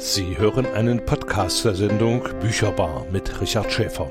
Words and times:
Sie 0.00 0.38
hören 0.38 0.64
einen 0.64 1.04
Podcast 1.04 1.64
der 1.64 1.74
Sendung 1.74 2.22
Bücherbar 2.40 3.04
mit 3.10 3.40
Richard 3.40 3.72
Schäfer. 3.72 4.08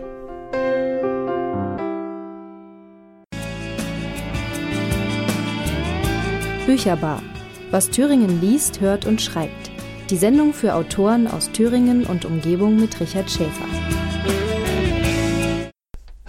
Bücherbar. 6.65 7.23
Was 7.71 7.89
Thüringen 7.89 8.41
liest, 8.41 8.81
hört 8.81 9.05
und 9.05 9.21
schreibt. 9.21 9.71
Die 10.09 10.17
Sendung 10.17 10.53
für 10.53 10.75
Autoren 10.75 11.25
aus 11.25 11.53
Thüringen 11.53 12.05
und 12.05 12.25
Umgebung 12.25 12.75
mit 12.75 12.99
Richard 12.99 13.31
Schäfer. 13.31 14.06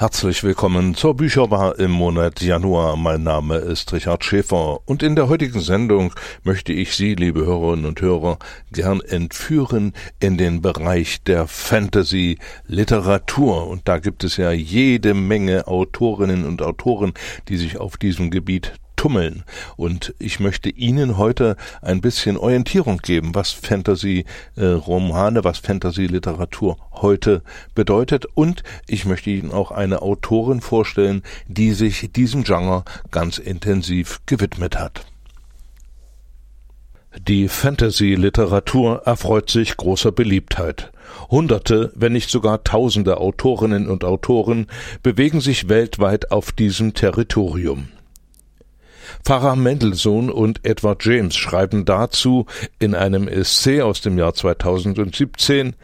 Herzlich 0.01 0.45
willkommen 0.45 0.95
zur 0.95 1.17
Bücherbar 1.17 1.81
im 1.81 1.91
Monat 1.91 2.41
Januar. 2.41 2.97
Mein 2.97 3.25
Name 3.25 3.57
ist 3.57 3.93
Richard 3.93 4.25
Schäfer 4.25 4.79
und 4.87 5.03
in 5.03 5.17
der 5.17 5.29
heutigen 5.29 5.59
Sendung 5.59 6.15
möchte 6.45 6.73
ich 6.73 6.95
Sie, 6.95 7.17
liebe 7.17 7.45
Hörerinnen 7.45 7.85
und 7.85 8.01
Hörer, 8.01 8.39
gern 8.71 9.01
entführen 9.01 9.95
in 10.21 10.39
den 10.39 10.63
Bereich 10.63 11.25
der 11.25 11.49
Fantasy 11.49 12.39
Literatur. 12.69 13.67
Und 13.67 13.89
da 13.89 13.99
gibt 13.99 14.23
es 14.23 14.37
ja 14.37 14.53
jede 14.53 15.15
Menge 15.15 15.67
Autorinnen 15.67 16.47
und 16.47 16.63
Autoren, 16.63 17.13
die 17.49 17.57
sich 17.57 17.79
auf 17.79 17.97
diesem 17.97 18.31
Gebiet 18.31 18.75
tummeln. 18.99 19.45
Und 19.77 20.15
ich 20.19 20.41
möchte 20.41 20.69
Ihnen 20.69 21.17
heute 21.17 21.57
ein 21.81 22.03
bisschen 22.03 22.37
Orientierung 22.37 22.99
geben, 22.99 23.35
was 23.35 23.53
Fantasy-Romane, 23.53 25.39
äh, 25.39 25.45
was 25.45 25.59
Fantasy-Literatur 25.59 26.77
heute 26.93 27.43
bedeutet. 27.75 28.27
Und 28.35 28.63
ich 28.87 29.07
möchte 29.07 29.31
Ihnen 29.31 29.53
auch 29.53 29.71
eine 29.71 30.03
Autorin 30.03 30.61
vorstellen, 30.61 31.23
die 31.47 31.73
sich 31.73 32.13
diesem 32.13 32.45
Genre 32.45 32.85
ganz 33.11 33.39
intensiv 33.39 34.21
gewidmet 34.27 34.79
hat. 34.79 35.07
Die 37.27 37.49
Fantasy-Literatur 37.49 39.03
erfreut 39.07 39.51
sich 39.51 39.77
großer 39.77 40.13
Beliebtheit. 40.13 40.93
Hunderte, 41.31 41.93
wenn 41.95 42.13
nicht 42.13 42.31
sogar 42.31 42.65
tausende 42.65 43.19
Autorinnen 43.19 43.89
und 43.89 44.05
Autoren 44.05 44.67
bewegen 45.03 45.41
sich 45.41 45.69
weltweit 45.69 46.31
auf 46.31 46.53
diesem 46.53 46.95
Territorium. 46.95 47.89
Pfarrer 49.25 49.57
Mendelssohn 49.57 50.31
und 50.31 50.65
Edward 50.65 51.05
James 51.05 51.37
schreiben 51.37 51.85
dazu 51.85 52.47
in 52.79 52.95
einem 52.95 53.29
Essay 53.29 53.83
aus 53.83 54.01
dem 54.01 54.19
Jahr 54.19 54.35
2017 54.35 55.75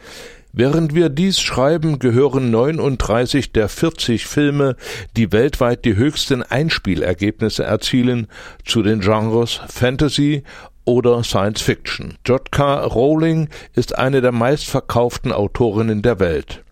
Während 0.57 0.95
wir 0.95 1.09
dies 1.09 1.41
schreiben, 1.41 1.99
gehören 1.99 2.49
39 2.49 3.51
der 3.51 3.67
40 3.67 4.25
Filme, 4.25 4.77
die 5.17 5.33
weltweit 5.33 5.83
die 5.83 5.97
höchsten 5.97 6.43
Einspielergebnisse 6.43 7.65
erzielen, 7.65 8.27
zu 8.63 8.81
den 8.81 9.01
Genres 9.01 9.59
Fantasy 9.67 10.43
oder 10.85 11.25
Science 11.25 11.61
Fiction. 11.61 12.13
J.K. 12.25 12.85
Rowling 12.85 13.49
ist 13.73 13.97
eine 13.97 14.21
der 14.21 14.31
meistverkauften 14.31 15.33
Autorinnen 15.33 16.01
der 16.01 16.21
Welt. 16.21 16.63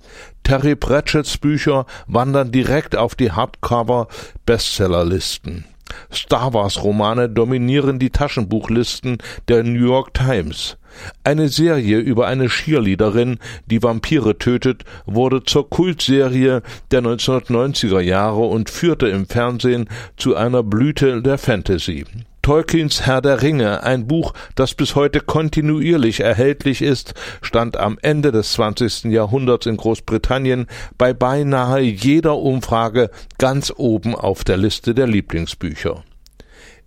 Terry 0.43 0.77
Pratchett's 0.77 1.37
Bücher 1.37 1.85
wandern 2.07 2.53
direkt 2.53 2.95
auf 2.95 3.15
die 3.15 3.33
Hardcover-Bestsellerlisten. 3.33 5.65
Star 6.11 6.53
Wars-Romane 6.53 7.29
dominieren 7.29 7.99
die 7.99 8.09
Taschenbuchlisten 8.09 9.17
der 9.47 9.63
New 9.63 9.87
York 9.87 10.13
Times. 10.13 10.77
Eine 11.23 11.49
Serie 11.49 11.97
über 11.97 12.27
eine 12.27 12.47
Cheerleaderin, 12.47 13.39
die 13.65 13.81
Vampire 13.81 14.37
tötet, 14.37 14.83
wurde 15.05 15.43
zur 15.43 15.69
Kultserie 15.69 16.61
der 16.91 17.01
1990er 17.01 17.99
Jahre 17.99 18.41
und 18.41 18.69
führte 18.69 19.07
im 19.07 19.27
Fernsehen 19.27 19.89
zu 20.17 20.35
einer 20.35 20.63
Blüte 20.63 21.21
der 21.21 21.37
Fantasy. 21.37 22.05
Tolkiens 22.43 23.05
Herr 23.05 23.21
der 23.21 23.41
Ringe, 23.41 23.83
ein 23.83 24.05
Buch, 24.05 24.33
das 24.55 24.73
bis 24.73 24.95
heute 24.95 25.21
kontinuierlich 25.21 26.19
erhältlich 26.19 26.81
ist, 26.81 27.13
stand 27.41 27.77
am 27.77 27.97
Ende 28.01 28.33
des 28.33 28.51
20. 28.51 29.05
Jahrhunderts 29.05 29.65
in 29.65 29.77
Großbritannien 29.77 30.67
bei 30.97 31.13
beinahe 31.13 31.79
jeder 31.79 32.35
Umfrage 32.35 33.11
ganz 33.37 33.71
oben 33.73 34.13
auf 34.13 34.43
der 34.43 34.57
Liste 34.57 34.93
der 34.93 35.07
Lieblingsbücher. 35.07 36.03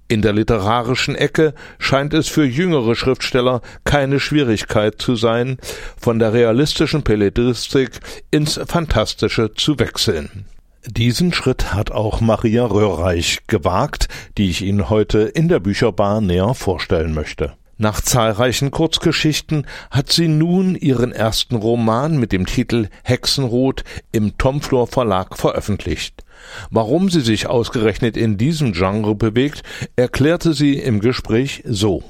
In 0.09 0.21
der 0.21 0.35
literarischen 0.35 1.15
Ecke 1.15 1.55
scheint 1.79 2.13
es 2.13 2.29
für 2.29 2.45
jüngere 2.45 2.95
Schriftsteller 2.95 3.63
keine 3.85 4.21
Schwierigkeit 4.21 5.01
zu 5.01 5.17
sein, 5.17 5.57
von 5.97 6.19
der 6.19 6.35
realistischen 6.35 7.03
Belletristik 7.03 8.01
ins 8.31 8.61
Fantastische 8.67 9.55
zu 9.55 9.79
wechseln. 9.79 10.45
Diesen 10.89 11.33
Schritt 11.33 11.75
hat 11.75 11.91
auch 11.91 12.21
Maria 12.21 12.65
Röhrreich 12.65 13.41
gewagt, 13.49 14.09
die 14.39 14.51
ich 14.51 14.63
Ihnen 14.63 14.89
heute 14.89 15.21
in 15.21 15.49
der 15.49 15.59
Bücherbar 15.59 16.21
näher 16.21 16.55
vorstellen 16.55 17.13
möchte. 17.13 17.55
Nach 17.79 18.01
zahlreichen 18.01 18.71
Kurzgeschichten 18.71 19.67
hat 19.91 20.11
sie 20.11 20.29
nun 20.29 20.77
ihren 20.77 21.13
ersten 21.13 21.57
Roman 21.57 22.17
mit 22.19 22.33
dem 22.33 22.47
Titel 22.47 22.89
Hexenrot 23.03 23.85
im 24.13 24.39
Tomflor 24.39 24.87
Verlag 24.87 25.37
veröffentlicht. 25.37 26.25
Warum 26.71 27.11
sie 27.11 27.21
sich 27.21 27.49
ausgerechnet 27.49 28.17
in 28.17 28.39
diesem 28.39 28.73
Genre 28.73 29.15
bewegt, 29.15 29.63
erklärte 29.97 30.55
sie 30.55 30.79
im 30.79 31.01
Gespräch 31.01 31.65
so. 31.67 32.03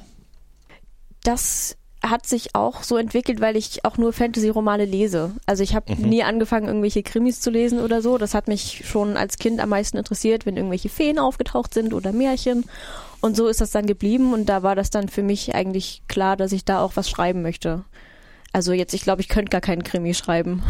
Das 1.25 1.77
hat 2.03 2.27
sich 2.27 2.55
auch 2.55 2.83
so 2.83 2.97
entwickelt, 2.97 3.41
weil 3.41 3.57
ich 3.57 3.85
auch 3.85 3.99
nur 3.99 4.13
Fantasy-Romane 4.13 4.85
lese. 4.85 5.33
Also 5.47 5.63
ich 5.63 5.75
habe 5.75 5.95
mhm. 5.95 6.09
nie 6.09 6.23
angefangen, 6.23 6.69
irgendwelche 6.69 7.03
Krimis 7.03 7.41
zu 7.41 7.51
lesen 7.51 7.81
oder 7.81 8.03
so. 8.03 8.19
Das 8.19 8.35
hat 8.35 8.49
mich 8.49 8.83
schon 8.87 9.17
als 9.17 9.39
Kind 9.39 9.61
am 9.61 9.71
meisten 9.71 9.97
interessiert, 9.97 10.47
wenn 10.47 10.57
irgendwelche 10.57 10.89
Feen 10.89 11.19
aufgetaucht 11.19 11.75
sind 11.75 11.95
oder 11.95 12.13
Märchen. 12.13 12.65
Und 13.21 13.37
so 13.37 13.49
ist 13.49 13.61
das 13.61 13.71
dann 13.71 13.87
geblieben 13.87 14.33
und 14.33 14.49
da 14.49 14.63
war 14.63 14.77
das 14.77 14.91
dann 14.91 15.09
für 15.09 15.23
mich 15.23 15.55
eigentlich 15.55 16.03
klar, 16.07 16.37
dass 16.37 16.53
ich 16.53 16.65
da 16.65 16.81
auch 16.81 16.93
was 16.97 17.09
schreiben 17.09 17.43
möchte. 17.43 17.85
Also 18.57 18.73
jetzt, 18.73 18.95
ich 18.95 19.03
glaube, 19.03 19.21
ich 19.21 19.29
könnte 19.29 19.51
gar 19.51 19.61
keinen 19.61 19.83
Krimi 19.83 20.15
schreiben. 20.15 20.63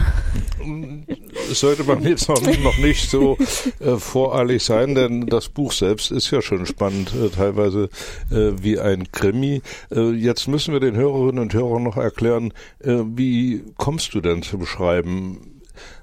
Sollte 1.52 1.84
man 1.84 2.02
jetzt 2.02 2.28
noch, 2.28 2.42
noch 2.42 2.78
nicht 2.78 3.08
so 3.08 3.38
äh, 3.78 3.94
voreilig 3.94 4.64
sein, 4.64 4.96
denn 4.96 5.26
das 5.26 5.48
Buch 5.48 5.70
selbst 5.70 6.10
ist 6.10 6.32
ja 6.32 6.42
schon 6.42 6.66
spannend, 6.66 7.14
äh, 7.14 7.28
teilweise 7.28 7.88
äh, 8.32 8.60
wie 8.60 8.80
ein 8.80 9.12
Krimi. 9.12 9.62
Äh, 9.92 10.10
jetzt 10.14 10.48
müssen 10.48 10.72
wir 10.72 10.80
den 10.80 10.96
Hörerinnen 10.96 11.38
und 11.38 11.54
Hörern 11.54 11.84
noch 11.84 11.96
erklären, 11.96 12.52
äh, 12.80 12.96
wie 13.14 13.62
kommst 13.76 14.14
du 14.14 14.20
denn 14.20 14.42
zum 14.42 14.66
Schreiben? 14.66 15.55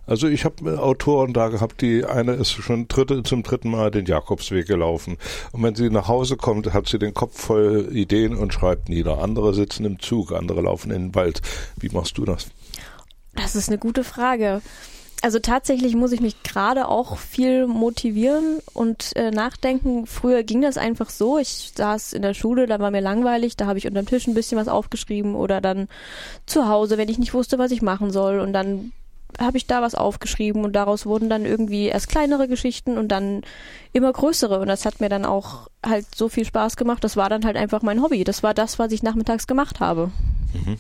Also 0.06 0.28
ich 0.28 0.44
habe 0.44 0.82
Autoren 0.82 1.34
da 1.34 1.48
gehabt, 1.48 1.82
die 1.82 2.04
eine 2.06 2.34
ist 2.34 2.52
schon 2.52 2.88
dritte, 2.88 3.24
zum 3.24 3.44
dritten 3.44 3.72
Mal 3.72 3.90
den 3.90 4.06
Jakobsweg 4.06 4.68
gelaufen. 4.68 5.18
Und 5.52 5.64
wenn 5.64 5.76
sie 5.76 5.90
nach 5.90 6.08
Hause 6.08 6.36
kommt, 6.36 6.74
hat 6.74 6.88
sie 6.88 7.00
den 7.00 7.14
Kopf 7.14 7.40
voll 7.40 7.90
Ideen 7.92 8.36
und 8.36 8.54
schreibt 8.54 8.90
nieder. 8.90 9.20
Andere 9.20 9.54
sitzen 9.54 9.86
im 9.86 10.00
Zug, 10.00 10.34
andere 10.34 10.62
laufen 10.62 10.92
in 10.92 11.10
den 11.10 11.16
Wald. 11.16 11.42
Wie 11.78 11.90
machst 11.90 12.18
du 12.18 12.26
das? 12.26 12.48
Das 13.36 13.56
ist 13.56 13.70
eine 13.70 13.78
gute 13.78 14.04
Frage. 14.04 14.62
Also 15.24 15.40
tatsächlich 15.40 15.96
muss 15.96 16.12
ich 16.12 16.20
mich 16.20 16.44
gerade 16.44 16.90
auch 16.90 17.18
viel 17.18 17.66
motivieren 17.66 18.60
und 18.74 19.16
äh, 19.16 19.32
nachdenken. 19.32 20.06
Früher 20.06 20.44
ging 20.44 20.62
das 20.62 20.78
einfach 20.78 21.10
so. 21.10 21.38
Ich 21.38 21.72
saß 21.78 22.12
in 22.12 22.22
der 22.22 22.34
Schule, 22.34 22.68
da 22.68 22.80
war 22.80 22.92
mir 22.92 23.00
langweilig, 23.00 23.56
da 23.56 23.66
habe 23.66 23.80
ich 23.80 23.88
unterm 23.88 24.06
Tisch 24.06 24.28
ein 24.28 24.34
bisschen 24.34 24.58
was 24.58 24.68
aufgeschrieben 24.68 25.34
oder 25.34 25.62
dann 25.62 25.88
zu 26.46 26.68
Hause, 26.68 26.98
wenn 26.98 27.08
ich 27.08 27.20
nicht 27.20 27.34
wusste, 27.34 27.58
was 27.58 27.72
ich 27.72 27.82
machen 27.82 28.12
soll. 28.12 28.42
Und 28.42 28.52
dann 28.52 28.92
habe 29.40 29.58
ich 29.58 29.68
da 29.68 29.82
was 29.82 29.96
aufgeschrieben 29.96 30.64
und 30.64 30.74
daraus 30.74 31.06
wurden 31.06 31.30
dann 31.30 31.46
irgendwie 31.46 31.88
erst 31.88 32.10
kleinere 32.10 32.48
Geschichten 32.48 32.98
und 32.98 33.10
dann 33.10 33.42
immer 33.92 34.12
größere 34.12 34.60
und 34.60 34.68
das 34.68 34.86
hat 34.86 35.00
mir 35.00 35.10
dann 35.10 35.26
auch 35.26 35.68
halt 35.86 36.06
so 36.16 36.30
viel 36.30 36.46
Spaß 36.46 36.76
gemacht. 36.76 37.04
Das 37.04 37.18
war 37.18 37.30
dann 37.30 37.46
halt 37.46 37.58
einfach 37.58 37.82
mein 37.82 38.02
Hobby. 38.02 38.24
Das 38.24 38.44
war 38.44 38.54
das, 38.54 38.80
was 38.80 38.92
ich 38.92 39.04
nachmittags 39.04 39.48
gemacht 39.48 39.80
habe. 39.80 40.12
Mhm. 40.54 40.78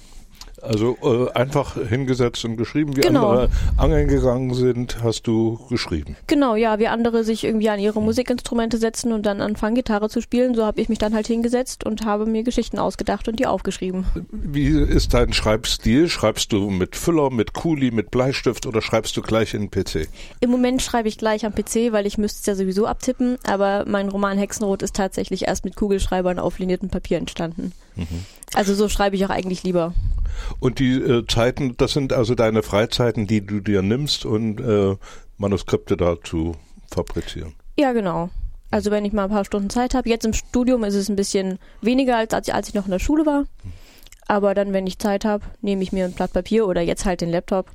Also 0.64 0.98
äh, 1.04 1.32
einfach 1.38 1.76
hingesetzt 1.76 2.46
und 2.46 2.56
geschrieben, 2.56 2.96
wie 2.96 3.02
genau. 3.02 3.30
andere 3.30 3.50
angeln 3.76 4.08
gegangen 4.08 4.54
sind, 4.54 5.04
hast 5.04 5.28
du 5.28 5.60
geschrieben. 5.70 6.16
Genau, 6.28 6.56
ja, 6.56 6.80
wie 6.80 6.88
andere 6.88 7.26
sich 7.26 7.44
irgendwie 7.44 7.70
an 7.70 7.80
ihre 7.80 8.02
Musikinstrumente 8.02 8.78
setzen 8.78 9.12
und 9.12 9.26
dann 9.26 9.42
anfangen 9.42 9.76
Gitarre 9.76 10.10
zu 10.10 10.22
spielen, 10.22 10.56
so 10.56 10.66
habe 10.66 10.80
ich 10.80 10.88
mich 10.88 11.00
dann 11.00 11.14
halt 11.14 11.28
hingesetzt 11.28 11.84
und 11.86 12.06
habe 12.06 12.26
mir 12.26 12.44
Geschichten 12.44 12.80
ausgedacht 12.80 13.28
und 13.28 13.40
die 13.40 13.46
aufgeschrieben. 13.46 14.06
Wie 14.32 14.70
ist 14.70 15.14
dein 15.14 15.34
Schreibstil? 15.34 16.08
Schreibst 16.08 16.54
du 16.54 16.70
mit 16.70 16.96
Füller, 16.96 17.30
mit 17.30 17.54
Kuli, 17.54 17.92
mit 17.92 18.10
Bleistift 18.10 18.66
oder 18.66 18.82
schreibst 18.82 19.18
du 19.18 19.22
gleich 19.22 19.54
in 19.54 19.70
den 19.70 19.72
PC? 19.72 20.08
Im 20.40 20.50
Moment 20.50 20.82
schreibe 20.82 21.10
ich 21.10 21.18
gleich 21.18 21.46
am 21.46 21.54
PC, 21.54 21.92
weil 21.92 22.06
ich 22.06 22.18
müsste 22.18 22.40
es 22.40 22.46
ja 22.46 22.56
sowieso 22.56 22.88
abtippen, 22.88 23.38
aber 23.46 23.84
mein 23.86 24.08
Roman 24.08 24.38
Hexenrot 24.38 24.82
ist 24.82 24.96
tatsächlich 24.96 25.48
erst 25.48 25.66
mit 25.66 25.76
Kugelschreibern 25.76 26.40
auf 26.40 26.60
liniertem 26.60 26.90
Papier 26.90 27.18
entstanden. 27.18 27.74
Mhm. 27.96 28.26
Also 28.54 28.74
so 28.76 28.88
schreibe 28.88 29.16
ich 29.16 29.26
auch 29.26 29.30
eigentlich 29.30 29.64
lieber. 29.64 29.94
Und 30.60 30.80
die 30.80 30.94
äh, 30.94 31.26
Zeiten, 31.28 31.76
das 31.78 31.94
sind 31.94 32.14
also 32.14 32.36
deine 32.36 32.64
Freizeiten, 32.64 33.28
die 33.28 33.46
du 33.46 33.60
dir 33.60 33.82
nimmst 33.82 34.26
und 34.26 34.60
äh, 34.60 34.96
Manuskripte 35.38 35.98
dazu 35.98 36.56
fabrizieren. 36.92 37.54
Ja, 37.78 37.92
genau. 37.94 38.30
Also 38.72 38.92
wenn 38.92 39.06
ich 39.06 39.14
mal 39.14 39.26
ein 39.26 39.30
paar 39.30 39.46
Stunden 39.46 39.70
Zeit 39.70 39.94
habe. 39.94 40.10
Jetzt 40.10 40.26
im 40.26 40.34
Studium 40.34 40.84
ist 40.84 40.96
es 40.96 41.10
ein 41.10 41.16
bisschen 41.16 41.60
weniger, 41.82 42.18
als, 42.18 42.34
als 42.34 42.70
ich 42.70 42.74
noch 42.74 42.86
in 42.86 42.92
der 42.92 43.00
Schule 43.00 43.26
war. 43.26 43.46
Aber 44.28 44.56
dann, 44.56 44.74
wenn 44.74 44.88
ich 44.88 45.00
Zeit 45.00 45.26
habe, 45.26 45.44
nehme 45.62 45.84
ich 45.84 45.92
mir 45.92 46.06
ein 46.06 46.14
Blatt 46.14 46.34
Papier 46.34 46.68
oder 46.68 46.82
jetzt 46.82 47.06
halt 47.06 47.22
den 47.22 47.30
Laptop 47.30 47.68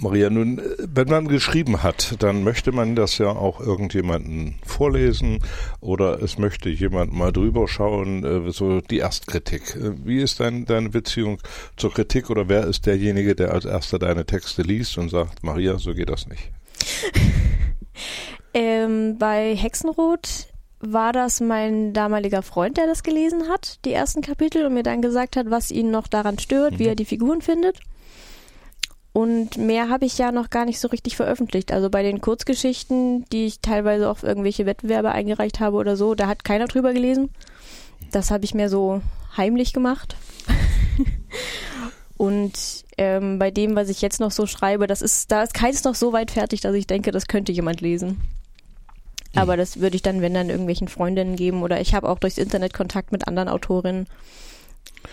Maria, 0.00 0.30
nun, 0.30 0.62
wenn 0.78 1.08
man 1.08 1.26
geschrieben 1.26 1.82
hat, 1.82 2.14
dann 2.20 2.44
möchte 2.44 2.70
man 2.70 2.94
das 2.94 3.18
ja 3.18 3.26
auch 3.28 3.60
irgendjemanden 3.60 4.54
vorlesen 4.64 5.40
oder 5.80 6.22
es 6.22 6.38
möchte 6.38 6.68
jemand 6.68 7.12
mal 7.12 7.32
drüber 7.32 7.66
schauen, 7.66 8.24
äh, 8.24 8.52
so 8.52 8.80
die 8.80 8.98
Erstkritik. 8.98 9.74
Äh, 9.74 10.06
wie 10.06 10.20
ist 10.22 10.38
dein, 10.38 10.66
deine 10.66 10.90
Beziehung 10.90 11.40
zur 11.76 11.92
Kritik 11.92 12.30
oder 12.30 12.48
wer 12.48 12.64
ist 12.64 12.86
derjenige, 12.86 13.34
der 13.34 13.52
als 13.52 13.64
erster 13.64 13.98
deine 13.98 14.24
Texte 14.24 14.62
liest 14.62 14.96
und 14.98 15.08
sagt, 15.08 15.42
Maria, 15.42 15.78
so 15.78 15.92
geht 15.94 16.10
das 16.10 16.28
nicht? 16.28 16.52
ähm, 18.54 19.18
bei 19.18 19.56
Hexenrot 19.56 20.46
war 20.78 21.12
das 21.12 21.40
mein 21.40 21.92
damaliger 21.92 22.42
Freund, 22.42 22.76
der 22.76 22.86
das 22.86 23.02
gelesen 23.02 23.48
hat, 23.48 23.84
die 23.84 23.92
ersten 23.92 24.22
Kapitel, 24.22 24.64
und 24.64 24.74
mir 24.74 24.84
dann 24.84 25.02
gesagt 25.02 25.34
hat, 25.34 25.50
was 25.50 25.72
ihn 25.72 25.90
noch 25.90 26.06
daran 26.06 26.38
stört, 26.38 26.74
mhm. 26.74 26.78
wie 26.78 26.86
er 26.86 26.94
die 26.94 27.04
Figuren 27.04 27.42
findet. 27.42 27.80
Und 29.12 29.56
mehr 29.56 29.88
habe 29.88 30.04
ich 30.04 30.18
ja 30.18 30.32
noch 30.32 30.50
gar 30.50 30.64
nicht 30.64 30.78
so 30.78 30.88
richtig 30.88 31.16
veröffentlicht. 31.16 31.72
Also 31.72 31.90
bei 31.90 32.02
den 32.02 32.20
Kurzgeschichten, 32.20 33.24
die 33.32 33.46
ich 33.46 33.60
teilweise 33.60 34.10
auf 34.10 34.22
irgendwelche 34.22 34.66
Wettbewerbe 34.66 35.10
eingereicht 35.10 35.60
habe 35.60 35.76
oder 35.76 35.96
so, 35.96 36.14
da 36.14 36.28
hat 36.28 36.44
keiner 36.44 36.66
drüber 36.66 36.92
gelesen. 36.92 37.30
Das 38.12 38.30
habe 38.30 38.44
ich 38.44 38.54
mir 38.54 38.68
so 38.68 39.00
heimlich 39.36 39.72
gemacht. 39.72 40.16
Und 42.16 42.84
ähm, 42.96 43.38
bei 43.38 43.50
dem, 43.50 43.76
was 43.76 43.88
ich 43.88 44.02
jetzt 44.02 44.20
noch 44.20 44.32
so 44.32 44.46
schreibe, 44.46 44.86
das 44.86 45.02
ist, 45.02 45.30
da 45.30 45.42
ist 45.42 45.54
keins 45.54 45.84
noch 45.84 45.94
so 45.94 46.12
weit 46.12 46.32
fertig, 46.32 46.60
dass 46.60 46.74
ich 46.74 46.86
denke, 46.86 47.12
das 47.12 47.28
könnte 47.28 47.52
jemand 47.52 47.80
lesen. 47.80 48.20
Aber 49.34 49.56
das 49.56 49.80
würde 49.80 49.94
ich 49.94 50.02
dann, 50.02 50.20
wenn 50.20 50.34
dann 50.34 50.50
irgendwelchen 50.50 50.88
Freundinnen 50.88 51.36
geben 51.36 51.62
oder 51.62 51.80
ich 51.80 51.94
habe 51.94 52.08
auch 52.08 52.18
durchs 52.18 52.38
Internet 52.38 52.74
Kontakt 52.74 53.12
mit 53.12 53.28
anderen 53.28 53.48
Autorinnen 53.48 54.06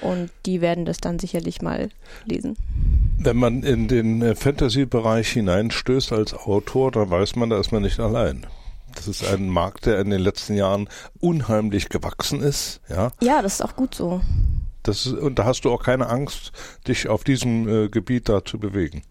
und 0.01 0.29
die 0.45 0.61
werden 0.61 0.85
das 0.85 0.97
dann 0.97 1.19
sicherlich 1.19 1.61
mal 1.61 1.89
lesen. 2.25 2.57
Wenn 3.17 3.37
man 3.37 3.63
in 3.63 3.87
den 3.87 4.21
äh, 4.21 4.35
Fantasy-Bereich 4.35 5.29
hineinstößt 5.29 6.11
als 6.11 6.33
Autor, 6.33 6.91
dann 6.91 7.09
weiß 7.09 7.35
man, 7.35 7.49
da 7.49 7.59
ist 7.59 7.71
man 7.71 7.83
nicht 7.83 7.99
allein. 7.99 8.45
Das 8.95 9.07
ist 9.07 9.25
ein 9.25 9.49
Markt, 9.49 9.85
der 9.85 9.99
in 9.99 10.09
den 10.09 10.21
letzten 10.21 10.55
Jahren 10.55 10.87
unheimlich 11.19 11.89
gewachsen 11.89 12.41
ist. 12.41 12.81
Ja, 12.89 13.11
ja 13.21 13.41
das 13.41 13.55
ist 13.55 13.61
auch 13.61 13.75
gut 13.75 13.93
so. 13.93 14.21
Das, 14.83 15.07
und 15.07 15.39
da 15.39 15.45
hast 15.45 15.65
du 15.65 15.71
auch 15.71 15.83
keine 15.83 16.07
Angst, 16.07 16.51
dich 16.88 17.07
auf 17.07 17.23
diesem 17.23 17.67
äh, 17.67 17.89
Gebiet 17.89 18.29
da 18.29 18.45
zu 18.45 18.59
bewegen. 18.59 19.01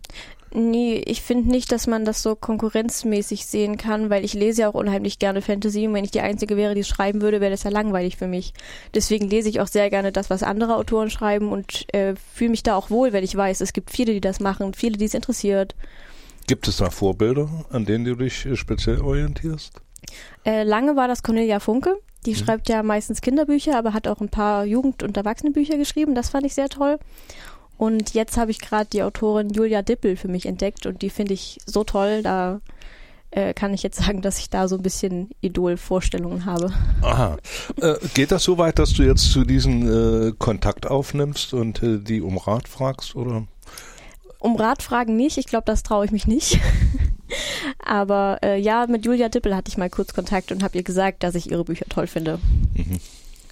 Nee, 0.56 1.02
ich 1.04 1.20
finde 1.20 1.50
nicht, 1.50 1.72
dass 1.72 1.88
man 1.88 2.04
das 2.04 2.22
so 2.22 2.36
konkurrenzmäßig 2.36 3.44
sehen 3.44 3.76
kann, 3.76 4.08
weil 4.08 4.24
ich 4.24 4.34
lese 4.34 4.62
ja 4.62 4.68
auch 4.68 4.74
unheimlich 4.74 5.18
gerne 5.18 5.42
Fantasy 5.42 5.88
und 5.88 5.94
wenn 5.94 6.04
ich 6.04 6.12
die 6.12 6.20
Einzige 6.20 6.56
wäre, 6.56 6.74
die 6.74 6.82
es 6.82 6.88
schreiben 6.88 7.22
würde, 7.22 7.40
wäre 7.40 7.50
das 7.50 7.64
ja 7.64 7.70
langweilig 7.70 8.16
für 8.16 8.28
mich. 8.28 8.54
Deswegen 8.94 9.28
lese 9.28 9.48
ich 9.48 9.58
auch 9.58 9.66
sehr 9.66 9.90
gerne 9.90 10.12
das, 10.12 10.30
was 10.30 10.44
andere 10.44 10.76
Autoren 10.76 11.10
schreiben 11.10 11.50
und 11.50 11.92
äh, 11.92 12.14
fühle 12.32 12.50
mich 12.50 12.62
da 12.62 12.76
auch 12.76 12.88
wohl, 12.88 13.12
wenn 13.12 13.24
ich 13.24 13.36
weiß, 13.36 13.62
es 13.62 13.72
gibt 13.72 13.90
viele, 13.90 14.12
die 14.12 14.20
das 14.20 14.38
machen, 14.38 14.74
viele, 14.74 14.96
die 14.96 15.06
es 15.06 15.14
interessiert. 15.14 15.74
Gibt 16.46 16.68
es 16.68 16.76
da 16.76 16.88
Vorbilder, 16.88 17.48
an 17.70 17.84
denen 17.84 18.04
du 18.04 18.14
dich 18.14 18.46
äh, 18.46 18.54
speziell 18.54 19.00
orientierst? 19.00 19.80
Äh, 20.44 20.62
lange 20.62 20.94
war 20.94 21.08
das 21.08 21.24
Cornelia 21.24 21.58
Funke. 21.58 21.98
Die 22.26 22.30
mhm. 22.30 22.36
schreibt 22.36 22.68
ja 22.68 22.84
meistens 22.84 23.20
Kinderbücher, 23.22 23.76
aber 23.76 23.92
hat 23.92 24.06
auch 24.06 24.20
ein 24.20 24.28
paar 24.28 24.64
Jugend- 24.64 25.02
und 25.02 25.16
Erwachsenenbücher 25.16 25.76
geschrieben. 25.76 26.14
Das 26.14 26.28
fand 26.28 26.46
ich 26.46 26.54
sehr 26.54 26.68
toll. 26.68 26.98
Und 27.76 28.14
jetzt 28.14 28.36
habe 28.36 28.50
ich 28.50 28.60
gerade 28.60 28.88
die 28.92 29.02
Autorin 29.02 29.50
Julia 29.50 29.82
Dippel 29.82 30.16
für 30.16 30.28
mich 30.28 30.46
entdeckt 30.46 30.86
und 30.86 31.02
die 31.02 31.10
finde 31.10 31.34
ich 31.34 31.58
so 31.66 31.84
toll. 31.84 32.22
Da 32.22 32.60
äh, 33.30 33.52
kann 33.52 33.74
ich 33.74 33.82
jetzt 33.82 33.98
sagen, 34.04 34.22
dass 34.22 34.38
ich 34.38 34.50
da 34.50 34.68
so 34.68 34.76
ein 34.76 34.82
bisschen 34.82 35.30
Idolvorstellungen 35.40 36.44
habe. 36.44 36.72
Aha. 37.02 37.36
Äh, 37.80 37.94
geht 38.14 38.30
das 38.30 38.44
so 38.44 38.58
weit, 38.58 38.78
dass 38.78 38.92
du 38.92 39.02
jetzt 39.02 39.32
zu 39.32 39.44
diesen 39.44 40.28
äh, 40.28 40.32
Kontakt 40.38 40.86
aufnimmst 40.86 41.54
und 41.54 41.82
äh, 41.82 41.98
die 41.98 42.20
um 42.20 42.38
Rat 42.38 42.68
fragst, 42.68 43.16
oder? 43.16 43.44
Um 44.38 44.56
Rat 44.56 44.82
fragen 44.82 45.16
nicht. 45.16 45.38
Ich 45.38 45.46
glaube, 45.46 45.64
das 45.66 45.82
traue 45.82 46.04
ich 46.04 46.10
mich 46.10 46.26
nicht. 46.26 46.60
Aber 47.78 48.38
äh, 48.42 48.60
ja, 48.60 48.86
mit 48.86 49.04
Julia 49.06 49.28
Dippel 49.28 49.56
hatte 49.56 49.70
ich 49.70 49.78
mal 49.78 49.90
kurz 49.90 50.14
Kontakt 50.14 50.52
und 50.52 50.62
habe 50.62 50.76
ihr 50.76 50.84
gesagt, 50.84 51.22
dass 51.22 51.34
ich 51.34 51.50
ihre 51.50 51.64
Bücher 51.64 51.86
toll 51.88 52.06
finde. 52.06 52.38
Mhm. 52.74 53.00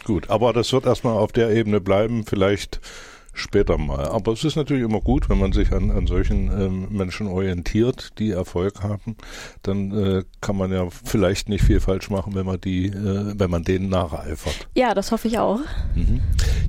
Gut, 0.05 0.31
aber 0.31 0.53
das 0.53 0.73
wird 0.73 0.85
erstmal 0.85 1.17
auf 1.17 1.31
der 1.31 1.51
Ebene 1.51 1.81
bleiben. 1.81 2.25
Vielleicht 2.27 2.81
später 3.33 3.79
mal. 3.79 4.07
Aber 4.09 4.33
es 4.33 4.45
ist 4.45 4.57
natürlich 4.57 4.83
immer 4.83 5.01
gut, 5.01 5.29
wenn 5.29 5.39
man 5.39 5.53
sich 5.53 5.73
an, 5.73 5.91
an 5.91 6.07
solchen 6.07 6.49
ähm, 6.49 6.89
Menschen 6.91 7.27
orientiert, 7.27 8.19
die 8.19 8.31
Erfolg 8.31 8.83
haben, 8.83 9.17
dann 9.63 9.91
äh, 9.93 10.25
kann 10.41 10.57
man 10.57 10.73
ja 10.73 10.89
vielleicht 10.91 11.49
nicht 11.49 11.65
viel 11.65 11.81
falsch 11.81 12.11
machen, 12.11 12.35
wenn 12.35 12.47
man 12.47 12.61
die, 12.61 12.87
äh, 12.87 13.33
wenn 13.37 13.51
man 13.51 13.65
denen 13.65 13.89
nacheifert. 13.89 14.69
Ja, 14.75 14.95
das 14.95 15.13
hoffe 15.13 15.29
ich 15.29 15.39
auch. 15.39 15.61
Mhm. 15.95 16.21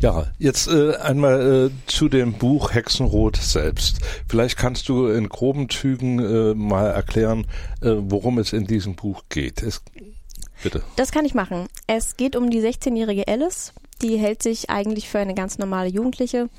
Ja, 0.01 0.27
jetzt 0.39 0.68
äh, 0.68 0.95
einmal 0.98 1.68
äh, 1.68 1.89
zu 1.89 2.10
dem 2.10 2.33
Buch 2.33 2.74
Hexenrot 2.74 3.38
selbst. 3.38 4.00
Vielleicht 4.27 4.57
kannst 4.57 4.89
du 4.89 5.07
in 5.07 5.30
groben 5.30 5.69
Zügen 5.69 6.19
äh, 6.19 6.54
mal 6.54 6.88
erklären, 6.88 7.45
äh, 7.81 7.92
worum 7.98 8.38
es 8.39 8.54
in 8.54 8.66
diesem 8.68 8.95
Buch 8.95 9.24
geht. 9.30 9.62
Es, 9.63 9.81
bitte. 10.62 10.83
Das 10.95 11.12
kann 11.12 11.25
ich 11.25 11.33
machen. 11.33 11.68
Es 11.88 12.18
geht 12.18 12.36
um 12.36 12.50
die 12.50 12.62
16-jährige 12.62 13.27
Alice, 13.27 13.74
die 14.03 14.17
hält 14.17 14.44
sich 14.44 14.69
eigentlich 14.69 15.09
für 15.09 15.19
eine 15.19 15.33
ganz 15.33 15.57
normale 15.57 15.89
Jugendliche. 15.89 16.50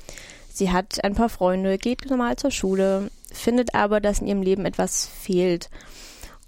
Sie 0.51 0.71
hat 0.71 1.03
ein 1.03 1.15
paar 1.15 1.29
Freunde, 1.29 1.77
geht 1.77 2.09
normal 2.09 2.35
zur 2.37 2.51
Schule, 2.51 3.11
findet 3.31 3.75
aber, 3.75 4.01
dass 4.01 4.19
in 4.19 4.27
ihrem 4.27 4.41
Leben 4.41 4.65
etwas 4.65 5.05
fehlt. 5.05 5.69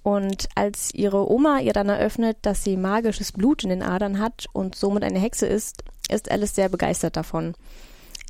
Und 0.02 0.48
als 0.56 0.94
ihre 0.94 1.30
Oma 1.30 1.60
ihr 1.60 1.74
dann 1.74 1.90
eröffnet, 1.90 2.38
dass 2.42 2.64
sie 2.64 2.78
magisches 2.78 3.34
Blut 3.34 3.64
in 3.64 3.70
den 3.70 3.84
Adern 3.84 4.20
hat 4.20 4.46
und 4.54 4.76
somit 4.76 5.04
eine 5.04 5.20
Hexe 5.20 5.46
ist, 5.46 5.84
ist 6.10 6.32
Alice 6.32 6.56
sehr 6.56 6.70
begeistert 6.70 7.18
davon. 7.18 7.56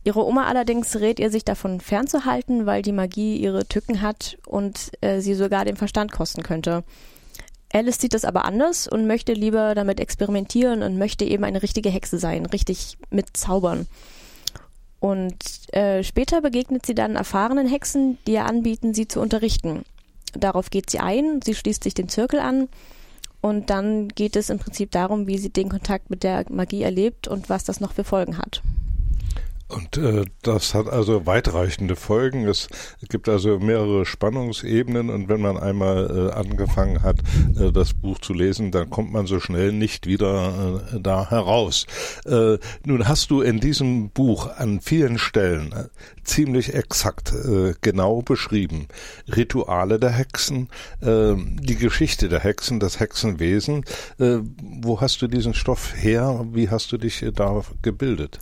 Ihre 0.03 0.25
Oma 0.25 0.45
allerdings 0.45 0.95
rät 0.95 1.19
ihr, 1.19 1.29
sich 1.29 1.45
davon 1.45 1.79
fernzuhalten, 1.79 2.65
weil 2.65 2.81
die 2.81 2.91
Magie 2.93 3.37
ihre 3.37 3.67
Tücken 3.67 4.01
hat 4.01 4.37
und 4.47 4.91
äh, 5.01 5.19
sie 5.19 5.33
sogar 5.35 5.65
den 5.65 5.75
Verstand 5.75 6.11
kosten 6.11 6.43
könnte. 6.43 6.83
Alice 7.73 7.99
sieht 7.99 8.13
das 8.13 8.25
aber 8.25 8.45
anders 8.45 8.87
und 8.87 9.07
möchte 9.07 9.33
lieber 9.33 9.75
damit 9.75 9.99
experimentieren 9.99 10.83
und 10.83 10.97
möchte 10.97 11.25
eben 11.25 11.43
eine 11.43 11.61
richtige 11.61 11.89
Hexe 11.89 12.17
sein, 12.17 12.45
richtig 12.45 12.97
mit 13.09 13.35
Zaubern. 13.35 13.87
Und 14.99 15.73
äh, 15.73 16.03
später 16.03 16.41
begegnet 16.41 16.85
sie 16.85 16.95
dann 16.95 17.15
erfahrenen 17.15 17.67
Hexen, 17.67 18.17
die 18.25 18.33
ihr 18.33 18.45
anbieten, 18.45 18.93
sie 18.93 19.07
zu 19.07 19.19
unterrichten. 19.19 19.83
Darauf 20.33 20.69
geht 20.69 20.89
sie 20.89 20.99
ein, 20.99 21.41
sie 21.43 21.55
schließt 21.55 21.83
sich 21.83 21.93
den 21.93 22.09
Zirkel 22.09 22.39
an 22.39 22.67
und 23.41 23.69
dann 23.69 24.07
geht 24.09 24.35
es 24.35 24.49
im 24.49 24.59
Prinzip 24.59 24.91
darum, 24.91 25.27
wie 25.27 25.37
sie 25.37 25.49
den 25.49 25.69
Kontakt 25.69 26.09
mit 26.09 26.23
der 26.23 26.45
Magie 26.49 26.81
erlebt 26.81 27.27
und 27.27 27.49
was 27.49 27.63
das 27.63 27.79
noch 27.79 27.93
für 27.93 28.03
Folgen 28.03 28.37
hat. 28.37 28.61
Und 29.67 29.97
äh, 29.97 30.23
das 30.43 30.73
hat 30.73 30.87
also 30.87 31.25
weitreichende 31.25 31.97
Folgen. 31.97 32.47
Es 32.47 32.69
gibt 33.09 33.27
also 33.27 33.59
mehrere 33.59 34.05
Spannungsebenen 34.05 35.09
und 35.09 35.27
wenn 35.27 35.41
man 35.41 35.57
einmal 35.57 36.29
äh, 36.29 36.33
angefangen 36.33 37.03
hat, 37.03 37.19
äh, 37.59 37.73
das 37.73 37.93
Buch 37.93 38.19
zu 38.19 38.33
lesen, 38.33 38.71
dann 38.71 38.89
kommt 38.89 39.11
man 39.11 39.27
so 39.27 39.41
schnell 39.41 39.73
nicht 39.73 40.07
wieder 40.07 40.81
äh, 40.93 40.99
da 41.01 41.29
heraus. 41.29 41.85
Äh, 42.25 42.57
nun 42.85 43.07
hast 43.09 43.29
du 43.29 43.41
in 43.41 43.59
diesem 43.59 44.09
Buch 44.09 44.47
an 44.55 44.79
vielen 44.79 45.17
Stellen 45.17 45.73
äh, 45.73 45.89
ziemlich 46.23 46.73
exakt 46.73 47.33
äh, 47.33 47.73
genau 47.81 48.21
beschrieben. 48.21 48.87
Rituale 49.27 49.99
der 49.99 50.11
Hexen, 50.11 50.69
äh, 51.01 51.35
die 51.35 51.75
Geschichte 51.75 52.29
der 52.29 52.39
Hexen, 52.39 52.79
das 52.79 53.01
Hexenwesen. 53.01 53.83
Äh, 54.17 54.39
wo 54.81 55.01
hast 55.01 55.21
du 55.21 55.27
diesen 55.27 55.53
Stoff 55.53 55.93
her? 55.95 56.45
Wie 56.53 56.69
hast 56.69 56.91
du 56.93 56.97
dich 56.97 57.21
äh, 57.21 57.31
da 57.31 57.61
gebildet? 57.81 58.39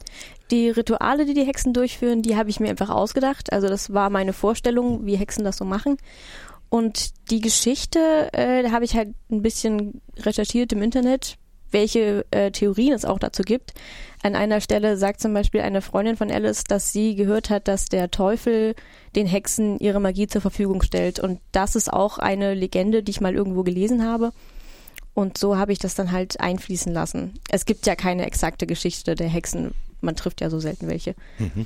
Die 0.52 0.70
Rituale, 0.70 1.26
die 1.26 1.34
die 1.34 1.46
Hexen 1.46 1.74
durchführen, 1.74 2.22
die 2.22 2.36
habe 2.36 2.50
ich 2.50 2.60
mir 2.60 2.70
einfach 2.70 2.90
ausgedacht. 2.90 3.52
Also 3.52 3.68
das 3.68 3.94
war 3.94 4.10
meine 4.10 4.34
Vorstellung, 4.34 5.06
wie 5.06 5.16
Hexen 5.16 5.44
das 5.44 5.58
so 5.58 5.66
machen. 5.66 5.98
Und 6.70 7.12
die 7.32 7.42
Geschichte, 7.42 8.30
äh, 8.34 8.70
habe 8.70 8.86
ich 8.86 8.96
halt 8.96 9.10
ein 9.32 9.42
bisschen 9.42 10.02
recherchiert 10.18 10.74
im 10.74 10.82
Internet, 10.82 11.38
welche 11.72 12.26
äh, 12.32 12.52
Theorien 12.52 12.94
es 12.94 13.06
auch 13.06 13.20
dazu 13.20 13.44
gibt. 13.44 13.74
An 14.24 14.36
einer 14.36 14.62
Stelle 14.62 14.98
sagt 14.98 15.20
zum 15.20 15.34
Beispiel 15.34 15.62
eine 15.62 15.82
Freundin 15.82 16.18
von 16.18 16.32
Alice, 16.32 16.64
dass 16.64 16.92
sie 16.92 17.16
gehört 17.16 17.50
hat, 17.50 17.68
dass 17.68 17.86
der 17.86 18.12
Teufel 18.12 18.76
den 19.16 19.28
Hexen 19.28 19.80
ihre 19.80 20.00
Magie 20.00 20.28
zur 20.28 20.42
Verfügung 20.42 20.82
stellt. 20.82 21.20
Und 21.20 21.40
das 21.52 21.76
ist 21.76 21.92
auch 21.92 22.18
eine 22.18 22.54
Legende, 22.54 23.04
die 23.04 23.12
ich 23.12 23.22
mal 23.22 23.36
irgendwo 23.36 23.64
gelesen 23.64 24.04
habe. 24.06 24.32
Und 25.14 25.38
so 25.38 25.58
habe 25.58 25.72
ich 25.72 25.80
das 25.80 25.96
dann 25.96 26.12
halt 26.12 26.40
einfließen 26.40 26.94
lassen. 26.94 27.36
Es 27.50 27.66
gibt 27.66 27.86
ja 27.86 27.96
keine 27.96 28.26
exakte 28.26 28.68
Geschichte 28.68 29.16
der 29.16 29.30
Hexen, 29.30 29.74
man 30.02 30.16
trifft 30.16 30.42
ja 30.42 30.50
so 30.50 30.60
selten 30.60 30.88
welche. 30.88 31.16
Mhm. 31.40 31.66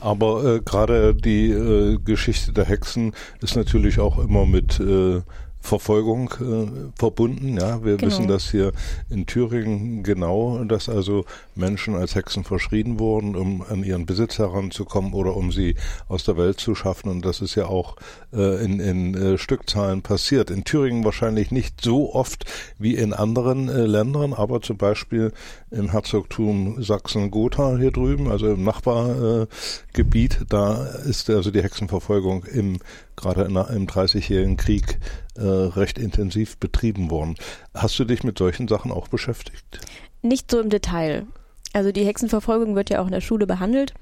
Aber 0.00 0.44
äh, 0.44 0.60
gerade 0.60 1.14
die 1.14 1.50
äh, 1.50 1.98
Geschichte 1.98 2.52
der 2.52 2.64
Hexen 2.64 3.12
ist 3.40 3.56
natürlich 3.56 3.98
auch 3.98 4.18
immer 4.18 4.46
mit 4.46 4.80
äh, 4.80 5.22
Verfolgung 5.64 6.30
äh, 6.40 6.90
verbunden. 6.94 7.56
Ja, 7.56 7.82
wir 7.82 7.96
genau. 7.96 8.12
wissen 8.12 8.28
das 8.28 8.50
hier 8.50 8.72
in 9.08 9.24
Thüringen 9.24 10.02
genau, 10.02 10.62
dass 10.64 10.90
also 10.90 11.24
Menschen 11.54 11.94
als 11.94 12.14
Hexen 12.14 12.44
verschrien 12.44 12.98
wurden, 12.98 13.34
um 13.34 13.62
an 13.62 13.82
ihren 13.82 14.04
Besitz 14.04 14.38
heranzukommen 14.38 15.14
oder 15.14 15.34
um 15.34 15.52
sie 15.52 15.74
aus 16.06 16.24
der 16.24 16.36
Welt 16.36 16.60
zu 16.60 16.74
schaffen. 16.74 17.08
Und 17.08 17.24
das 17.24 17.40
ist 17.40 17.54
ja 17.54 17.64
auch 17.64 17.96
äh, 18.34 18.62
in, 18.62 18.78
in 18.78 19.14
äh, 19.14 19.38
Stückzahlen 19.38 20.02
passiert. 20.02 20.50
In 20.50 20.64
Thüringen 20.64 21.02
wahrscheinlich 21.02 21.50
nicht 21.50 21.80
so 21.80 22.12
oft 22.12 22.44
wie 22.78 22.94
in 22.94 23.14
anderen 23.14 23.70
äh, 23.70 23.86
Ländern, 23.86 24.34
aber 24.34 24.60
zum 24.60 24.76
Beispiel 24.76 25.32
im 25.70 25.90
Herzogtum 25.90 26.82
Sachsen-Gotha 26.82 27.78
hier 27.78 27.90
drüben, 27.90 28.30
also 28.30 28.52
im 28.52 28.64
Nachbargebiet, 28.64 30.40
da 30.50 30.84
ist 31.06 31.30
also 31.30 31.50
die 31.50 31.62
Hexenverfolgung 31.62 32.44
im 32.44 32.80
gerade 33.16 33.42
in, 33.42 33.56
im 33.56 33.86
Dreißigjährigen 33.86 34.56
Krieg 34.56 34.98
äh, 35.36 35.42
recht 35.42 35.98
intensiv 35.98 36.56
betrieben 36.58 37.10
worden. 37.10 37.36
Hast 37.74 37.98
du 37.98 38.04
dich 38.04 38.24
mit 38.24 38.38
solchen 38.38 38.68
Sachen 38.68 38.92
auch 38.92 39.08
beschäftigt? 39.08 39.80
Nicht 40.22 40.50
so 40.50 40.60
im 40.60 40.70
Detail. 40.70 41.26
Also 41.72 41.90
die 41.90 42.04
Hexenverfolgung 42.04 42.76
wird 42.76 42.90
ja 42.90 43.00
auch 43.00 43.06
in 43.06 43.12
der 43.12 43.20
Schule 43.20 43.46
behandelt. 43.46 43.94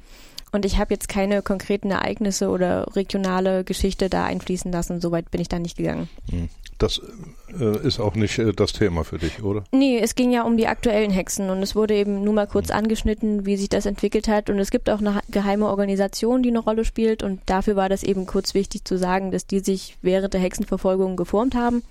Und 0.52 0.66
ich 0.66 0.78
habe 0.78 0.92
jetzt 0.92 1.08
keine 1.08 1.40
konkreten 1.40 1.90
Ereignisse 1.90 2.50
oder 2.50 2.94
regionale 2.94 3.64
Geschichte 3.64 4.10
da 4.10 4.24
einfließen 4.24 4.70
lassen. 4.70 5.00
Soweit 5.00 5.30
bin 5.30 5.40
ich 5.40 5.48
da 5.48 5.58
nicht 5.58 5.78
gegangen. 5.78 6.10
Hm. 6.30 6.50
Das 6.76 7.00
äh, 7.58 7.86
ist 7.86 8.00
auch 8.00 8.14
nicht 8.16 8.38
äh, 8.38 8.52
das 8.52 8.74
Thema 8.74 9.04
für 9.04 9.18
dich, 9.18 9.42
oder? 9.42 9.64
Nee, 9.72 9.98
es 9.98 10.14
ging 10.14 10.30
ja 10.30 10.42
um 10.42 10.58
die 10.58 10.66
aktuellen 10.66 11.10
Hexen 11.10 11.48
und 11.48 11.62
es 11.62 11.74
wurde 11.74 11.94
eben 11.94 12.22
nur 12.22 12.34
mal 12.34 12.46
kurz 12.46 12.68
hm. 12.68 12.76
angeschnitten, 12.76 13.46
wie 13.46 13.56
sich 13.56 13.70
das 13.70 13.86
entwickelt 13.86 14.28
hat. 14.28 14.50
Und 14.50 14.58
es 14.58 14.70
gibt 14.70 14.90
auch 14.90 14.98
eine 14.98 15.20
geheime 15.30 15.68
Organisation, 15.68 16.42
die 16.42 16.50
eine 16.50 16.58
Rolle 16.58 16.84
spielt. 16.84 17.22
Und 17.22 17.40
dafür 17.46 17.74
war 17.76 17.88
das 17.88 18.02
eben 18.02 18.26
kurz 18.26 18.52
wichtig 18.52 18.84
zu 18.84 18.98
sagen, 18.98 19.30
dass 19.30 19.46
die 19.46 19.60
sich 19.60 19.96
während 20.02 20.34
der 20.34 20.42
Hexenverfolgung 20.42 21.16
geformt 21.16 21.54
haben. 21.54 21.82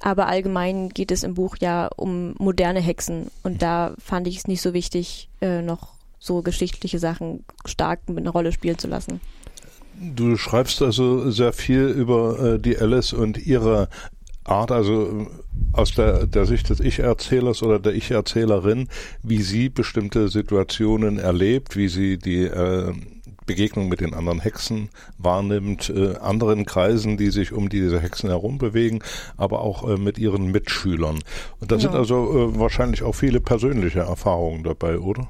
Aber 0.00 0.26
allgemein 0.26 0.88
geht 0.88 1.12
es 1.12 1.22
im 1.22 1.34
Buch 1.34 1.56
ja 1.60 1.88
um 1.94 2.34
moderne 2.38 2.80
Hexen. 2.80 3.30
Und 3.44 3.52
hm. 3.52 3.58
da 3.58 3.94
fand 4.02 4.26
ich 4.26 4.38
es 4.38 4.48
nicht 4.48 4.60
so 4.60 4.72
wichtig, 4.72 5.28
äh, 5.40 5.62
noch 5.62 5.92
so 6.22 6.40
geschichtliche 6.40 7.00
Sachen 7.00 7.44
stark 7.64 8.00
eine 8.06 8.30
Rolle 8.30 8.52
spielen 8.52 8.78
zu 8.78 8.86
lassen. 8.86 9.20
Du 10.00 10.36
schreibst 10.36 10.80
also 10.80 11.30
sehr 11.30 11.52
viel 11.52 11.86
über 11.86 12.38
äh, 12.38 12.58
die 12.60 12.78
Alice 12.78 13.12
und 13.12 13.44
ihre 13.44 13.88
Art, 14.44 14.70
also 14.70 15.06
äh, 15.08 15.26
aus 15.72 15.94
der, 15.94 16.26
der 16.26 16.46
Sicht 16.46 16.70
des 16.70 16.78
Ich-Erzählers 16.78 17.62
oder 17.64 17.80
der 17.80 17.94
Ich-Erzählerin, 17.94 18.88
wie 19.22 19.42
sie 19.42 19.68
bestimmte 19.68 20.28
Situationen 20.28 21.18
erlebt, 21.18 21.76
wie 21.76 21.88
sie 21.88 22.18
die 22.18 22.44
äh, 22.44 22.92
Begegnung 23.44 23.88
mit 23.88 24.00
den 24.00 24.14
anderen 24.14 24.38
Hexen 24.38 24.90
wahrnimmt, 25.18 25.90
äh, 25.90 26.14
anderen 26.18 26.66
Kreisen, 26.66 27.16
die 27.16 27.30
sich 27.30 27.52
um 27.52 27.68
diese 27.68 28.00
Hexen 28.00 28.28
herum 28.28 28.58
bewegen, 28.58 29.00
aber 29.36 29.60
auch 29.60 29.88
äh, 29.88 29.96
mit 29.96 30.18
ihren 30.18 30.52
Mitschülern. 30.52 31.18
Und 31.58 31.72
da 31.72 31.76
ja. 31.76 31.80
sind 31.80 31.94
also 31.96 32.14
äh, 32.30 32.58
wahrscheinlich 32.60 33.02
auch 33.02 33.14
viele 33.14 33.40
persönliche 33.40 34.00
Erfahrungen 34.00 34.62
dabei, 34.62 34.98
oder? 34.98 35.28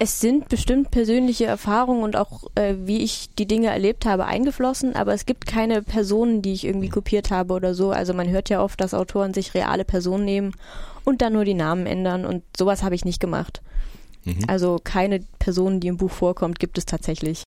Es 0.00 0.20
sind 0.20 0.48
bestimmt 0.48 0.90
persönliche 0.90 1.46
Erfahrungen 1.46 2.02
und 2.02 2.16
auch 2.16 2.44
äh, 2.54 2.74
wie 2.84 3.02
ich 3.02 3.30
die 3.36 3.46
Dinge 3.46 3.68
erlebt 3.68 4.06
habe 4.06 4.26
eingeflossen, 4.26 4.94
aber 4.94 5.12
es 5.12 5.26
gibt 5.26 5.46
keine 5.46 5.82
Personen, 5.82 6.40
die 6.40 6.52
ich 6.52 6.64
irgendwie 6.64 6.88
kopiert 6.88 7.30
habe 7.30 7.54
oder 7.54 7.74
so. 7.74 7.90
Also 7.90 8.14
man 8.14 8.28
hört 8.28 8.48
ja 8.48 8.62
oft, 8.62 8.80
dass 8.80 8.94
Autoren 8.94 9.34
sich 9.34 9.54
reale 9.54 9.84
Personen 9.84 10.24
nehmen 10.24 10.54
und 11.04 11.20
dann 11.20 11.32
nur 11.32 11.44
die 11.44 11.54
Namen 11.54 11.86
ändern 11.86 12.24
und 12.24 12.44
sowas 12.56 12.82
habe 12.82 12.94
ich 12.94 13.04
nicht 13.04 13.20
gemacht. 13.20 13.60
Mhm. 14.24 14.44
Also 14.46 14.78
keine 14.82 15.20
Person, 15.40 15.80
die 15.80 15.88
im 15.88 15.96
Buch 15.96 16.12
vorkommt, 16.12 16.60
gibt 16.60 16.78
es 16.78 16.86
tatsächlich. 16.86 17.42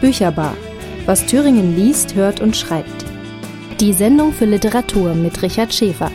Bücherbar 0.00 0.56
was 1.10 1.26
Thüringen 1.26 1.74
liest, 1.74 2.14
hört 2.14 2.40
und 2.40 2.56
schreibt. 2.56 3.04
Die 3.80 3.92
Sendung 3.92 4.32
für 4.32 4.44
Literatur 4.44 5.12
mit 5.12 5.42
Richard 5.42 5.74
Schäfer. 5.74 6.08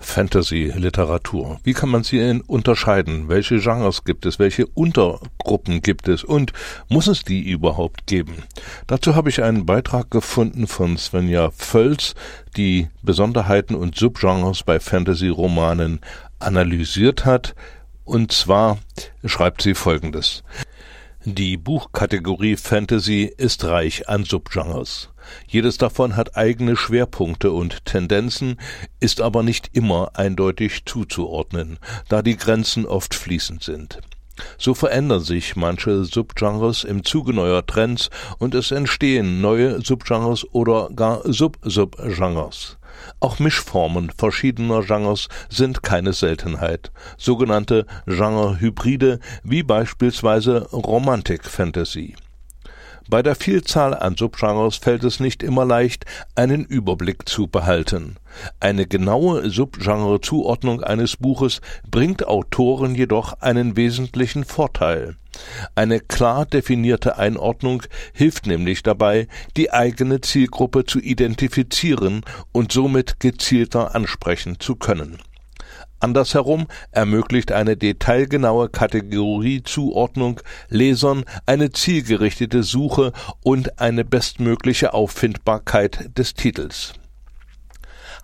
Fantasy-Literatur. 0.00 1.60
Wie 1.62 1.74
kann 1.74 1.90
man 1.90 2.04
sie 2.04 2.40
unterscheiden? 2.46 3.28
Welche 3.28 3.58
Genres 3.58 4.04
gibt 4.04 4.24
es? 4.24 4.38
Welche 4.38 4.66
Untergruppen 4.66 5.82
gibt 5.82 6.08
es? 6.08 6.24
Und 6.24 6.54
muss 6.88 7.06
es 7.06 7.22
die 7.22 7.46
überhaupt 7.50 8.06
geben? 8.06 8.44
Dazu 8.86 9.14
habe 9.14 9.28
ich 9.28 9.42
einen 9.42 9.66
Beitrag 9.66 10.10
gefunden 10.10 10.68
von 10.68 10.96
Svenja 10.96 11.50
Völz, 11.50 12.14
die 12.56 12.88
Besonderheiten 13.02 13.74
und 13.74 13.94
Subgenres 13.94 14.62
bei 14.62 14.80
Fantasy-Romanen 14.80 16.00
analysiert 16.38 17.26
hat. 17.26 17.54
Und 18.06 18.30
zwar 18.30 18.78
schreibt 19.24 19.62
sie 19.62 19.74
folgendes. 19.74 20.44
Die 21.24 21.56
Buchkategorie 21.56 22.56
Fantasy 22.56 23.24
ist 23.36 23.64
reich 23.64 24.08
an 24.08 24.22
Subgenres. 24.22 25.10
Jedes 25.48 25.76
davon 25.76 26.14
hat 26.14 26.36
eigene 26.36 26.76
Schwerpunkte 26.76 27.50
und 27.50 27.84
Tendenzen, 27.84 28.60
ist 29.00 29.20
aber 29.20 29.42
nicht 29.42 29.70
immer 29.72 30.12
eindeutig 30.14 30.84
zuzuordnen, 30.84 31.80
da 32.08 32.22
die 32.22 32.36
Grenzen 32.36 32.86
oft 32.86 33.12
fließend 33.12 33.64
sind. 33.64 33.98
So 34.56 34.74
verändern 34.74 35.24
sich 35.24 35.56
manche 35.56 36.04
Subgenres 36.04 36.84
im 36.84 37.04
Zuge 37.04 37.32
neuer 37.32 37.66
Trends 37.66 38.10
und 38.38 38.54
es 38.54 38.70
entstehen 38.70 39.40
neue 39.40 39.80
Subgenres 39.80 40.46
oder 40.52 40.90
gar 40.94 41.22
Sub-Subgenres. 41.24 42.78
Auch 43.26 43.40
Mischformen 43.40 44.12
verschiedener 44.16 44.82
Genres 44.84 45.26
sind 45.48 45.82
keine 45.82 46.12
Seltenheit, 46.12 46.92
sogenannte 47.18 47.84
Genrehybride 48.06 49.18
wie 49.42 49.64
beispielsweise 49.64 50.68
Romantic 50.70 51.44
Fantasy. 51.44 52.14
Bei 53.08 53.22
der 53.22 53.36
Vielzahl 53.36 53.94
an 53.94 54.16
Subgenres 54.16 54.76
fällt 54.76 55.04
es 55.04 55.20
nicht 55.20 55.44
immer 55.44 55.64
leicht, 55.64 56.04
einen 56.34 56.64
Überblick 56.64 57.28
zu 57.28 57.46
behalten. 57.46 58.16
Eine 58.58 58.86
genaue 58.86 59.48
Subgenre-Zuordnung 59.48 60.82
eines 60.82 61.16
Buches 61.16 61.60
bringt 61.88 62.26
Autoren 62.26 62.96
jedoch 62.96 63.40
einen 63.40 63.76
wesentlichen 63.76 64.44
Vorteil. 64.44 65.16
Eine 65.76 66.00
klar 66.00 66.46
definierte 66.46 67.16
Einordnung 67.16 67.84
hilft 68.12 68.46
nämlich 68.46 68.82
dabei, 68.82 69.28
die 69.56 69.72
eigene 69.72 70.20
Zielgruppe 70.20 70.84
zu 70.84 70.98
identifizieren 70.98 72.22
und 72.50 72.72
somit 72.72 73.20
gezielter 73.20 73.94
ansprechen 73.94 74.58
zu 74.58 74.74
können. 74.74 75.18
Andersherum 76.00 76.66
ermöglicht 76.90 77.52
eine 77.52 77.76
detailgenaue 77.76 78.68
Kategoriezuordnung 78.68 80.40
Lesern 80.68 81.24
eine 81.46 81.70
zielgerichtete 81.70 82.62
Suche 82.62 83.12
und 83.42 83.80
eine 83.80 84.04
bestmögliche 84.04 84.92
Auffindbarkeit 84.94 86.10
des 86.16 86.34
Titels. 86.34 86.94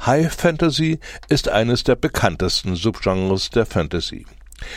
High 0.05 0.33
Fantasy 0.33 0.99
ist 1.29 1.49
eines 1.49 1.85
der 1.85 1.97
bekanntesten 1.97 2.75
Subgenres 2.75 3.51
der 3.51 3.67
Fantasy. 3.67 4.27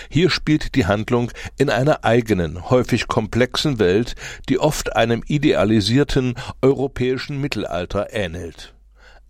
Hier 0.09 0.29
spielt 0.29 0.75
die 0.75 0.85
Handlung 0.85 1.31
in 1.57 1.69
einer 1.69 2.03
eigenen, 2.03 2.69
häufig 2.69 3.07
komplexen 3.07 3.79
Welt, 3.79 4.15
die 4.49 4.59
oft 4.59 4.95
einem 4.95 5.23
idealisierten 5.27 6.35
europäischen 6.61 7.41
Mittelalter 7.41 8.13
ähnelt. 8.13 8.74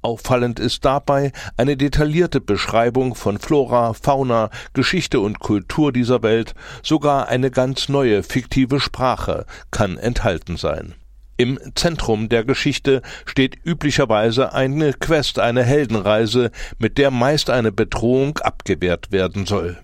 Auffallend 0.06 0.60
ist 0.60 0.86
dabei 0.86 1.32
eine 1.58 1.78
detaillierte 1.78 2.40
Beschreibung 2.40 3.16
von 3.16 3.40
Flora, 3.40 3.94
Fauna, 3.94 4.52
Geschichte 4.74 5.20
und 5.20 5.40
Kultur 5.40 5.92
dieser 5.92 6.22
Welt, 6.22 6.54
sogar 6.84 7.28
eine 7.28 7.50
ganz 7.50 7.90
neue 7.90 8.22
fiktive 8.22 8.80
Sprache 8.80 9.48
kann 9.72 9.98
enthalten 9.98 10.58
sein. 10.58 10.94
Im 11.38 11.60
Zentrum 11.74 12.30
der 12.30 12.44
Geschichte 12.44 13.02
steht 13.26 13.58
üblicherweise 13.66 14.54
eine 14.54 14.94
Quest, 14.94 15.40
eine 15.40 15.64
Heldenreise, 15.64 16.52
mit 16.78 17.00
der 17.00 17.10
meist 17.10 17.50
eine 17.50 17.72
Bedrohung 17.72 18.38
abgewehrt 18.38 19.12
werden 19.12 19.48
soll. 19.48 19.80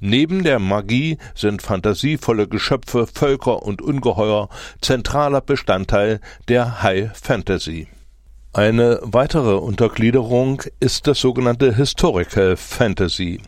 Neben 0.00 0.44
der 0.44 0.58
Magie 0.58 1.16
sind 1.34 1.62
fantasievolle 1.62 2.46
Geschöpfe, 2.46 3.06
Völker 3.06 3.62
und 3.62 3.80
Ungeheuer 3.80 4.50
zentraler 4.82 5.40
Bestandteil 5.40 6.20
der 6.46 6.82
High 6.82 7.10
Fantasy. 7.18 7.88
Eine 8.56 9.00
weitere 9.02 9.56
Untergliederung 9.56 10.62
ist 10.80 11.06
das 11.06 11.20
sogenannte 11.20 11.76
Historical 11.76 12.56
Fantasy. 12.56 13.42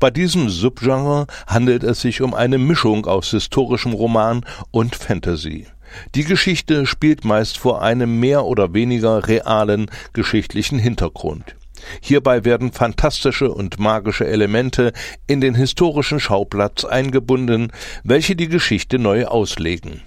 Bei 0.00 0.10
diesem 0.10 0.48
Subgenre 0.48 1.28
handelt 1.46 1.84
es 1.84 2.00
sich 2.00 2.22
um 2.22 2.34
eine 2.34 2.58
Mischung 2.58 3.06
aus 3.06 3.30
historischem 3.30 3.92
Roman 3.92 4.44
und 4.72 4.96
Fantasy. 4.96 5.68
Die 6.16 6.24
Geschichte 6.24 6.86
spielt 6.86 7.24
meist 7.24 7.56
vor 7.56 7.82
einem 7.82 8.18
mehr 8.18 8.46
oder 8.46 8.74
weniger 8.74 9.28
realen 9.28 9.92
geschichtlichen 10.12 10.80
Hintergrund. 10.80 11.54
Hierbei 12.00 12.44
werden 12.44 12.72
fantastische 12.72 13.52
und 13.52 13.78
magische 13.78 14.26
Elemente 14.26 14.92
in 15.28 15.40
den 15.40 15.54
historischen 15.54 16.18
Schauplatz 16.18 16.84
eingebunden, 16.84 17.70
welche 18.02 18.34
die 18.34 18.48
Geschichte 18.48 18.98
neu 18.98 19.26
auslegen. 19.26 20.02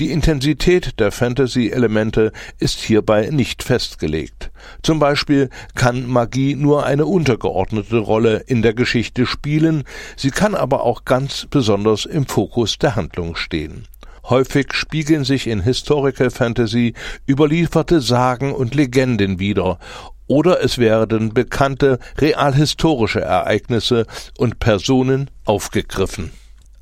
Die 0.00 0.12
Intensität 0.12 1.00
der 1.00 1.10
Fantasy-Elemente 1.10 2.30
ist 2.60 2.78
hierbei 2.78 3.30
nicht 3.32 3.64
festgelegt. 3.64 4.52
Zum 4.80 5.00
Beispiel 5.00 5.50
kann 5.74 6.06
Magie 6.06 6.54
nur 6.54 6.86
eine 6.86 7.04
untergeordnete 7.04 7.98
Rolle 7.98 8.44
in 8.46 8.62
der 8.62 8.74
Geschichte 8.74 9.26
spielen, 9.26 9.82
sie 10.16 10.30
kann 10.30 10.54
aber 10.54 10.84
auch 10.84 11.04
ganz 11.04 11.48
besonders 11.50 12.04
im 12.04 12.26
Fokus 12.26 12.78
der 12.78 12.94
Handlung 12.94 13.34
stehen. 13.34 13.88
Häufig 14.28 14.72
spiegeln 14.72 15.24
sich 15.24 15.48
in 15.48 15.62
Historical 15.62 16.30
Fantasy 16.30 16.94
überlieferte 17.26 18.00
Sagen 18.00 18.54
und 18.54 18.76
Legenden 18.76 19.40
wider 19.40 19.80
oder 20.28 20.62
es 20.62 20.78
werden 20.78 21.34
bekannte 21.34 21.98
realhistorische 22.18 23.20
Ereignisse 23.20 24.06
und 24.36 24.60
Personen 24.60 25.28
aufgegriffen. 25.44 26.30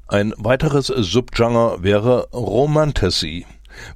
Ein 0.09 0.35
weiteres 0.37 0.87
Subgenre 0.87 1.83
wäre 1.83 2.29
Romantasy. 2.31 3.45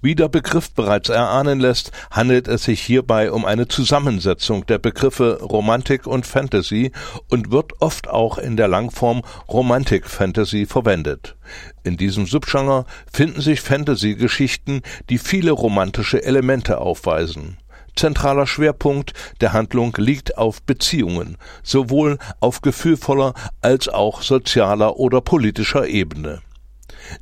Wie 0.02 0.16
der 0.16 0.28
Begriff 0.28 0.72
bereits 0.72 1.08
erahnen 1.08 1.60
lässt, 1.60 1.92
handelt 2.10 2.48
es 2.48 2.64
sich 2.64 2.82
hierbei 2.82 3.30
um 3.30 3.44
eine 3.44 3.68
Zusammensetzung 3.68 4.66
der 4.66 4.78
Begriffe 4.78 5.38
Romantik 5.40 6.08
und 6.08 6.26
Fantasy 6.26 6.90
und 7.28 7.52
wird 7.52 7.80
oft 7.80 8.08
auch 8.08 8.38
in 8.38 8.56
der 8.56 8.66
Langform 8.66 9.22
Romantic 9.48 10.04
Fantasy 10.04 10.66
verwendet. 10.66 11.36
In 11.84 11.96
diesem 11.96 12.26
Subgenre 12.26 12.86
finden 13.12 13.40
sich 13.40 13.60
Fantasy-Geschichten, 13.60 14.82
die 15.10 15.18
viele 15.18 15.52
romantische 15.52 16.24
Elemente 16.24 16.78
aufweisen. 16.78 17.56
Zentraler 18.00 18.46
Schwerpunkt 18.46 19.12
der 19.42 19.52
Handlung 19.52 19.94
liegt 19.98 20.38
auf 20.38 20.62
Beziehungen, 20.62 21.36
sowohl 21.62 22.16
auf 22.40 22.62
gefühlvoller 22.62 23.34
als 23.60 23.90
auch 23.90 24.22
sozialer 24.22 24.96
oder 24.96 25.20
politischer 25.20 25.86
Ebene. 25.86 26.40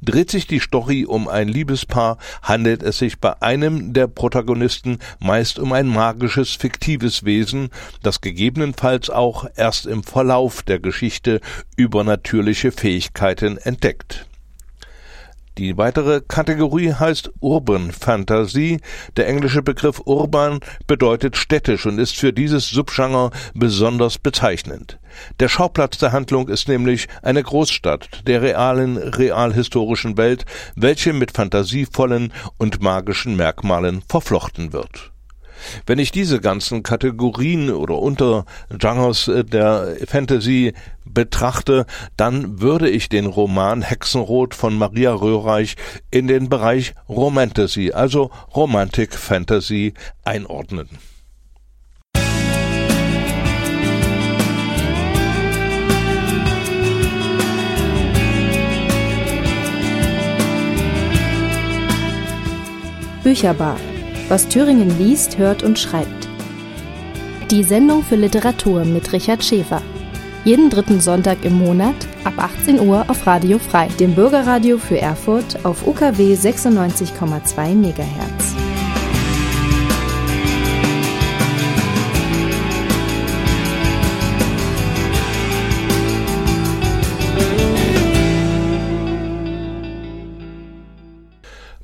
Dreht 0.03 0.31
sich 0.31 0.47
die 0.47 0.61
Story 0.61 1.05
um 1.05 1.27
ein 1.27 1.49
Liebespaar, 1.49 2.19
handelt 2.43 2.85
es 2.85 2.99
sich 2.99 3.19
bei 3.19 3.43
einem 3.43 3.93
der 3.93 4.07
Protagonisten 4.07 5.01
meist 5.19 5.59
um 5.59 5.73
ein 5.73 5.89
magisches, 5.89 6.55
fiktives 6.55 7.25
Wesen, 7.25 7.71
das 8.05 8.21
gegebenenfalls 8.21 9.11
auch 9.11 9.47
erst 9.57 9.85
im 9.85 10.05
Verlauf 10.05 10.63
der 10.63 10.79
Geschichte 10.79 11.41
übernatürliche 11.77 12.71
Fähigkeiten 12.71 13.57
entdeckt 13.57 14.28
die 15.59 15.77
weitere 15.77 16.21
Kategorie 16.21 16.93
heißt 16.93 17.33
Urban 17.41 17.91
Fantasy. 17.91 18.79
Der 19.17 19.27
englische 19.27 19.61
Begriff 19.61 20.01
urban 20.05 20.61
bedeutet 20.87 21.37
städtisch 21.37 21.85
und 21.85 21.99
ist 21.99 22.17
für 22.17 22.33
dieses 22.33 22.69
Subgenre 22.69 23.31
besonders 23.55 24.19
bezeichnend. 24.19 24.99
Der 25.41 25.49
Schauplatz 25.49 25.99
der 25.99 26.13
Handlung 26.13 26.49
ist 26.49 26.69
nämlich 26.69 27.09
eine 27.23 27.43
Großstadt 27.43 28.23
der 28.27 28.41
realen, 28.41 28.97
realhistorischen 28.97 30.17
Welt, 30.17 30.45
welche 30.77 31.13
mit 31.13 31.33
fantasievollen 31.33 32.33
und 32.57 32.81
magischen 32.81 33.37
Merkmalen 33.37 34.03
verflochten 34.09 34.73
wird. 34.73 35.11
Wenn 35.87 35.99
ich 35.99 36.11
diese 36.11 36.41
ganzen 36.41 36.83
Kategorien 36.83 37.71
oder 37.71 37.99
Untergenres 37.99 39.29
äh, 39.29 39.45
der 39.45 39.97
Fantasy 40.07 40.75
betrachte, 41.05 41.87
dann 42.17 42.61
würde 42.61 42.89
ich 42.89 43.09
den 43.09 43.27
Roman 43.27 43.83
Hexenrot 43.83 44.55
von 44.55 44.77
Maria 44.77 45.13
Röhreich 45.13 45.77
in 46.11 46.27
den 46.27 46.49
Bereich 46.49 46.95
Romantasy, 47.09 47.93
also 47.93 48.31
Romantic 48.55 49.15
Fantasy 49.15 49.95
einordnen. 50.25 50.89
Bücherbar 63.29 63.79
was 64.29 64.49
Thüringen 64.49 64.97
liest, 64.99 65.39
hört 65.39 65.63
und 65.63 65.79
schreibt. 65.79 66.29
Die 67.51 67.65
Sendung 67.65 68.03
für 68.03 68.17
Literatur 68.17 68.85
mit 68.85 69.13
Richard 69.13 69.43
Schäfer. 69.43 69.81
Jeden 70.45 70.71
dritten 70.71 71.01
Sonntag 71.01 71.45
im 71.45 71.59
Monat 71.59 71.97
ab 72.25 72.35
18 72.37 72.81
Uhr 72.81 73.05
auf 73.09 73.27
Radio 73.27 73.59
Frei, 73.59 73.89
dem 73.99 74.15
Bürgerradio 74.15 74.79
für 74.79 75.01
Erfurt 75.01 75.65
auf 75.65 75.87
UKW 75.87 76.35
96,2 76.35 77.75
MHz. 77.75 78.58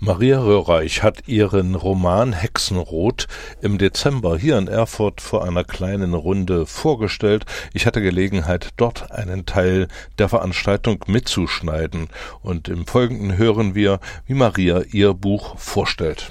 Maria 0.04 0.38
Röhreich 0.38 1.02
hat 1.02 1.28
ihren 1.28 1.75
Roman 1.75 2.34
Hexenrot 2.34 3.26
im 3.62 3.78
Dezember 3.78 4.37
hier 4.37 4.58
in 4.58 4.68
Erfurt 4.68 5.23
vor 5.23 5.42
einer 5.46 5.64
kleinen 5.64 6.12
Runde 6.12 6.66
vorgestellt. 6.66 7.46
Ich 7.73 7.87
hatte 7.87 8.02
Gelegenheit, 8.02 8.68
dort 8.76 9.12
einen 9.12 9.46
Teil 9.46 9.88
der 10.18 10.28
Veranstaltung 10.28 11.02
mitzuschneiden 11.06 12.08
und 12.42 12.68
im 12.68 12.87
Folgenden 12.87 13.38
hören 13.38 13.75
wir, 13.75 13.99
wie 14.26 14.34
Maria 14.34 14.82
ihr 14.92 15.14
Buch 15.14 15.56
vorstellt. 15.56 16.30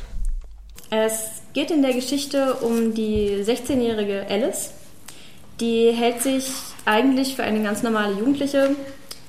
Es 0.92 1.42
geht 1.54 1.72
in 1.72 1.82
der 1.82 1.96
Geschichte 1.96 2.54
um 2.62 2.94
die 2.94 3.44
16-jährige 3.44 4.28
Alice. 4.30 4.70
Die 5.60 5.92
hält 5.92 6.22
sich 6.22 6.46
eigentlich 6.86 7.36
für 7.36 7.42
eine 7.42 7.64
ganz 7.64 7.82
normale 7.82 8.14
Jugendliche. 8.20 8.76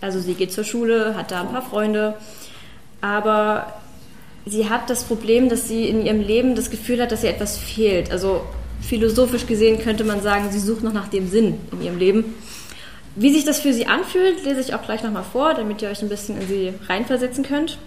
Also 0.03 0.21
sie 0.21 0.35
geht 0.35 0.53
zur 0.53 0.65
Schule, 0.65 1.15
hat 1.17 1.31
da 1.31 1.41
ein 1.41 1.49
paar 1.49 1.63
Freunde, 1.63 2.19
aber 3.01 3.81
sie 4.47 4.69
hat 4.69 4.91
das 4.91 5.05
Problem, 5.05 5.49
dass 5.49 5.69
sie 5.69 5.89
in 5.89 6.05
ihrem 6.05 6.21
Leben 6.21 6.55
das 6.55 6.71
Gefühl 6.71 7.01
hat, 7.01 7.13
dass 7.13 7.25
ihr 7.25 7.31
etwas 7.31 7.57
fehlt. 7.57 8.11
Also 8.11 8.43
philosophisch 8.81 9.47
gesehen 9.47 9.81
könnte 9.81 10.05
man 10.05 10.23
sagen, 10.23 10.51
sie 10.51 10.59
sucht 10.59 10.83
noch 10.83 10.93
nach 10.93 11.09
dem 11.09 11.29
Sinn 11.29 11.59
in 11.73 11.83
ihrem 11.83 11.99
Leben. 11.99 12.35
Wie 13.17 13.33
sich 13.33 13.45
das 13.45 13.61
für 13.61 13.73
sie 13.73 13.87
anfühlt, 13.87 14.45
lese 14.45 14.61
ich 14.61 14.75
auch 14.75 14.83
gleich 14.83 15.03
nochmal 15.03 15.25
vor, 15.25 15.55
damit 15.55 15.81
ihr 15.83 15.89
euch 15.89 16.03
ein 16.03 16.09
bisschen 16.09 16.41
in 16.41 16.49
sie 16.49 16.75
reinversetzen 16.89 17.45
könnt. 17.45 17.79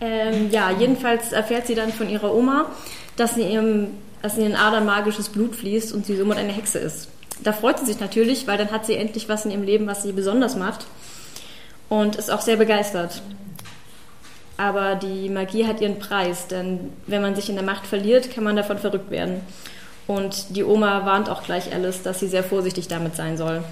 Ähm, 0.00 0.50
ja, 0.50 0.70
jedenfalls 0.70 1.32
erfährt 1.32 1.66
sie 1.66 1.74
dann 1.74 1.92
von 1.92 2.10
ihrer 2.10 2.34
Oma, 2.34 2.66
dass 3.16 3.36
in, 3.36 3.50
ihrem, 3.50 3.86
dass 4.20 4.36
in 4.36 4.44
ihren 4.44 4.56
Adern 4.56 4.84
magisches 4.84 5.28
Blut 5.28 5.54
fließt 5.56 5.92
und 5.92 6.04
sie 6.04 6.16
somit 6.16 6.38
eine 6.38 6.52
Hexe 6.52 6.78
ist. 6.78 7.08
Da 7.42 7.52
freut 7.52 7.78
sie 7.78 7.86
sich 7.86 8.00
natürlich, 8.00 8.46
weil 8.46 8.58
dann 8.58 8.70
hat 8.70 8.84
sie 8.84 8.94
endlich 8.94 9.28
was 9.28 9.44
in 9.44 9.50
ihrem 9.50 9.62
Leben, 9.62 9.86
was 9.86 10.02
sie 10.02 10.12
besonders 10.12 10.56
macht 10.56 10.86
und 11.88 12.16
ist 12.16 12.30
auch 12.30 12.40
sehr 12.40 12.56
begeistert. 12.56 13.22
Aber 14.56 14.94
die 14.94 15.28
Magie 15.28 15.66
hat 15.66 15.80
ihren 15.80 15.98
Preis, 15.98 16.46
denn 16.46 16.90
wenn 17.06 17.22
man 17.22 17.34
sich 17.34 17.48
in 17.48 17.56
der 17.56 17.64
Macht 17.64 17.86
verliert, 17.86 18.30
kann 18.30 18.44
man 18.44 18.56
davon 18.56 18.78
verrückt 18.78 19.10
werden. 19.10 19.40
Und 20.06 20.56
die 20.56 20.64
Oma 20.64 21.06
warnt 21.06 21.28
auch 21.28 21.42
gleich 21.42 21.72
Alice, 21.72 22.02
dass 22.02 22.20
sie 22.20 22.28
sehr 22.28 22.44
vorsichtig 22.44 22.88
damit 22.88 23.16
sein 23.16 23.36
soll. 23.36 23.62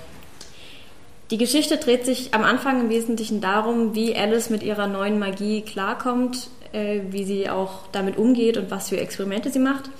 Die 1.31 1.39
Geschichte 1.39 1.77
dreht 1.77 2.05
sich 2.05 2.35
am 2.35 2.43
Anfang 2.43 2.81
im 2.81 2.89
Wesentlichen 2.89 3.41
darum, 3.41 3.95
wie 3.95 4.17
Alice 4.17 4.51
mit 4.51 4.63
ihrer 4.63 4.89
neuen 4.89 5.19
Magie 5.19 5.63
klarkommt, 5.63 6.49
äh, 6.73 7.01
wie 7.11 7.25
sie 7.25 7.49
auch 7.49 7.87
damit 7.93 8.17
umgeht 8.17 8.57
und 8.57 8.71
was 8.71 8.89
für 8.89 8.99
Experimente 8.99 9.51
sie 9.51 9.61
macht. 9.61 9.91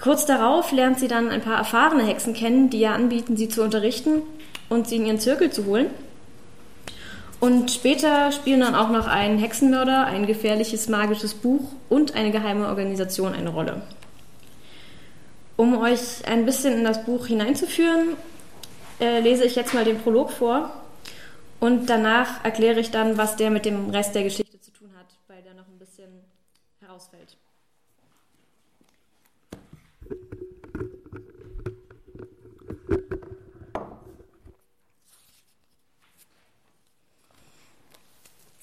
Kurz 0.00 0.26
darauf 0.26 0.72
lernt 0.72 0.98
sie 0.98 1.08
dann 1.08 1.30
ein 1.30 1.40
paar 1.40 1.58
erfahrene 1.58 2.06
Hexen 2.06 2.34
kennen, 2.34 2.70
die 2.70 2.80
ihr 2.80 2.92
anbieten, 2.92 3.36
sie 3.36 3.48
zu 3.48 3.62
unterrichten 3.62 4.22
und 4.68 4.88
sie 4.88 4.96
in 4.96 5.06
ihren 5.06 5.20
Zirkel 5.20 5.50
zu 5.50 5.64
holen. 5.66 5.86
Und 7.38 7.70
später 7.70 8.32
spielen 8.32 8.60
dann 8.60 8.74
auch 8.74 8.88
noch 8.88 9.06
ein 9.06 9.38
Hexenmörder, 9.38 10.06
ein 10.06 10.26
gefährliches 10.26 10.88
magisches 10.88 11.34
Buch 11.34 11.72
und 11.88 12.14
eine 12.14 12.30
geheime 12.30 12.68
Organisation 12.68 13.34
eine 13.34 13.50
Rolle. 13.50 13.82
Um 15.56 15.78
euch 15.78 16.26
ein 16.26 16.46
bisschen 16.46 16.74
in 16.74 16.84
das 16.84 17.04
Buch 17.04 17.26
hineinzuführen, 17.26 18.16
äh, 19.00 19.20
lese 19.20 19.44
ich 19.44 19.54
jetzt 19.54 19.74
mal 19.74 19.84
den 19.84 19.98
Prolog 19.98 20.30
vor 20.30 20.70
und 21.60 21.88
danach 21.88 22.44
erkläre 22.44 22.80
ich 22.80 22.90
dann, 22.90 23.16
was 23.18 23.36
der 23.36 23.50
mit 23.50 23.64
dem 23.64 23.90
Rest 23.90 24.14
der 24.14 24.22
Geschichte 24.24 24.60
zu 24.60 24.70
tun 24.70 24.90
hat, 24.98 25.06
weil 25.28 25.42
der 25.42 25.54
noch 25.54 25.68
ein 25.68 25.78
bisschen 25.78 26.24
herausfällt. 26.80 27.36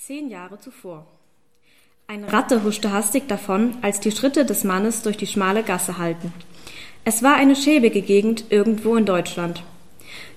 Zehn 0.05 0.29
Jahre 0.29 0.59
zuvor. 0.59 1.07
Eine 2.07 2.33
Ratte 2.33 2.65
huschte 2.65 2.91
hastig 2.91 3.29
davon, 3.29 3.75
als 3.81 4.01
die 4.01 4.11
Schritte 4.11 4.43
des 4.43 4.65
Mannes 4.65 5.01
durch 5.01 5.15
die 5.15 5.27
schmale 5.27 5.63
Gasse 5.63 5.97
hallten. 5.97 6.33
Es 7.05 7.23
war 7.23 7.35
eine 7.35 7.55
schäbige 7.55 8.01
Gegend 8.01 8.43
irgendwo 8.49 8.97
in 8.97 9.05
Deutschland. 9.05 9.63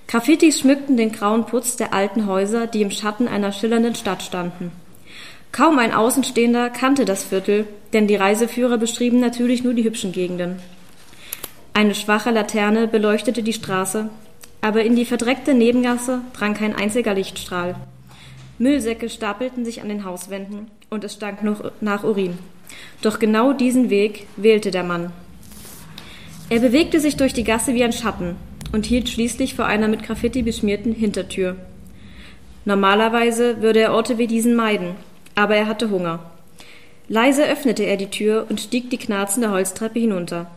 Graffitis 0.07 0.61
schmückten 0.61 0.95
den 0.95 1.11
grauen 1.11 1.45
Putz 1.45 1.75
der 1.75 1.93
alten 1.93 2.27
Häuser, 2.27 2.65
die 2.65 2.81
im 2.81 2.91
Schatten 2.91 3.27
einer 3.27 3.51
schillernden 3.51 3.95
Stadt 3.95 4.23
standen. 4.23 4.71
Kaum 5.51 5.79
ein 5.79 5.93
Außenstehender 5.93 6.69
kannte 6.69 7.03
das 7.03 7.25
Viertel, 7.25 7.67
denn 7.91 8.07
die 8.07 8.15
Reiseführer 8.15 8.77
beschrieben 8.77 9.19
natürlich 9.19 9.65
nur 9.65 9.73
die 9.73 9.83
hübschen 9.83 10.13
Gegenden. 10.13 10.61
Eine 11.73 11.93
schwache 11.93 12.31
Laterne 12.31 12.87
beleuchtete 12.87 13.43
die 13.43 13.51
Straße, 13.51 14.07
aber 14.61 14.85
in 14.85 14.95
die 14.95 15.03
verdreckte 15.03 15.53
Nebengasse 15.53 16.21
drang 16.31 16.53
kein 16.53 16.73
einziger 16.73 17.13
Lichtstrahl. 17.13 17.75
Müllsäcke 18.59 19.09
stapelten 19.09 19.65
sich 19.65 19.81
an 19.81 19.89
den 19.89 20.03
Hauswänden 20.03 20.67
und 20.89 21.03
es 21.03 21.13
stank 21.13 21.43
noch 21.43 21.71
nach 21.81 22.03
Urin. 22.03 22.37
Doch 23.01 23.19
genau 23.19 23.53
diesen 23.53 23.89
Weg 23.89 24.27
wählte 24.35 24.71
der 24.71 24.83
Mann. 24.83 25.11
Er 26.49 26.59
bewegte 26.59 26.99
sich 26.99 27.17
durch 27.17 27.33
die 27.33 27.43
Gasse 27.43 27.73
wie 27.73 27.83
ein 27.83 27.93
Schatten 27.93 28.35
und 28.71 28.85
hielt 28.85 29.09
schließlich 29.09 29.55
vor 29.55 29.65
einer 29.65 29.87
mit 29.87 30.03
Graffiti 30.03 30.41
beschmierten 30.41 30.93
Hintertür. 30.93 31.55
Normalerweise 32.65 33.61
würde 33.61 33.79
er 33.79 33.93
Orte 33.93 34.17
wie 34.17 34.27
diesen 34.27 34.55
meiden, 34.55 34.95
aber 35.35 35.55
er 35.55 35.67
hatte 35.67 35.89
Hunger. 35.89 36.19
Leise 37.09 37.45
öffnete 37.45 37.83
er 37.83 37.95
die 37.95 38.09
Tür 38.09 38.47
und 38.49 38.59
stieg 38.59 38.89
die 38.89 38.97
knarzende 38.97 39.51
Holztreppe 39.51 39.99
hinunter. 39.99 40.47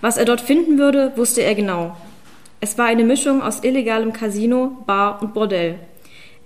Was 0.00 0.16
er 0.16 0.26
dort 0.26 0.40
finden 0.40 0.78
würde, 0.78 1.12
wusste 1.16 1.42
er 1.42 1.54
genau. 1.54 1.96
Es 2.60 2.76
war 2.76 2.86
eine 2.86 3.04
Mischung 3.04 3.40
aus 3.40 3.64
illegalem 3.64 4.12
Casino, 4.12 4.76
Bar 4.84 5.22
und 5.22 5.32
Bordell. 5.32 5.78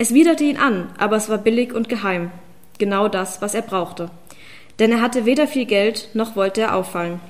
Es 0.02 0.12
widerte 0.12 0.42
ihn 0.42 0.56
an, 0.56 0.88
aber 0.98 1.14
es 1.14 1.28
war 1.28 1.38
billig 1.38 1.72
und 1.72 1.88
geheim. 1.88 2.32
Genau 2.76 3.06
das, 3.06 3.40
was 3.40 3.54
er 3.54 3.62
brauchte. 3.62 4.10
Denn 4.80 4.90
er 4.90 5.00
hatte 5.00 5.26
weder 5.26 5.46
viel 5.46 5.64
Geld, 5.64 6.08
noch 6.12 6.34
wollte 6.34 6.60
er 6.60 6.74
auffallen. 6.74 7.20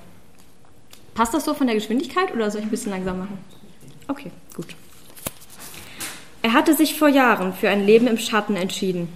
Passt 1.12 1.34
das 1.34 1.44
so 1.44 1.52
von 1.52 1.66
der 1.66 1.76
Geschwindigkeit 1.76 2.32
oder 2.32 2.50
soll 2.50 2.62
ich 2.62 2.66
ein 2.68 2.70
bisschen 2.70 2.92
langsam 2.92 3.18
machen? 3.18 3.36
Okay, 4.08 4.30
gut. 4.56 4.74
Er 6.40 6.54
hatte 6.54 6.72
sich 6.72 6.98
vor 6.98 7.08
Jahren 7.08 7.52
für 7.52 7.68
ein 7.68 7.84
Leben 7.84 8.06
im 8.06 8.16
Schatten 8.16 8.56
entschieden. 8.56 9.08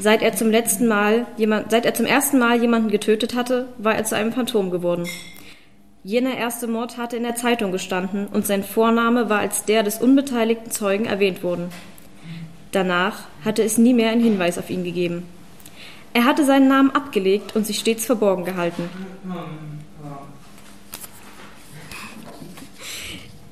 Seit 0.00 0.20
er 0.20 0.34
zum 0.34 0.50
letzten 0.50 0.88
Mal 0.88 1.28
jemand, 1.36 1.70
seit 1.70 1.86
er 1.86 1.94
zum 1.94 2.06
ersten 2.06 2.40
Mal 2.40 2.60
jemanden 2.60 2.90
getötet 2.90 3.36
hatte, 3.36 3.68
war 3.78 3.94
er 3.94 4.04
zu 4.04 4.16
einem 4.16 4.32
Phantom 4.32 4.72
geworden. 4.72 5.08
Jener 6.02 6.36
erste 6.36 6.66
Mord 6.66 6.98
hatte 6.98 7.16
in 7.16 7.22
der 7.22 7.36
Zeitung 7.36 7.70
gestanden 7.70 8.26
und 8.26 8.48
sein 8.48 8.64
Vorname 8.64 9.30
war 9.30 9.38
als 9.38 9.64
der 9.64 9.84
des 9.84 9.98
unbeteiligten 9.98 10.72
Zeugen 10.72 11.04
erwähnt 11.04 11.44
worden. 11.44 11.70
Danach 12.74 13.22
hatte 13.44 13.62
es 13.62 13.78
nie 13.78 13.94
mehr 13.94 14.10
einen 14.10 14.22
Hinweis 14.22 14.58
auf 14.58 14.68
ihn 14.68 14.82
gegeben. 14.82 15.22
Er 16.12 16.24
hatte 16.24 16.44
seinen 16.44 16.66
Namen 16.66 16.90
abgelegt 16.90 17.54
und 17.54 17.64
sich 17.64 17.78
stets 17.78 18.04
verborgen 18.04 18.44
gehalten. 18.44 18.90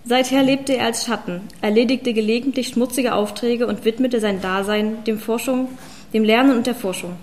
Seither 0.05 0.43
lebte 0.43 0.77
er 0.77 0.87
als 0.87 1.07
Schatten, 1.07 1.43
erledigte 1.61 2.13
gelegentlich 2.13 2.69
schmutzige 2.69 3.15
Aufträge 3.15 3.69
und 3.69 3.85
widmete 3.85 4.19
sein 4.19 4.41
Dasein 4.41 5.05
dem 5.05 5.21
Forschung, 5.21 5.69
dem 6.13 6.25
Lernen 6.25 6.57
und 6.57 6.67
der 6.67 6.75
Forschung. 6.75 7.15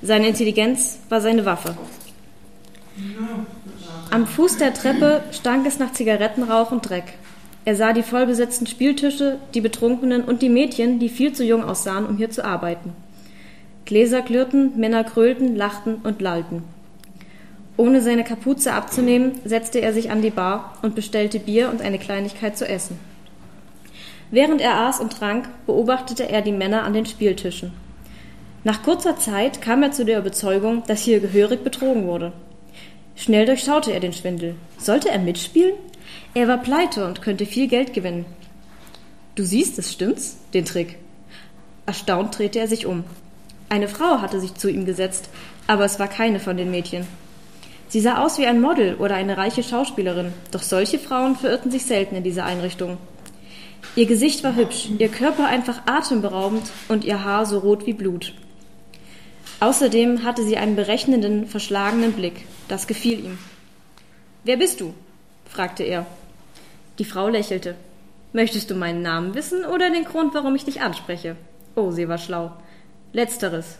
Seine 0.00 0.28
Intelligenz 0.28 1.00
war 1.10 1.20
seine 1.20 1.44
Waffe. 1.44 1.76
Am 4.10 4.26
Fuß 4.26 4.56
der 4.56 4.72
Treppe 4.72 5.22
stank 5.32 5.66
es 5.66 5.78
nach 5.78 5.92
Zigarettenrauch 5.92 6.70
und 6.70 6.88
Dreck. 6.88 7.12
Er 7.66 7.74
sah 7.74 7.92
die 7.92 8.04
vollbesetzten 8.04 8.68
Spieltische, 8.68 9.38
die 9.52 9.60
Betrunkenen 9.60 10.22
und 10.22 10.40
die 10.40 10.48
Mädchen, 10.48 11.00
die 11.00 11.08
viel 11.08 11.32
zu 11.32 11.42
jung 11.42 11.64
aussahen, 11.64 12.06
um 12.06 12.16
hier 12.16 12.30
zu 12.30 12.44
arbeiten. 12.44 12.92
Gläser 13.84 14.22
klirrten, 14.22 14.78
Männer 14.78 15.02
krölten, 15.02 15.56
lachten 15.56 15.96
und 15.96 16.22
lallten. 16.22 16.62
Ohne 17.76 18.02
seine 18.02 18.22
Kapuze 18.22 18.72
abzunehmen, 18.72 19.32
setzte 19.44 19.80
er 19.80 19.92
sich 19.92 20.12
an 20.12 20.22
die 20.22 20.30
Bar 20.30 20.78
und 20.82 20.94
bestellte 20.94 21.40
Bier 21.40 21.68
und 21.68 21.82
eine 21.82 21.98
Kleinigkeit 21.98 22.56
zu 22.56 22.68
essen. 22.68 23.00
Während 24.30 24.60
er 24.60 24.82
aß 24.82 25.00
und 25.00 25.12
trank, 25.12 25.48
beobachtete 25.66 26.28
er 26.28 26.42
die 26.42 26.52
Männer 26.52 26.84
an 26.84 26.92
den 26.92 27.06
Spieltischen. 27.06 27.72
Nach 28.62 28.84
kurzer 28.84 29.18
Zeit 29.18 29.60
kam 29.60 29.82
er 29.82 29.90
zu 29.90 30.04
der 30.04 30.20
Überzeugung, 30.20 30.84
dass 30.86 31.02
hier 31.02 31.18
gehörig 31.18 31.64
betrogen 31.64 32.06
wurde. 32.06 32.32
Schnell 33.16 33.44
durchschaute 33.44 33.92
er 33.92 34.00
den 34.00 34.12
Schwindel. 34.12 34.54
Sollte 34.78 35.10
er 35.10 35.18
mitspielen? 35.18 35.74
Er 36.36 36.48
war 36.48 36.58
pleite 36.58 37.06
und 37.06 37.22
könnte 37.22 37.46
viel 37.46 37.66
Geld 37.66 37.94
gewinnen. 37.94 38.26
Du 39.36 39.42
siehst 39.42 39.78
es, 39.78 39.90
stimmt's? 39.90 40.36
Den 40.52 40.66
Trick. 40.66 40.98
Erstaunt 41.86 42.36
drehte 42.36 42.58
er 42.58 42.68
sich 42.68 42.84
um. 42.84 43.04
Eine 43.70 43.88
Frau 43.88 44.20
hatte 44.20 44.38
sich 44.38 44.52
zu 44.52 44.68
ihm 44.68 44.84
gesetzt, 44.84 45.30
aber 45.66 45.86
es 45.86 45.98
war 45.98 46.08
keine 46.08 46.38
von 46.38 46.58
den 46.58 46.70
Mädchen. 46.70 47.06
Sie 47.88 48.02
sah 48.02 48.22
aus 48.22 48.36
wie 48.36 48.44
ein 48.44 48.60
Model 48.60 48.96
oder 48.96 49.14
eine 49.14 49.38
reiche 49.38 49.62
Schauspielerin, 49.62 50.34
doch 50.50 50.60
solche 50.60 50.98
Frauen 50.98 51.36
verirrten 51.36 51.70
sich 51.70 51.86
selten 51.86 52.16
in 52.16 52.22
dieser 52.22 52.44
Einrichtung. 52.44 52.98
Ihr 53.94 54.04
Gesicht 54.04 54.44
war 54.44 54.56
hübsch, 54.56 54.90
ihr 54.98 55.08
Körper 55.08 55.46
einfach 55.46 55.86
atemberaubend 55.86 56.70
und 56.88 57.06
ihr 57.06 57.24
Haar 57.24 57.46
so 57.46 57.60
rot 57.60 57.86
wie 57.86 57.94
Blut. 57.94 58.34
Außerdem 59.60 60.22
hatte 60.22 60.44
sie 60.44 60.58
einen 60.58 60.76
berechnenden, 60.76 61.46
verschlagenen 61.46 62.12
Blick. 62.12 62.44
Das 62.68 62.86
gefiel 62.86 63.24
ihm. 63.24 63.38
Wer 64.44 64.58
bist 64.58 64.82
du? 64.82 64.92
fragte 65.46 65.82
er. 65.82 66.04
Die 66.98 67.04
Frau 67.04 67.28
lächelte. 67.28 67.74
Möchtest 68.32 68.70
du 68.70 68.74
meinen 68.74 69.02
Namen 69.02 69.34
wissen 69.34 69.64
oder 69.64 69.90
den 69.90 70.04
Grund, 70.04 70.34
warum 70.34 70.54
ich 70.54 70.64
dich 70.64 70.80
anspreche? 70.80 71.36
Oh, 71.74 71.90
sie 71.90 72.08
war 72.08 72.18
schlau. 72.18 72.52
Letzteres. 73.12 73.78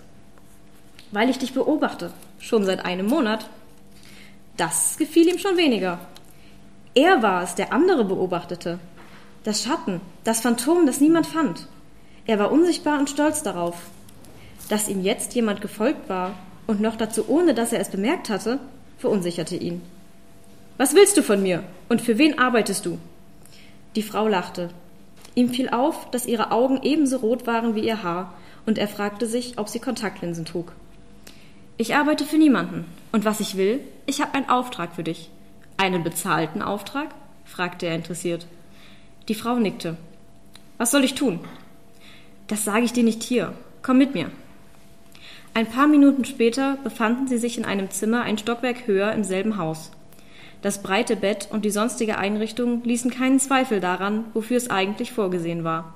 Weil 1.13 1.31
ich 1.31 1.39
dich 1.39 1.55
beobachte. 1.55 2.13
Schon 2.39 2.65
seit 2.65 2.85
einem 2.85 3.07
Monat. 3.07 3.49
Das 4.57 4.97
gefiel 4.99 5.29
ihm 5.29 5.39
schon 5.39 5.57
weniger. 5.57 5.99
Er 6.95 7.23
war 7.23 7.43
es, 7.43 7.55
der 7.55 7.73
andere 7.73 8.05
beobachtete. 8.05 8.79
Das 9.45 9.63
Schatten, 9.63 10.01
das 10.25 10.41
Phantom, 10.41 10.87
das 10.87 11.01
niemand 11.01 11.27
fand. 11.27 11.69
Er 12.27 12.39
war 12.39 12.51
unsichtbar 12.51 12.99
und 12.99 13.09
stolz 13.09 13.43
darauf. 13.43 13.77
Dass 14.69 14.89
ihm 14.89 15.03
jetzt 15.03 15.35
jemand 15.35 15.61
gefolgt 15.61 16.09
war 16.09 16.35
und 16.67 16.81
noch 16.81 16.97
dazu 16.97 17.29
ohne, 17.29 17.55
dass 17.55 17.73
er 17.73 17.81
es 17.81 17.91
bemerkt 17.91 18.29
hatte, 18.29 18.59
verunsicherte 18.99 19.57
ihn. 19.57 19.83
Was 20.79 20.95
willst 20.95 21.17
du 21.17 21.23
von 21.23 21.43
mir? 21.43 21.63
Und 21.89 22.03
für 22.03 22.19
wen 22.19 22.39
arbeitest 22.39 22.85
du? 22.85 22.99
Die 23.95 24.03
Frau 24.03 24.29
lachte. 24.29 24.71
Ihm 25.35 25.51
fiel 25.51 25.71
auf, 25.71 26.11
dass 26.11 26.27
ihre 26.27 26.51
Augen 26.51 26.81
ebenso 26.83 27.19
rot 27.19 27.47
waren 27.47 27.75
wie 27.75 27.87
ihr 27.87 28.03
Haar, 28.03 28.35
und 28.67 28.79
er 28.79 28.89
fragte 28.89 29.27
sich, 29.27 29.59
ob 29.59 29.69
sie 29.69 29.79
Kontaktlinsen 29.79 30.45
trug. 30.45 30.73
Ich 31.79 31.95
arbeite 31.95 32.25
für 32.25 32.37
niemanden. 32.37 32.85
Und 33.13 33.25
was 33.25 33.41
ich 33.41 33.57
will, 33.57 33.81
ich 34.07 34.21
habe 34.21 34.35
einen 34.35 34.49
Auftrag 34.49 34.95
für 34.95 35.05
dich. 35.05 35.31
Einen 35.77 36.03
bezahlten 36.03 36.63
Auftrag? 36.63 37.09
fragte 37.45 37.87
er 37.87 37.95
interessiert. 37.95 38.47
Die 39.29 39.35
Frau 39.35 39.57
nickte. 39.57 39.97
Was 40.79 40.91
soll 40.91 41.05
ich 41.05 41.15
tun? 41.15 41.41
Das 42.49 42.65
sage 42.65 42.85
ich 42.85 42.93
dir 42.93 43.05
nicht 43.05 43.23
hier. 43.23 43.55
Komm 43.83 43.99
mit 43.99 44.15
mir. 44.15 44.31
Ein 45.55 45.67
paar 45.67 45.87
Minuten 45.87 46.25
später 46.25 46.77
befanden 46.83 47.29
sie 47.29 47.39
sich 47.39 47.57
in 47.57 47.65
einem 47.65 47.91
Zimmer 47.91 48.23
ein 48.23 48.37
Stockwerk 48.37 48.87
höher 48.87 49.13
im 49.13 49.25
selben 49.25 49.57
Haus. 49.57 49.91
Das 50.63 50.83
breite 50.83 51.17
Bett 51.17 51.49
und 51.51 51.65
die 51.65 51.71
sonstige 51.71 52.19
Einrichtung 52.19 52.83
ließen 52.85 53.11
keinen 53.11 53.39
Zweifel 53.39 53.81
daran, 53.81 54.25
wofür 54.35 54.57
es 54.57 54.71
eigentlich 54.71 55.13
vorgesehen 55.13 55.65
war. 55.65 55.95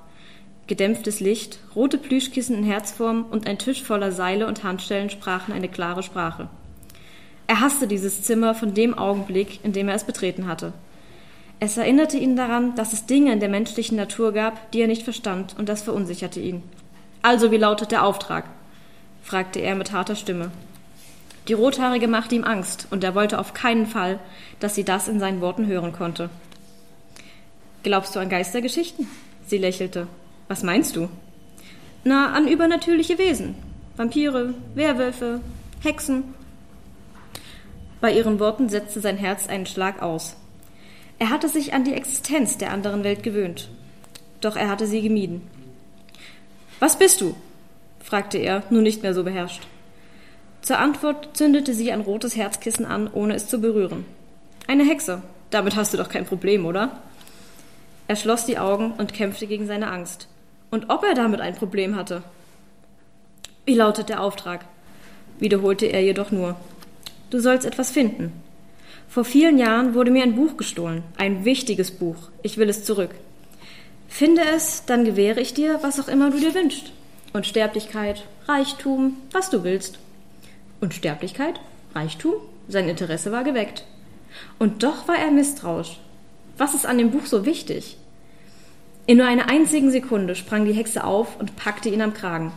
Gedämpftes 0.67 1.19
Licht, 1.19 1.59
rote 1.75 1.97
Plüschkissen 1.97 2.57
in 2.57 2.63
Herzform 2.63 3.25
und 3.29 3.47
ein 3.47 3.57
Tisch 3.57 3.83
voller 3.83 4.11
Seile 4.11 4.47
und 4.47 4.63
Handstellen 4.63 5.09
sprachen 5.09 5.53
eine 5.53 5.67
klare 5.67 6.03
Sprache. 6.03 6.47
Er 7.47 7.59
hasste 7.59 7.87
dieses 7.87 8.23
Zimmer 8.23 8.55
von 8.55 8.73
dem 8.73 8.97
Augenblick, 8.97 9.59
in 9.63 9.73
dem 9.73 9.89
er 9.89 9.95
es 9.95 10.05
betreten 10.05 10.47
hatte. 10.47 10.71
Es 11.59 11.77
erinnerte 11.77 12.17
ihn 12.17 12.35
daran, 12.35 12.73
dass 12.75 12.93
es 12.93 13.05
Dinge 13.05 13.33
in 13.33 13.39
der 13.39 13.49
menschlichen 13.49 13.97
Natur 13.97 14.31
gab, 14.31 14.71
die 14.71 14.81
er 14.81 14.87
nicht 14.87 15.03
verstand, 15.03 15.55
und 15.59 15.67
das 15.67 15.81
verunsicherte 15.81 16.39
ihn. 16.39 16.63
Also, 17.21 17.51
wie 17.51 17.57
lautet 17.57 17.91
der 17.91 18.05
Auftrag? 18.05 18.45
fragte 19.21 19.59
er 19.59 19.75
mit 19.75 19.91
harter 19.91 20.15
Stimme. 20.15 20.51
Die 21.47 21.53
Rothaarige 21.53 22.07
machte 22.07 22.35
ihm 22.35 22.43
Angst, 22.43 22.87
und 22.91 23.03
er 23.03 23.15
wollte 23.15 23.39
auf 23.39 23.53
keinen 23.53 23.87
Fall, 23.87 24.19
dass 24.59 24.75
sie 24.75 24.83
das 24.83 25.07
in 25.07 25.19
seinen 25.19 25.41
Worten 25.41 25.65
hören 25.65 25.91
konnte. 25.91 26.29
Glaubst 27.83 28.15
du 28.15 28.19
an 28.19 28.29
Geistergeschichten? 28.29 29.07
Sie 29.47 29.57
lächelte. 29.57 30.07
Was 30.47 30.61
meinst 30.61 30.95
du? 30.95 31.09
Na, 32.03 32.33
an 32.33 32.47
übernatürliche 32.47 33.17
Wesen. 33.17 33.55
Vampire, 33.97 34.53
Werwölfe, 34.75 35.41
Hexen. 35.81 36.23
Bei 37.99 38.13
ihren 38.13 38.39
Worten 38.39 38.69
setzte 38.69 38.99
sein 38.99 39.17
Herz 39.17 39.47
einen 39.47 39.65
Schlag 39.65 40.01
aus. 40.01 40.35
Er 41.19 41.29
hatte 41.29 41.49
sich 41.49 41.73
an 41.73 41.83
die 41.83 41.93
Existenz 41.93 42.57
der 42.57 42.71
anderen 42.71 43.03
Welt 43.03 43.23
gewöhnt. 43.23 43.69
Doch 44.41 44.55
er 44.55 44.69
hatte 44.69 44.87
sie 44.87 45.01
gemieden. 45.01 45.41
Was 46.79 46.97
bist 46.97 47.21
du? 47.21 47.35
fragte 48.03 48.39
er, 48.39 48.63
nun 48.71 48.83
nicht 48.83 49.03
mehr 49.03 49.13
so 49.13 49.23
beherrscht. 49.23 49.67
Zur 50.61 50.79
Antwort 50.79 51.35
zündete 51.35 51.73
sie 51.73 51.91
ein 51.91 52.01
rotes 52.01 52.35
Herzkissen 52.35 52.85
an, 52.85 53.09
ohne 53.11 53.35
es 53.35 53.47
zu 53.47 53.59
berühren. 53.59 54.05
Eine 54.67 54.85
Hexe. 54.85 55.21
Damit 55.49 55.75
hast 55.75 55.93
du 55.93 55.97
doch 55.97 56.09
kein 56.09 56.25
Problem, 56.25 56.65
oder? 56.65 57.01
Er 58.07 58.15
schloss 58.15 58.45
die 58.45 58.57
Augen 58.57 58.93
und 58.97 59.13
kämpfte 59.13 59.47
gegen 59.47 59.67
seine 59.67 59.91
Angst. 59.91 60.27
Und 60.69 60.89
ob 60.89 61.03
er 61.03 61.13
damit 61.13 61.41
ein 61.41 61.55
Problem 61.55 61.95
hatte? 61.95 62.23
Wie 63.65 63.75
lautet 63.75 64.09
der 64.09 64.21
Auftrag? 64.21 64.65
wiederholte 65.41 65.87
er 65.87 66.01
jedoch 66.01 66.31
nur. 66.31 66.55
Du 67.29 67.39
sollst 67.39 67.65
etwas 67.65 67.91
finden. 67.91 68.31
Vor 69.09 69.25
vielen 69.25 69.57
Jahren 69.57 69.93
wurde 69.93 70.11
mir 70.11 70.23
ein 70.23 70.35
Buch 70.35 70.55
gestohlen, 70.55 71.03
ein 71.17 71.43
wichtiges 71.43 71.91
Buch. 71.91 72.29
Ich 72.43 72.57
will 72.57 72.69
es 72.69 72.85
zurück. 72.85 73.09
Finde 74.07 74.43
es, 74.55 74.85
dann 74.85 75.03
gewähre 75.03 75.41
ich 75.41 75.53
dir, 75.53 75.79
was 75.81 75.99
auch 75.99 76.07
immer 76.07 76.29
du 76.29 76.39
dir 76.39 76.53
wünschst. 76.53 76.91
Unsterblichkeit, 77.33 78.23
Reichtum, 78.47 79.17
was 79.31 79.49
du 79.49 79.63
willst. 79.63 79.99
Unsterblichkeit, 80.81 81.59
Reichtum, 81.95 82.33
sein 82.67 82.89
Interesse 82.89 83.31
war 83.31 83.43
geweckt. 83.43 83.85
Und 84.59 84.83
doch 84.83 85.07
war 85.07 85.17
er 85.17 85.31
misstrauisch. 85.31 85.99
Was 86.57 86.73
ist 86.73 86.85
an 86.85 86.97
dem 86.97 87.11
Buch 87.11 87.25
so 87.25 87.45
wichtig? 87.45 87.97
In 89.05 89.17
nur 89.17 89.27
einer 89.27 89.49
einzigen 89.49 89.91
Sekunde 89.91 90.35
sprang 90.35 90.65
die 90.65 90.73
Hexe 90.73 91.03
auf 91.03 91.39
und 91.39 91.55
packte 91.55 91.89
ihn 91.89 92.01
am 92.01 92.13
Kragen. 92.13 92.51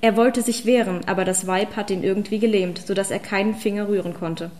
Er 0.00 0.16
wollte 0.16 0.42
sich 0.42 0.64
wehren, 0.64 1.02
aber 1.06 1.24
das 1.24 1.46
Weib 1.46 1.76
hatte 1.76 1.92
ihn 1.92 2.02
irgendwie 2.02 2.38
gelähmt, 2.38 2.78
so 2.78 2.94
dass 2.94 3.10
er 3.10 3.18
keinen 3.18 3.54
Finger 3.54 3.88
rühren 3.88 4.14
konnte. 4.14 4.50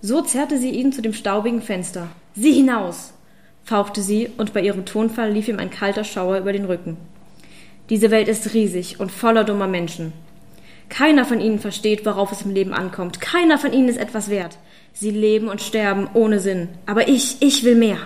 So 0.00 0.20
zerrte 0.20 0.58
sie 0.58 0.70
ihn 0.70 0.92
zu 0.92 1.00
dem 1.00 1.12
staubigen 1.12 1.62
Fenster. 1.62 2.08
Sieh 2.34 2.52
hinaus! 2.52 3.12
fauchte 3.64 4.02
sie, 4.02 4.30
und 4.36 4.52
bei 4.52 4.60
ihrem 4.60 4.84
Tonfall 4.84 5.30
lief 5.30 5.46
ihm 5.46 5.60
ein 5.60 5.70
kalter 5.70 6.02
Schauer 6.02 6.38
über 6.38 6.52
den 6.52 6.64
Rücken. 6.64 6.96
Diese 7.90 8.10
Welt 8.10 8.26
ist 8.26 8.54
riesig 8.54 8.98
und 8.98 9.12
voller 9.12 9.44
dummer 9.44 9.68
Menschen. 9.68 10.12
Keiner 10.92 11.24
von 11.24 11.40
ihnen 11.40 11.58
versteht, 11.58 12.04
worauf 12.04 12.32
es 12.32 12.42
im 12.42 12.52
Leben 12.52 12.74
ankommt. 12.74 13.18
Keiner 13.18 13.56
von 13.56 13.72
ihnen 13.72 13.88
ist 13.88 13.96
etwas 13.96 14.28
wert. 14.28 14.58
Sie 14.92 15.10
leben 15.10 15.48
und 15.48 15.62
sterben 15.62 16.06
ohne 16.12 16.38
Sinn. 16.38 16.68
Aber 16.84 17.08
ich, 17.08 17.38
ich 17.40 17.64
will 17.64 17.76
mehr. 17.76 17.96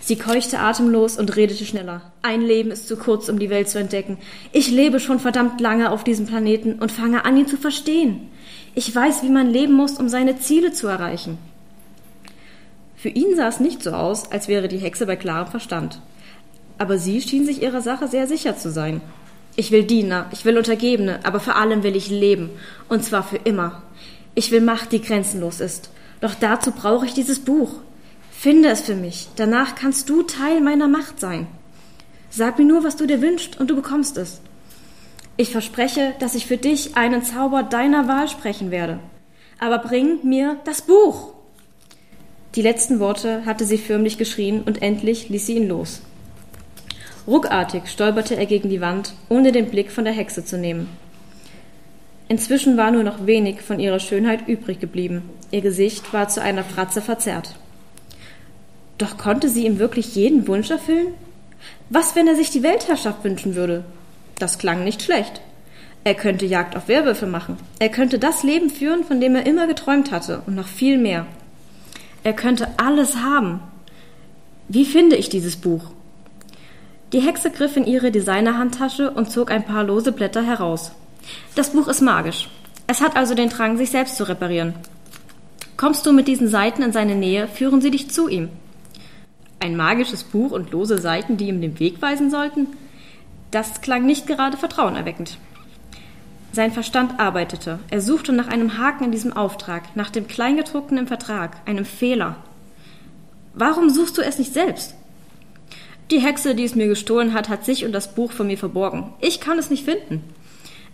Sie 0.00 0.16
keuchte 0.16 0.58
atemlos 0.58 1.18
und 1.18 1.36
redete 1.36 1.66
schneller. 1.66 2.00
Ein 2.22 2.40
Leben 2.40 2.70
ist 2.70 2.88
zu 2.88 2.96
kurz, 2.96 3.28
um 3.28 3.38
die 3.38 3.50
Welt 3.50 3.68
zu 3.68 3.78
entdecken. 3.78 4.16
Ich 4.52 4.70
lebe 4.70 5.00
schon 5.00 5.20
verdammt 5.20 5.60
lange 5.60 5.90
auf 5.90 6.02
diesem 6.02 6.24
Planeten 6.24 6.76
und 6.76 6.90
fange 6.90 7.26
an, 7.26 7.36
ihn 7.36 7.46
zu 7.46 7.58
verstehen. 7.58 8.30
Ich 8.74 8.94
weiß, 8.94 9.22
wie 9.22 9.28
man 9.28 9.50
leben 9.50 9.74
muss, 9.74 9.98
um 9.98 10.08
seine 10.08 10.38
Ziele 10.38 10.72
zu 10.72 10.86
erreichen. 10.86 11.36
Für 12.96 13.10
ihn 13.10 13.36
sah 13.36 13.48
es 13.48 13.60
nicht 13.60 13.82
so 13.82 13.90
aus, 13.90 14.32
als 14.32 14.48
wäre 14.48 14.68
die 14.68 14.78
Hexe 14.78 15.04
bei 15.04 15.16
klarem 15.16 15.50
Verstand. 15.50 16.00
Aber 16.78 16.96
sie 16.96 17.20
schien 17.20 17.44
sich 17.44 17.60
ihrer 17.60 17.82
Sache 17.82 18.08
sehr 18.08 18.26
sicher 18.26 18.56
zu 18.56 18.70
sein. 18.70 19.02
Ich 19.58 19.72
will 19.72 19.82
Diener, 19.82 20.26
ich 20.30 20.44
will 20.44 20.56
Untergebene, 20.56 21.18
aber 21.24 21.40
vor 21.40 21.56
allem 21.56 21.82
will 21.82 21.96
ich 21.96 22.10
leben, 22.10 22.50
und 22.88 23.02
zwar 23.02 23.24
für 23.24 23.38
immer. 23.38 23.82
Ich 24.36 24.52
will 24.52 24.60
Macht, 24.60 24.92
die 24.92 25.02
grenzenlos 25.02 25.58
ist. 25.58 25.90
Doch 26.20 26.36
dazu 26.36 26.70
brauche 26.70 27.06
ich 27.06 27.12
dieses 27.12 27.40
Buch. 27.40 27.80
Finde 28.30 28.68
es 28.68 28.82
für 28.82 28.94
mich. 28.94 29.26
Danach 29.34 29.74
kannst 29.74 30.08
du 30.08 30.22
Teil 30.22 30.60
meiner 30.60 30.86
Macht 30.86 31.18
sein. 31.18 31.48
Sag 32.30 32.56
mir 32.56 32.66
nur, 32.66 32.84
was 32.84 32.94
du 32.94 33.04
dir 33.08 33.20
wünschst, 33.20 33.58
und 33.58 33.68
du 33.68 33.74
bekommst 33.74 34.16
es. 34.16 34.40
Ich 35.36 35.50
verspreche, 35.50 36.14
dass 36.20 36.36
ich 36.36 36.46
für 36.46 36.56
dich 36.56 36.96
einen 36.96 37.24
Zauber 37.24 37.64
deiner 37.64 38.06
Wahl 38.06 38.28
sprechen 38.28 38.70
werde. 38.70 39.00
Aber 39.58 39.78
bring 39.78 40.20
mir 40.22 40.60
das 40.66 40.82
Buch! 40.82 41.32
Die 42.54 42.62
letzten 42.62 43.00
Worte 43.00 43.44
hatte 43.44 43.64
sie 43.64 43.78
förmlich 43.78 44.18
geschrien, 44.18 44.62
und 44.62 44.82
endlich 44.82 45.30
ließ 45.30 45.46
sie 45.46 45.56
ihn 45.56 45.66
los. 45.66 46.02
Ruckartig 47.28 47.88
stolperte 47.88 48.36
er 48.36 48.46
gegen 48.46 48.70
die 48.70 48.80
Wand, 48.80 49.12
ohne 49.28 49.52
den 49.52 49.68
Blick 49.68 49.92
von 49.92 50.04
der 50.04 50.14
Hexe 50.14 50.46
zu 50.46 50.56
nehmen. 50.56 50.88
Inzwischen 52.26 52.78
war 52.78 52.90
nur 52.90 53.02
noch 53.02 53.26
wenig 53.26 53.60
von 53.60 53.78
ihrer 53.78 54.00
Schönheit 54.00 54.48
übrig 54.48 54.80
geblieben. 54.80 55.28
Ihr 55.50 55.60
Gesicht 55.60 56.14
war 56.14 56.28
zu 56.28 56.40
einer 56.40 56.64
Fratze 56.64 57.02
verzerrt. 57.02 57.54
Doch 58.96 59.18
konnte 59.18 59.50
sie 59.50 59.66
ihm 59.66 59.78
wirklich 59.78 60.14
jeden 60.14 60.48
Wunsch 60.48 60.70
erfüllen? 60.70 61.08
Was, 61.90 62.16
wenn 62.16 62.28
er 62.28 62.34
sich 62.34 62.50
die 62.50 62.62
Weltherrschaft 62.62 63.22
wünschen 63.24 63.54
würde? 63.54 63.84
Das 64.38 64.58
klang 64.58 64.82
nicht 64.82 65.02
schlecht. 65.02 65.42
Er 66.04 66.14
könnte 66.14 66.46
Jagd 66.46 66.76
auf 66.76 66.88
Werwölfe 66.88 67.26
machen. 67.26 67.58
Er 67.78 67.90
könnte 67.90 68.18
das 68.18 68.42
Leben 68.42 68.70
führen, 68.70 69.04
von 69.04 69.20
dem 69.20 69.34
er 69.34 69.44
immer 69.44 69.66
geträumt 69.66 70.10
hatte, 70.10 70.42
und 70.46 70.54
noch 70.54 70.66
viel 70.66 70.96
mehr. 70.96 71.26
Er 72.24 72.32
könnte 72.32 72.68
alles 72.78 73.16
haben. 73.16 73.60
Wie 74.68 74.86
finde 74.86 75.16
ich 75.16 75.28
dieses 75.28 75.56
Buch? 75.56 75.90
Die 77.12 77.20
Hexe 77.20 77.50
griff 77.50 77.76
in 77.76 77.86
ihre 77.86 78.10
Designerhandtasche 78.10 79.10
und 79.10 79.30
zog 79.30 79.50
ein 79.50 79.64
paar 79.64 79.82
lose 79.82 80.12
Blätter 80.12 80.42
heraus. 80.42 80.92
Das 81.54 81.70
Buch 81.70 81.88
ist 81.88 82.02
magisch. 82.02 82.50
Es 82.86 83.00
hat 83.00 83.16
also 83.16 83.34
den 83.34 83.48
Drang, 83.48 83.78
sich 83.78 83.90
selbst 83.90 84.16
zu 84.16 84.28
reparieren. 84.28 84.74
Kommst 85.78 86.04
du 86.04 86.12
mit 86.12 86.28
diesen 86.28 86.48
Seiten 86.48 86.82
in 86.82 86.92
seine 86.92 87.14
Nähe, 87.14 87.48
führen 87.48 87.80
sie 87.80 87.90
dich 87.90 88.10
zu 88.10 88.28
ihm. 88.28 88.50
Ein 89.58 89.76
magisches 89.76 90.22
Buch 90.22 90.52
und 90.52 90.70
lose 90.70 90.98
Seiten, 90.98 91.38
die 91.38 91.48
ihm 91.48 91.62
den 91.62 91.78
Weg 91.78 92.02
weisen 92.02 92.30
sollten? 92.30 92.66
Das 93.50 93.80
klang 93.80 94.04
nicht 94.04 94.26
gerade 94.26 94.58
vertrauenerweckend. 94.58 95.38
Sein 96.52 96.72
Verstand 96.72 97.18
arbeitete. 97.18 97.78
Er 97.90 98.00
suchte 98.02 98.32
nach 98.32 98.48
einem 98.48 98.76
Haken 98.76 99.04
in 99.04 99.12
diesem 99.12 99.32
Auftrag, 99.32 99.96
nach 99.96 100.10
dem 100.10 100.26
Kleingedruckten 100.26 100.98
im 100.98 101.06
Vertrag, 101.06 101.56
einem 101.64 101.84
Fehler. 101.86 102.36
Warum 103.54 103.88
suchst 103.88 104.18
du 104.18 104.22
es 104.22 104.38
nicht 104.38 104.52
selbst? 104.52 104.94
Die 106.10 106.20
Hexe, 106.20 106.54
die 106.54 106.64
es 106.64 106.74
mir 106.74 106.86
gestohlen 106.86 107.34
hat, 107.34 107.48
hat 107.48 107.64
sich 107.64 107.84
und 107.84 107.92
das 107.92 108.14
Buch 108.14 108.32
von 108.32 108.46
mir 108.46 108.56
verborgen. 108.56 109.12
Ich 109.20 109.40
kann 109.40 109.58
es 109.58 109.68
nicht 109.68 109.84
finden. 109.84 110.24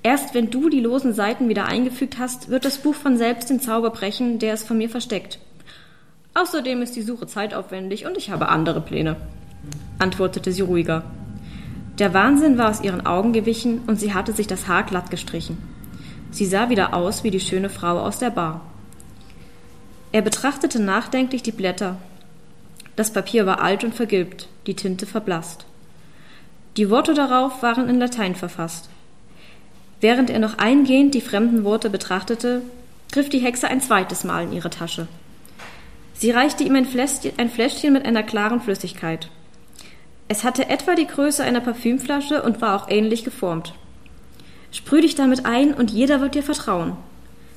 Erst 0.03 0.35
wenn 0.35 0.51
du 0.51 0.69
die 0.69 0.81
losen 0.81 1.15
Seiten 1.15 1.49
wieder 1.49 1.67
eingefügt 1.67 2.19
hast, 2.19 2.51
wird 2.51 2.65
das 2.65 2.79
Buch 2.79 2.95
von 2.95 3.17
selbst 3.17 3.49
den 3.49 3.61
Zauber 3.61 3.91
brechen, 3.91 4.39
der 4.39 4.53
es 4.53 4.65
von 4.65 4.77
mir 4.77 4.91
versteckt. 4.91 5.39
Außerdem 6.35 6.83
ist 6.83 6.97
die 6.97 7.03
Suche 7.03 7.27
zeitaufwendig 7.29 8.07
und 8.07 8.19
ich 8.19 8.31
habe 8.31 8.49
andere 8.49 8.81
Pläne, 8.81 9.17
antwortete 9.99 10.51
sie 10.51 10.63
ruhiger. 10.63 11.05
Der 11.99 12.13
Wahnsinn 12.13 12.59
war 12.59 12.71
aus 12.71 12.83
ihren 12.83 13.07
Augen 13.07 13.33
gewichen 13.33 13.83
und 13.87 14.01
sie 14.01 14.13
hatte 14.13 14.33
sich 14.33 14.49
das 14.49 14.67
Haar 14.67 14.83
glatt 14.83 15.13
gestrichen. 15.13 15.59
Sie 16.33 16.45
sah 16.45 16.69
wieder 16.69 16.93
aus 16.93 17.23
wie 17.23 17.31
die 17.31 17.39
schöne 17.39 17.71
Frau 17.71 18.01
aus 18.01 18.19
der 18.19 18.31
Bar. 18.31 18.63
Er 20.11 20.23
betrachtete 20.23 20.83
nachdenklich 20.83 21.43
die 21.43 21.53
Blätter. 21.53 21.97
Das 22.97 23.13
Papier 23.13 23.47
war 23.47 23.61
alt 23.61 23.85
und 23.85 23.95
vergilbt, 23.95 24.49
die 24.67 24.75
Tinte 24.75 25.07
verblasst. 25.07 25.67
Die 26.77 26.91
Worte 26.91 27.15
darauf 27.15 27.63
waren 27.63 27.89
in 27.89 27.99
Latein 27.99 28.35
verfasst. 28.35 28.89
Während 30.01 30.31
er 30.31 30.39
noch 30.39 30.59
eingehend 30.59 31.15
die 31.15 31.21
fremden 31.21 31.65
Worte 31.65 31.91
betrachtete, 31.91 32.63
griff 33.13 33.29
die 33.29 33.39
Hexe 33.39 33.69
ein 33.69 33.81
zweites 33.81 34.25
Mal 34.25 34.45
in 34.45 34.53
ihre 34.53 34.71
Tasche. 34.71 35.07
Sie 36.15 36.31
reichte 36.31 36.65
ihm 36.65 36.75
ein 36.77 36.87
Fläschchen, 36.87 37.33
ein 37.37 37.51
Fläschchen 37.51 37.93
mit 37.93 38.05
einer 38.05 38.23
klaren 38.23 38.61
Flüssigkeit. 38.61 39.29
Es 40.29 40.43
hatte 40.43 40.69
etwa 40.69 40.95
die 40.95 41.07
Größe 41.07 41.43
einer 41.43 41.61
Parfümflasche 41.61 42.43
und 42.43 42.61
war 42.61 42.77
auch 42.77 42.89
ähnlich 42.89 43.25
geformt. 43.25 43.75
Sprüh 44.73 45.01
dich 45.01 45.15
damit 45.15 45.47
ein 45.47 45.75
und 45.75 45.91
jeder 45.91 46.21
wird 46.21 46.35
dir 46.35 46.43
vertrauen. 46.43 46.97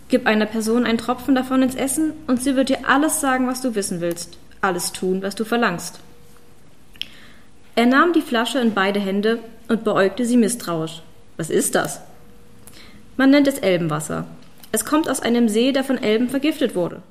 Gib 0.09 0.27
einer 0.27 0.45
Person 0.45 0.85
einen 0.85 0.97
Tropfen 0.97 1.33
davon 1.33 1.61
ins 1.63 1.75
Essen 1.75 2.13
und 2.27 2.41
sie 2.41 2.55
wird 2.55 2.69
dir 2.69 2.87
alles 2.87 3.19
sagen, 3.19 3.47
was 3.47 3.61
du 3.61 3.75
wissen 3.75 4.01
willst, 4.01 4.37
alles 4.67 4.91
tun, 4.91 5.21
was 5.21 5.35
du 5.35 5.45
verlangst. 5.45 5.99
Er 7.75 7.85
nahm 7.85 8.13
die 8.13 8.21
Flasche 8.21 8.59
in 8.59 8.73
beide 8.73 8.99
Hände 8.99 9.39
und 9.67 9.83
beäugte 9.83 10.25
sie 10.25 10.37
misstrauisch. 10.37 11.01
Was 11.37 11.49
ist 11.49 11.75
das? 11.75 12.01
Man 13.17 13.29
nennt 13.29 13.47
es 13.47 13.59
Elbenwasser. 13.59 14.25
Es 14.71 14.85
kommt 14.85 15.09
aus 15.09 15.21
einem 15.21 15.49
See, 15.49 15.71
der 15.71 15.83
von 15.83 15.97
Elben 15.97 16.29
vergiftet 16.29 16.75
wurde. 16.75 17.01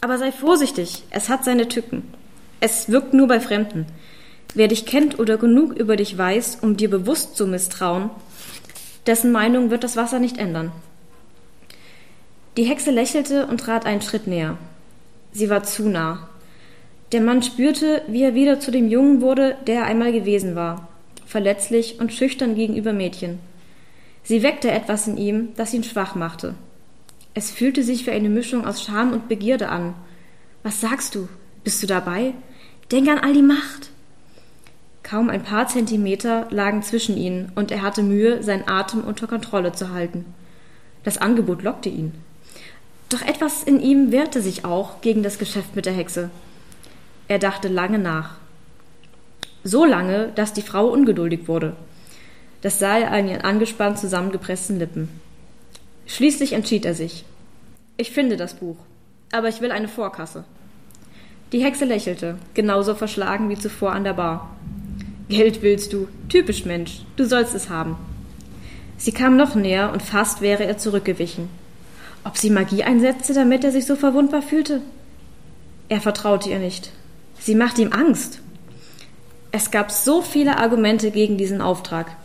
Aber 0.00 0.18
sei 0.18 0.32
vorsichtig, 0.32 1.04
es 1.10 1.28
hat 1.28 1.44
seine 1.44 1.68
Tücken. 1.68 2.12
Es 2.60 2.90
wirkt 2.90 3.14
nur 3.14 3.28
bei 3.28 3.40
Fremden. 3.40 3.86
Wer 4.54 4.68
dich 4.68 4.86
kennt 4.86 5.18
oder 5.18 5.36
genug 5.36 5.72
über 5.72 5.96
dich 5.96 6.16
weiß, 6.18 6.58
um 6.60 6.76
dir 6.76 6.90
bewusst 6.90 7.36
zu 7.36 7.46
misstrauen, 7.46 8.10
dessen 9.06 9.32
Meinung 9.32 9.70
wird 9.70 9.84
das 9.84 9.96
Wasser 9.96 10.18
nicht 10.18 10.38
ändern. 10.38 10.72
Die 12.56 12.64
Hexe 12.64 12.90
lächelte 12.90 13.46
und 13.46 13.60
trat 13.60 13.86
einen 13.86 14.02
Schritt 14.02 14.26
näher. 14.26 14.58
Sie 15.32 15.48
war 15.48 15.64
zu 15.64 15.88
nah. 15.88 16.28
Der 17.12 17.20
Mann 17.20 17.42
spürte, 17.42 18.02
wie 18.08 18.22
er 18.22 18.34
wieder 18.34 18.58
zu 18.58 18.70
dem 18.70 18.88
Jungen 18.88 19.20
wurde, 19.20 19.56
der 19.66 19.80
er 19.80 19.84
einmal 19.84 20.12
gewesen 20.12 20.54
war, 20.54 20.88
verletzlich 21.26 22.00
und 22.00 22.12
schüchtern 22.12 22.54
gegenüber 22.54 22.94
Mädchen. 22.94 23.38
Sie 24.24 24.42
weckte 24.42 24.70
etwas 24.70 25.06
in 25.08 25.18
ihm, 25.18 25.48
das 25.56 25.74
ihn 25.74 25.84
schwach 25.84 26.14
machte. 26.14 26.54
Es 27.34 27.50
fühlte 27.50 27.82
sich 27.82 28.06
wie 28.06 28.12
eine 28.12 28.30
Mischung 28.30 28.64
aus 28.66 28.82
Scham 28.82 29.12
und 29.12 29.28
Begierde 29.28 29.68
an. 29.68 29.94
Was 30.62 30.80
sagst 30.80 31.14
du? 31.14 31.28
Bist 31.64 31.82
du 31.82 31.86
dabei? 31.86 32.32
Denk 32.90 33.08
an 33.08 33.18
all 33.18 33.34
die 33.34 33.42
Macht. 33.42 33.90
Kaum 35.02 35.28
ein 35.28 35.42
paar 35.42 35.66
Zentimeter 35.68 36.46
lagen 36.50 36.82
zwischen 36.82 37.18
ihnen, 37.18 37.52
und 37.54 37.70
er 37.70 37.82
hatte 37.82 38.02
Mühe, 38.02 38.42
seinen 38.42 38.68
Atem 38.68 39.04
unter 39.04 39.26
Kontrolle 39.26 39.72
zu 39.72 39.90
halten. 39.90 40.24
Das 41.04 41.18
Angebot 41.18 41.62
lockte 41.62 41.90
ihn. 41.90 42.14
Doch 43.10 43.20
etwas 43.20 43.64
in 43.64 43.80
ihm 43.80 44.12
wehrte 44.12 44.40
sich 44.40 44.64
auch 44.64 45.02
gegen 45.02 45.22
das 45.22 45.38
Geschäft 45.38 45.76
mit 45.76 45.84
der 45.84 45.92
Hexe. 45.92 46.30
Er 47.28 47.38
dachte 47.38 47.68
lange 47.68 47.98
nach. 47.98 48.36
So 49.64 49.84
lange, 49.84 50.32
dass 50.34 50.52
die 50.52 50.62
Frau 50.62 50.88
ungeduldig 50.88 51.48
wurde. 51.48 51.76
Das 52.62 52.78
sah 52.78 52.98
er 52.98 53.12
an 53.12 53.28
ihren 53.28 53.42
angespannt 53.42 53.98
zusammengepressten 53.98 54.78
Lippen. 54.78 55.08
Schließlich 56.06 56.52
entschied 56.52 56.84
er 56.84 56.94
sich. 56.94 57.24
Ich 57.96 58.10
finde 58.10 58.36
das 58.36 58.54
Buch, 58.54 58.76
aber 59.32 59.48
ich 59.48 59.60
will 59.60 59.70
eine 59.70 59.88
Vorkasse. 59.88 60.44
Die 61.52 61.62
Hexe 61.62 61.84
lächelte, 61.84 62.38
genauso 62.54 62.94
verschlagen 62.94 63.48
wie 63.50 63.58
zuvor 63.58 63.92
an 63.92 64.04
der 64.04 64.14
Bar. 64.14 64.56
Geld 65.28 65.62
willst 65.62 65.92
du, 65.92 66.08
typisch 66.28 66.64
Mensch, 66.64 67.02
du 67.16 67.24
sollst 67.24 67.54
es 67.54 67.68
haben. 67.68 67.96
Sie 68.96 69.12
kam 69.12 69.36
noch 69.36 69.54
näher 69.54 69.92
und 69.92 70.02
fast 70.02 70.40
wäre 70.40 70.64
er 70.64 70.78
zurückgewichen. 70.78 71.48
Ob 72.24 72.36
sie 72.36 72.50
Magie 72.50 72.84
einsetzte, 72.84 73.34
damit 73.34 73.64
er 73.64 73.72
sich 73.72 73.84
so 73.84 73.96
verwundbar 73.96 74.42
fühlte? 74.42 74.80
Er 75.88 76.00
vertraute 76.00 76.50
ihr 76.50 76.58
nicht. 76.58 76.92
Sie 77.44 77.56
machte 77.56 77.82
ihm 77.82 77.92
Angst. 77.92 78.38
Es 79.50 79.72
gab 79.72 79.90
so 79.90 80.22
viele 80.22 80.58
Argumente 80.58 81.10
gegen 81.10 81.36
diesen 81.36 81.60
Auftrag. 81.60 82.16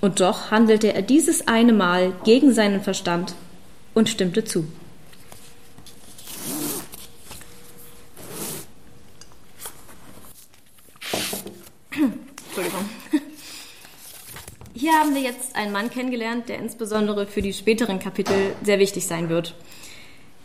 Und 0.00 0.18
doch 0.18 0.50
handelte 0.50 0.92
er 0.92 1.02
dieses 1.02 1.46
eine 1.46 1.72
Mal 1.72 2.12
gegen 2.24 2.52
seinen 2.52 2.82
Verstand 2.82 3.34
und 3.94 4.08
stimmte 4.08 4.44
zu. 4.44 4.66
Entschuldigung. 11.92 12.88
Hier 14.74 14.92
haben 14.94 15.14
wir 15.14 15.22
jetzt 15.22 15.54
einen 15.54 15.72
Mann 15.72 15.90
kennengelernt, 15.90 16.48
der 16.48 16.58
insbesondere 16.58 17.28
für 17.28 17.40
die 17.40 17.52
späteren 17.52 18.00
Kapitel 18.00 18.54
sehr 18.64 18.80
wichtig 18.80 19.06
sein 19.06 19.28
wird. 19.28 19.54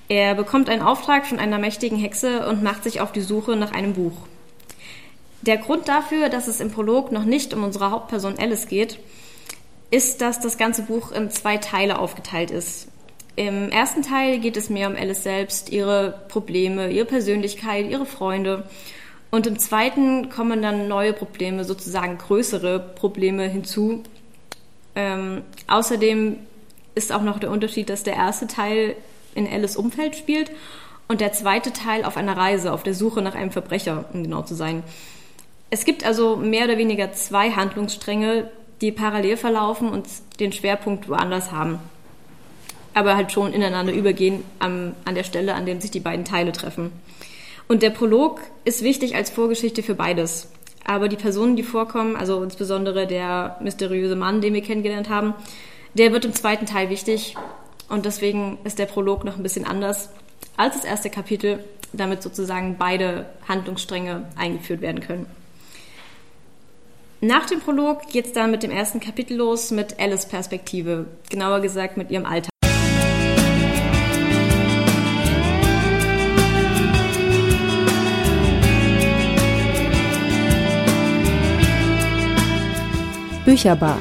Er 0.10 0.34
bekommt 0.34 0.70
einen 0.70 0.82
Auftrag 0.82 1.28
von 1.28 1.38
einer 1.38 1.60
mächtigen 1.60 1.98
Hexe 1.98 2.48
und 2.48 2.64
macht 2.64 2.84
sich 2.84 3.00
auf 3.00 3.12
die 3.12 3.22
Suche 3.22 3.56
nach 3.56 3.72
einem 3.72 3.94
Buch. 3.94 4.14
Der 5.44 5.58
Grund 5.58 5.88
dafür, 5.88 6.30
dass 6.30 6.48
es 6.48 6.60
im 6.60 6.72
Prolog 6.72 7.12
noch 7.12 7.26
nicht 7.26 7.54
um 7.54 7.64
unsere 7.64 7.92
Hauptperson 7.92 8.40
Alice 8.40 8.68
geht, 8.68 9.00
ist, 9.92 10.22
dass 10.22 10.40
das 10.40 10.58
ganze 10.58 10.82
Buch 10.82 11.12
in 11.12 11.30
zwei 11.30 11.58
Teile 11.58 12.00
aufgeteilt 12.00 12.50
ist. 12.50 12.88
Im 13.36 13.70
ersten 13.70 14.02
Teil 14.02 14.40
geht 14.40 14.58
es 14.58 14.70
mehr 14.70 14.90
um 14.90 14.96
Alice 14.96 15.24
selbst, 15.24 15.72
ihre 15.72 16.26
Probleme, 16.28 16.90
ihre 16.92 17.06
Persönlichkeit, 17.06 17.90
ihre 17.90 18.06
Freunde. 18.08 18.68
Und 19.32 19.46
im 19.46 19.60
zweiten 19.60 20.30
kommen 20.30 20.64
dann 20.64 20.88
neue 20.88 21.14
Probleme, 21.14 21.64
sozusagen 21.64 22.18
größere 22.18 22.80
Probleme 22.80 23.48
hinzu. 23.48 24.04
Ähm, 24.96 25.44
außerdem 25.68 26.38
ist 26.96 27.12
auch 27.12 27.22
noch 27.22 27.40
der 27.40 27.52
Unterschied, 27.52 27.90
dass 27.90 28.04
der 28.04 28.16
erste 28.16 28.48
Teil 28.48 28.96
in 29.36 29.48
Alice 29.48 29.78
Umfeld 29.78 30.16
spielt 30.16 30.52
und 31.08 31.22
der 31.22 31.34
zweite 31.34 31.74
Teil 31.74 32.06
auf 32.06 32.18
einer 32.18 32.38
Reise, 32.38 32.72
auf 32.72 32.84
der 32.84 32.94
Suche 32.94 33.22
nach 33.22 33.36
einem 33.36 33.52
Verbrecher, 33.52 34.06
um 34.14 34.24
genau 34.24 34.44
zu 34.44 34.56
sein. 34.56 34.84
Es 35.70 35.86
gibt 35.86 36.06
also 36.06 36.36
mehr 36.36 36.66
oder 36.66 36.78
weniger 36.78 37.14
zwei 37.14 37.52
Handlungsstränge, 37.52 38.50
die 38.82 38.92
parallel 38.92 39.38
verlaufen 39.38 39.90
und 39.90 40.08
den 40.40 40.52
Schwerpunkt 40.52 41.10
woanders 41.10 41.52
haben. 41.52 41.80
Aber 42.94 43.16
halt 43.16 43.32
schon 43.32 43.54
ineinander 43.54 43.94
übergehen 43.94 44.44
am, 44.60 44.94
an 45.06 45.16
der 45.16 45.24
Stelle, 45.24 45.54
an 45.54 45.66
der 45.66 45.80
sich 45.80 45.92
die 45.92 46.00
beiden 46.00 46.26
Teile 46.26 46.52
treffen. 46.52 46.92
Und 47.68 47.84
der 47.84 47.92
Prolog 47.92 48.42
ist 48.66 48.84
wichtig 48.84 49.16
als 49.16 49.30
Vorgeschichte 49.30 49.84
für 49.84 49.94
beides. 49.94 50.50
Aber 50.86 51.08
die 51.08 51.18
Personen, 51.18 51.56
die 51.56 51.64
vorkommen, 51.64 52.16
also 52.16 52.42
insbesondere 52.42 53.06
der 53.06 53.58
mysteriöse 53.62 54.16
Mann, 54.16 54.42
den 54.42 54.56
wir 54.56 54.64
kennengelernt 54.64 55.10
haben, 55.10 55.36
der 55.94 56.12
wird 56.12 56.26
im 56.26 56.34
zweiten 56.34 56.66
Teil 56.66 56.90
wichtig. 56.90 57.36
Und 57.90 58.06
deswegen 58.06 58.60
ist 58.64 58.78
der 58.78 58.86
Prolog 58.86 59.24
noch 59.24 59.36
ein 59.36 59.44
bisschen 59.44 59.66
anders 59.66 60.10
als 60.56 60.76
das 60.76 60.86
erste 60.86 61.10
Kapitel, 61.10 61.64
damit 61.92 62.22
sozusagen 62.22 62.78
beide 62.78 63.26
Handlungsstränge 63.48 64.26
eingeführt 64.38 64.82
werden 64.82 65.02
können. 65.02 65.26
Nach 67.22 67.48
dem 67.48 67.60
Prolog 67.60 68.08
geht 68.10 68.28
es 68.28 68.34
dann 68.34 68.52
mit 68.52 68.64
dem 68.64 68.72
ersten 68.72 69.00
Kapitel 69.00 69.36
los 69.36 69.72
mit 69.72 70.00
Alice 70.00 70.28
Perspektive, 70.28 71.08
genauer 71.30 71.60
gesagt 71.60 71.98
mit 71.98 72.12
ihrem 72.12 72.26
Alltag. 72.26 72.52
Bücherbar. 83.46 84.00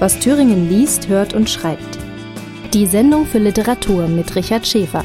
Was 0.00 0.18
Thüringen 0.18 0.68
liest, 0.68 1.08
hört 1.08 1.32
und 1.32 1.48
schreibt. 1.48 2.07
Die 2.74 2.84
Sendung 2.84 3.24
für 3.24 3.38
Literatur 3.38 4.08
mit 4.08 4.36
Richard 4.36 4.66
Schäfer. 4.66 5.02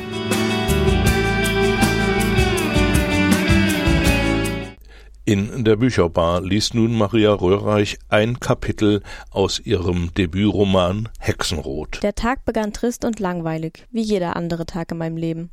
In 5.23 5.63
der 5.63 5.77
Bücherbar 5.77 6.41
liest 6.41 6.73
nun 6.73 6.93
Maria 6.93 7.31
Röhrreich 7.31 7.99
ein 8.09 8.41
Kapitel 8.41 9.01
aus 9.31 9.61
ihrem 9.61 10.13
Debütroman 10.13 11.07
Hexenrot. 11.19 12.03
Der 12.03 12.15
Tag 12.15 12.43
begann 12.43 12.73
trist 12.73 13.05
und 13.05 13.21
langweilig, 13.21 13.87
wie 13.91 14.01
jeder 14.01 14.35
andere 14.35 14.65
Tag 14.65 14.91
in 14.91 14.97
meinem 14.97 15.15
Leben. 15.15 15.49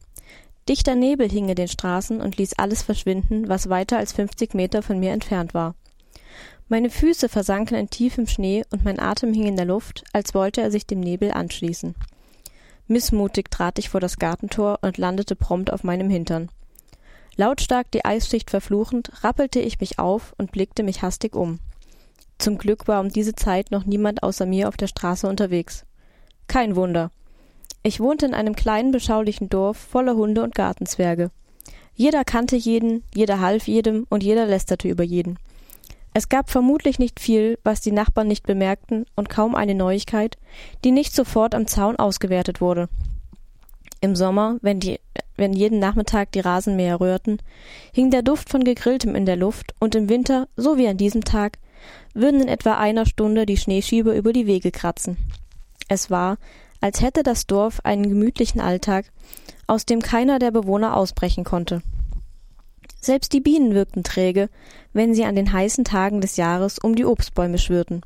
Dichter 0.69 0.97
Nebel 0.97 1.31
hing 1.31 1.49
in 1.49 1.55
den 1.55 1.69
Straßen 1.69 2.21
und 2.21 2.39
ließ 2.39 2.55
alles 2.55 2.83
verschwinden, 2.83 3.49
was 3.49 3.69
weiter 3.69 3.99
als 3.99 4.13
50 4.15 4.55
Meter 4.55 4.83
von 4.83 4.99
mir 4.99 5.13
entfernt 5.13 5.55
war. 5.55 5.77
Meine 6.73 6.89
Füße 6.89 7.29
versanken 7.29 7.77
in 7.77 7.91
tiefem 7.91 8.29
Schnee 8.29 8.63
und 8.71 8.85
mein 8.85 9.01
Atem 9.01 9.35
hing 9.35 9.49
in 9.49 9.57
der 9.57 9.65
Luft, 9.65 10.05
als 10.13 10.35
wollte 10.35 10.61
er 10.61 10.71
sich 10.71 10.87
dem 10.87 11.01
Nebel 11.01 11.33
anschließen. 11.33 11.97
Missmutig 12.87 13.51
trat 13.51 13.81
ich 13.81 13.89
vor 13.89 13.99
das 13.99 14.19
Gartentor 14.21 14.79
und 14.81 14.97
landete 14.97 15.35
prompt 15.35 15.73
auf 15.73 15.83
meinem 15.83 16.09
Hintern. 16.09 16.49
Lautstark 17.35 17.91
die 17.91 18.05
Eisschicht 18.05 18.51
verfluchend, 18.51 19.11
rappelte 19.25 19.59
ich 19.59 19.81
mich 19.81 19.99
auf 19.99 20.33
und 20.39 20.53
blickte 20.53 20.85
mich 20.85 21.03
hastig 21.03 21.35
um. 21.35 21.59
Zum 22.39 22.57
Glück 22.57 22.87
war 22.87 23.01
um 23.01 23.09
diese 23.09 23.35
Zeit 23.35 23.73
noch 23.73 23.85
niemand 23.85 24.23
außer 24.23 24.47
mir 24.47 24.69
auf 24.69 24.77
der 24.77 24.87
Straße 24.87 25.27
unterwegs. 25.27 25.85
Kein 26.47 26.77
Wunder. 26.77 27.11
Ich 27.83 27.99
wohnte 27.99 28.27
in 28.27 28.35
einem 28.35 28.55
kleinen 28.55 28.93
beschaulichen 28.93 29.49
Dorf 29.49 29.77
voller 29.77 30.15
Hunde 30.15 30.45
und 30.45 30.55
Gartenzwerge. 30.55 31.33
Jeder 31.97 32.23
kannte 32.23 32.55
jeden, 32.55 33.03
jeder 33.13 33.41
half 33.41 33.67
jedem 33.67 34.07
und 34.09 34.23
jeder 34.23 34.47
lästerte 34.47 34.87
über 34.87 35.03
jeden. 35.03 35.37
Es 36.13 36.29
gab 36.29 36.51
vermutlich 36.51 36.99
nicht 36.99 37.21
viel, 37.21 37.59
was 37.63 37.81
die 37.81 37.93
Nachbarn 37.93 38.27
nicht 38.27 38.45
bemerkten, 38.45 39.07
und 39.15 39.29
kaum 39.29 39.55
eine 39.55 39.75
Neuigkeit, 39.75 40.39
die 40.85 40.91
nicht 40.91 41.15
sofort 41.15 41.55
am 41.55 41.67
Zaun 41.67 41.97
ausgewertet 41.97 42.61
wurde. 42.61 42.89
Im 44.01 44.17
Sommer, 44.17 44.57
wenn, 44.63 44.81
die, 44.81 44.99
wenn 45.37 45.53
jeden 45.53 45.79
Nachmittag 45.79 46.33
die 46.33 46.41
Rasenmäher 46.41 47.01
rührten, 47.01 47.39
hing 47.93 48.11
der 48.11 48.23
Duft 48.23 48.49
von 48.49 48.65
Gegrilltem 48.65 49.15
in 49.15 49.27
der 49.27 49.37
Luft, 49.37 49.75
und 49.79 49.95
im 49.95 50.09
Winter, 50.09 50.49
so 50.57 50.79
wie 50.79 50.89
an 50.89 50.97
diesem 50.97 51.23
Tag, 51.23 51.59
würden 52.13 52.41
in 52.41 52.49
etwa 52.49 52.77
einer 52.77 53.07
Stunde 53.07 53.47
die 53.47 53.57
Schneeschieber 53.57 54.15
über 54.15 54.33
die 54.33 54.47
Wege 54.47 54.73
kratzen. 54.73 55.17
Es 55.89 56.11
war, 56.11 56.39
als 56.81 57.03
hätte 57.03 57.23
das 57.23 57.47
Dorf 57.47 57.81
einen 57.85 58.09
gemütlichen 58.09 58.61
Alltag, 58.61 59.07
aus 59.67 59.87
dem 59.87 60.01
keiner 60.01 60.39
der 60.39 60.51
Bewohner 60.51 60.97
ausbrechen 60.97 61.45
konnte. 61.45 61.83
Selbst 63.01 63.33
die 63.33 63.41
Bienen 63.41 63.75
wirkten 63.75 64.05
träge, 64.05 64.49
wenn 64.93 65.15
sie 65.15 65.25
an 65.25 65.37
den 65.37 65.53
heißen 65.53 65.85
Tagen 65.85 66.21
des 66.21 66.37
Jahres 66.37 66.79
um 66.79 66.95
die 66.95 67.05
Obstbäume 67.05 67.59
schwirrten. 67.59 68.03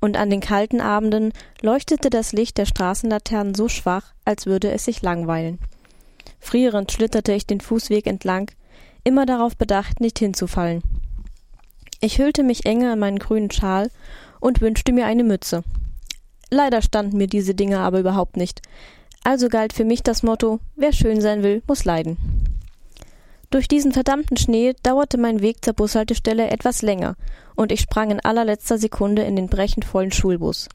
Und 0.00 0.16
an 0.16 0.30
den 0.30 0.40
kalten 0.40 0.80
Abenden 0.80 1.32
leuchtete 1.62 2.10
das 2.10 2.32
Licht 2.32 2.58
der 2.58 2.66
Straßenlaternen 2.66 3.54
so 3.54 3.68
schwach, 3.68 4.12
als 4.24 4.46
würde 4.46 4.70
es 4.70 4.84
sich 4.84 5.02
langweilen. 5.02 5.58
Frierend 6.38 6.92
schlitterte 6.92 7.32
ich 7.32 7.46
den 7.46 7.60
Fußweg 7.60 8.06
entlang, 8.06 8.50
immer 9.04 9.26
darauf 9.26 9.56
bedacht, 9.56 10.00
nicht 10.00 10.18
hinzufallen. 10.18 10.82
Ich 12.00 12.18
hüllte 12.18 12.42
mich 12.42 12.66
enger 12.66 12.92
in 12.92 12.98
meinen 12.98 13.18
grünen 13.18 13.50
Schal 13.50 13.90
und 14.38 14.60
wünschte 14.60 14.92
mir 14.92 15.06
eine 15.06 15.24
Mütze. 15.24 15.64
Leider 16.50 16.82
standen 16.82 17.16
mir 17.16 17.26
diese 17.26 17.54
Dinge 17.54 17.80
aber 17.80 18.00
überhaupt 18.00 18.36
nicht. 18.36 18.62
Also 19.24 19.48
galt 19.48 19.72
für 19.72 19.84
mich 19.84 20.02
das 20.02 20.22
Motto, 20.22 20.60
wer 20.76 20.92
schön 20.92 21.20
sein 21.20 21.42
will, 21.42 21.62
muss 21.66 21.84
leiden. 21.84 22.16
Durch 23.50 23.68
diesen 23.68 23.92
verdammten 23.92 24.36
Schnee 24.36 24.74
dauerte 24.82 25.18
mein 25.18 25.40
Weg 25.40 25.64
zur 25.64 25.74
Bushaltestelle 25.74 26.50
etwas 26.50 26.82
länger, 26.82 27.16
und 27.54 27.72
ich 27.72 27.80
sprang 27.80 28.10
in 28.10 28.20
allerletzter 28.20 28.78
Sekunde 28.78 29.22
in 29.22 29.36
den 29.36 29.48
brechend 29.48 29.84
vollen 29.84 30.12
Schulbus. 30.12 30.68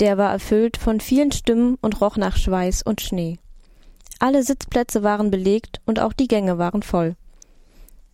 Der 0.00 0.18
war 0.18 0.32
erfüllt 0.32 0.76
von 0.76 1.00
vielen 1.00 1.30
Stimmen 1.30 1.78
und 1.80 2.00
roch 2.00 2.16
nach 2.16 2.36
Schweiß 2.36 2.82
und 2.82 3.00
Schnee. 3.00 3.38
Alle 4.18 4.42
Sitzplätze 4.42 5.02
waren 5.02 5.30
belegt 5.30 5.80
und 5.86 6.00
auch 6.00 6.12
die 6.12 6.28
Gänge 6.28 6.58
waren 6.58 6.82
voll. 6.82 7.14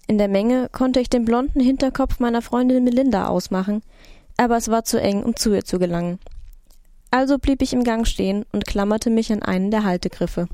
In 0.06 0.18
der 0.18 0.28
Menge 0.28 0.68
konnte 0.72 1.00
ich 1.00 1.10
den 1.10 1.24
blonden 1.24 1.60
Hinterkopf 1.60 2.18
meiner 2.18 2.42
Freundin 2.42 2.84
Melinda 2.84 3.28
ausmachen, 3.28 3.82
aber 4.36 4.56
es 4.56 4.68
war 4.68 4.84
zu 4.84 5.00
eng, 5.00 5.22
um 5.22 5.36
zu 5.36 5.54
ihr 5.54 5.64
zu 5.64 5.78
gelangen. 5.78 6.18
Also 7.10 7.38
blieb 7.38 7.62
ich 7.62 7.72
im 7.72 7.84
Gang 7.84 8.06
stehen 8.06 8.44
und 8.52 8.66
klammerte 8.66 9.10
mich 9.10 9.32
an 9.32 9.42
einen 9.42 9.70
der 9.70 9.84
Haltegriffe. 9.84 10.48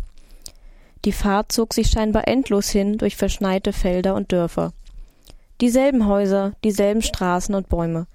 Die 1.05 1.13
Fahrt 1.13 1.53
zog 1.53 1.75
sich 1.75 1.89
scheinbar 1.89 2.27
endlos 2.29 2.71
hin 2.71 2.97
durch 2.97 3.17
verschneite 3.17 3.73
Felder 3.73 4.15
und 4.15 4.33
Dörfer. 4.33 4.73
Dieselben 5.61 6.07
Häuser, 6.07 6.55
dieselben 6.65 7.03
Straßen 7.03 7.55
und 7.55 7.69
Bäume. 7.69 8.07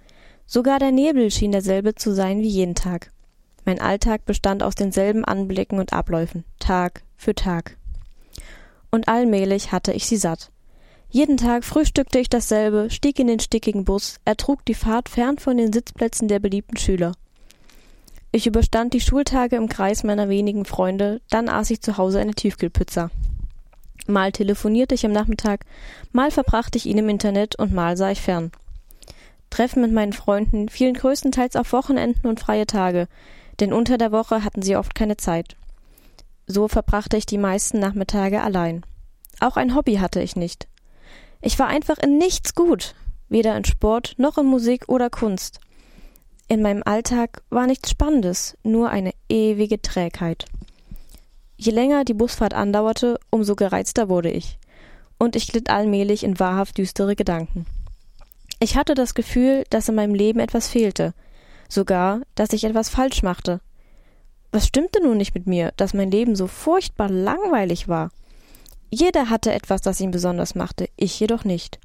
Sogar 0.48 0.80
der 0.80 0.92
Nebel 0.92 1.30
schien 1.30 1.52
derselbe 1.52 1.94
zu 1.94 2.12
sein 2.12 2.40
wie 2.40 2.48
jeden 2.48 2.74
Tag. 2.74 3.12
Mein 3.64 3.80
Alltag 3.80 4.26
bestand 4.26 4.64
aus 4.64 4.74
denselben 4.74 5.24
Anblicken 5.24 5.80
und 5.80 5.94
Abläufen, 5.94 6.44
Tag 6.58 7.04
für 7.16 7.36
Tag. 7.36 7.78
Und 8.90 9.08
allmählich 9.08 9.72
hatte 9.72 9.94
ich 9.94 10.08
sie 10.08 10.18
satt. 10.18 10.52
Jeden 11.12 11.38
Tag 11.38 11.66
frühstückte 11.66 12.18
ich 12.18 12.30
dasselbe, 12.30 12.90
stieg 12.90 13.20
in 13.20 13.28
den 13.28 13.40
stickigen 13.40 13.86
Bus, 13.86 14.20
ertrug 14.26 14.66
die 14.66 14.74
Fahrt 14.74 15.10
fern 15.10 15.38
von 15.38 15.58
den 15.58 15.72
Sitzplätzen 15.72 16.28
der 16.28 16.40
beliebten 16.40 16.78
Schüler. 16.78 17.12
Ich 18.32 18.46
überstand 18.46 18.94
die 18.94 19.02
Schultage 19.02 19.56
im 19.56 19.70
Kreis 19.70 20.04
meiner 20.04 20.30
wenigen 20.30 20.66
Freunde, 20.66 21.20
dann 21.30 21.50
aß 21.50 21.72
ich 21.72 21.82
zu 21.82 21.98
Hause 21.98 22.20
eine 22.20 22.36
Tiefkühlpizza. 22.36 23.10
Mal 24.06 24.32
telefonierte 24.32 24.94
ich 24.94 25.06
am 25.06 25.12
Nachmittag, 25.12 25.66
mal 26.12 26.30
verbrachte 26.30 26.78
ich 26.78 26.86
ihn 26.86 27.00
im 27.00 27.10
Internet 27.10 27.56
und 27.56 27.74
mal 27.74 27.98
sah 27.98 28.12
ich 28.12 28.22
fern. 28.22 28.52
Treffen 29.50 29.82
mit 29.82 29.92
meinen 29.92 30.14
Freunden 30.14 30.70
fielen 30.70 30.94
größtenteils 30.94 31.56
auf 31.56 31.74
Wochenenden 31.74 32.28
und 32.28 32.40
freie 32.40 32.68
Tage, 32.68 33.08
denn 33.60 33.74
unter 33.74 33.98
der 33.98 34.12
Woche 34.12 34.44
hatten 34.44 34.62
sie 34.62 34.76
oft 34.76 34.94
keine 34.94 35.18
Zeit. 35.18 35.56
So 36.46 36.68
verbrachte 36.68 37.18
ich 37.18 37.26
die 37.26 37.38
meisten 37.40 37.80
Nachmittage 37.80 38.42
allein. 38.42 38.84
Auch 39.40 39.58
ein 39.58 39.76
Hobby 39.76 39.96
hatte 39.96 40.22
ich 40.22 40.36
nicht. 40.36 40.68
Ich 41.42 41.58
war 41.58 41.68
einfach 41.68 41.98
in 41.98 42.18
nichts 42.18 42.54
gut, 42.54 42.94
weder 43.28 43.56
in 43.56 43.66
Sport 43.66 44.16
noch 44.18 44.38
in 44.38 44.46
Musik 44.46 44.86
oder 44.88 45.10
Kunst. 45.10 45.60
In 46.52 46.64
meinem 46.64 46.82
Alltag 46.84 47.44
war 47.52 47.68
nichts 47.68 47.92
Spannendes, 47.92 48.58
nur 48.64 48.90
eine 48.90 49.12
ewige 49.30 49.84
Trägheit. 49.84 50.46
Je 51.58 51.72
länger 51.72 52.06
die 52.06 52.16
Busfahrt 52.16 52.56
andauerte, 52.56 53.20
umso 53.30 53.56
gereizter 53.56 54.10
wurde 54.10 54.32
ich. 54.32 54.58
Und 55.20 55.36
ich 55.36 55.48
glitt 55.48 55.70
allmählich 55.70 56.24
in 56.24 56.40
wahrhaft 56.40 56.80
düstere 56.80 57.16
Gedanken. 57.16 57.68
Ich 58.60 58.76
hatte 58.76 58.96
das 58.96 59.14
Gefühl, 59.14 59.64
dass 59.70 59.90
in 59.90 59.96
meinem 59.96 60.16
Leben 60.16 60.40
etwas 60.40 60.68
fehlte, 60.68 61.14
sogar, 61.68 62.22
dass 62.34 62.52
ich 62.52 62.64
etwas 62.64 62.90
falsch 62.90 63.22
machte. 63.22 63.62
Was 64.52 64.66
stimmte 64.66 65.04
nun 65.04 65.18
nicht 65.18 65.36
mit 65.36 65.46
mir, 65.46 65.72
dass 65.78 65.94
mein 65.94 66.10
Leben 66.10 66.36
so 66.36 66.48
furchtbar 66.48 67.10
langweilig 67.10 67.88
war? 67.88 68.10
Jeder 68.90 69.30
hatte 69.30 69.54
etwas, 69.54 69.82
das 69.82 70.02
ihn 70.02 70.10
besonders 70.10 70.56
machte, 70.56 70.90
ich 70.96 71.20
jedoch 71.20 71.44
nicht. 71.44 71.80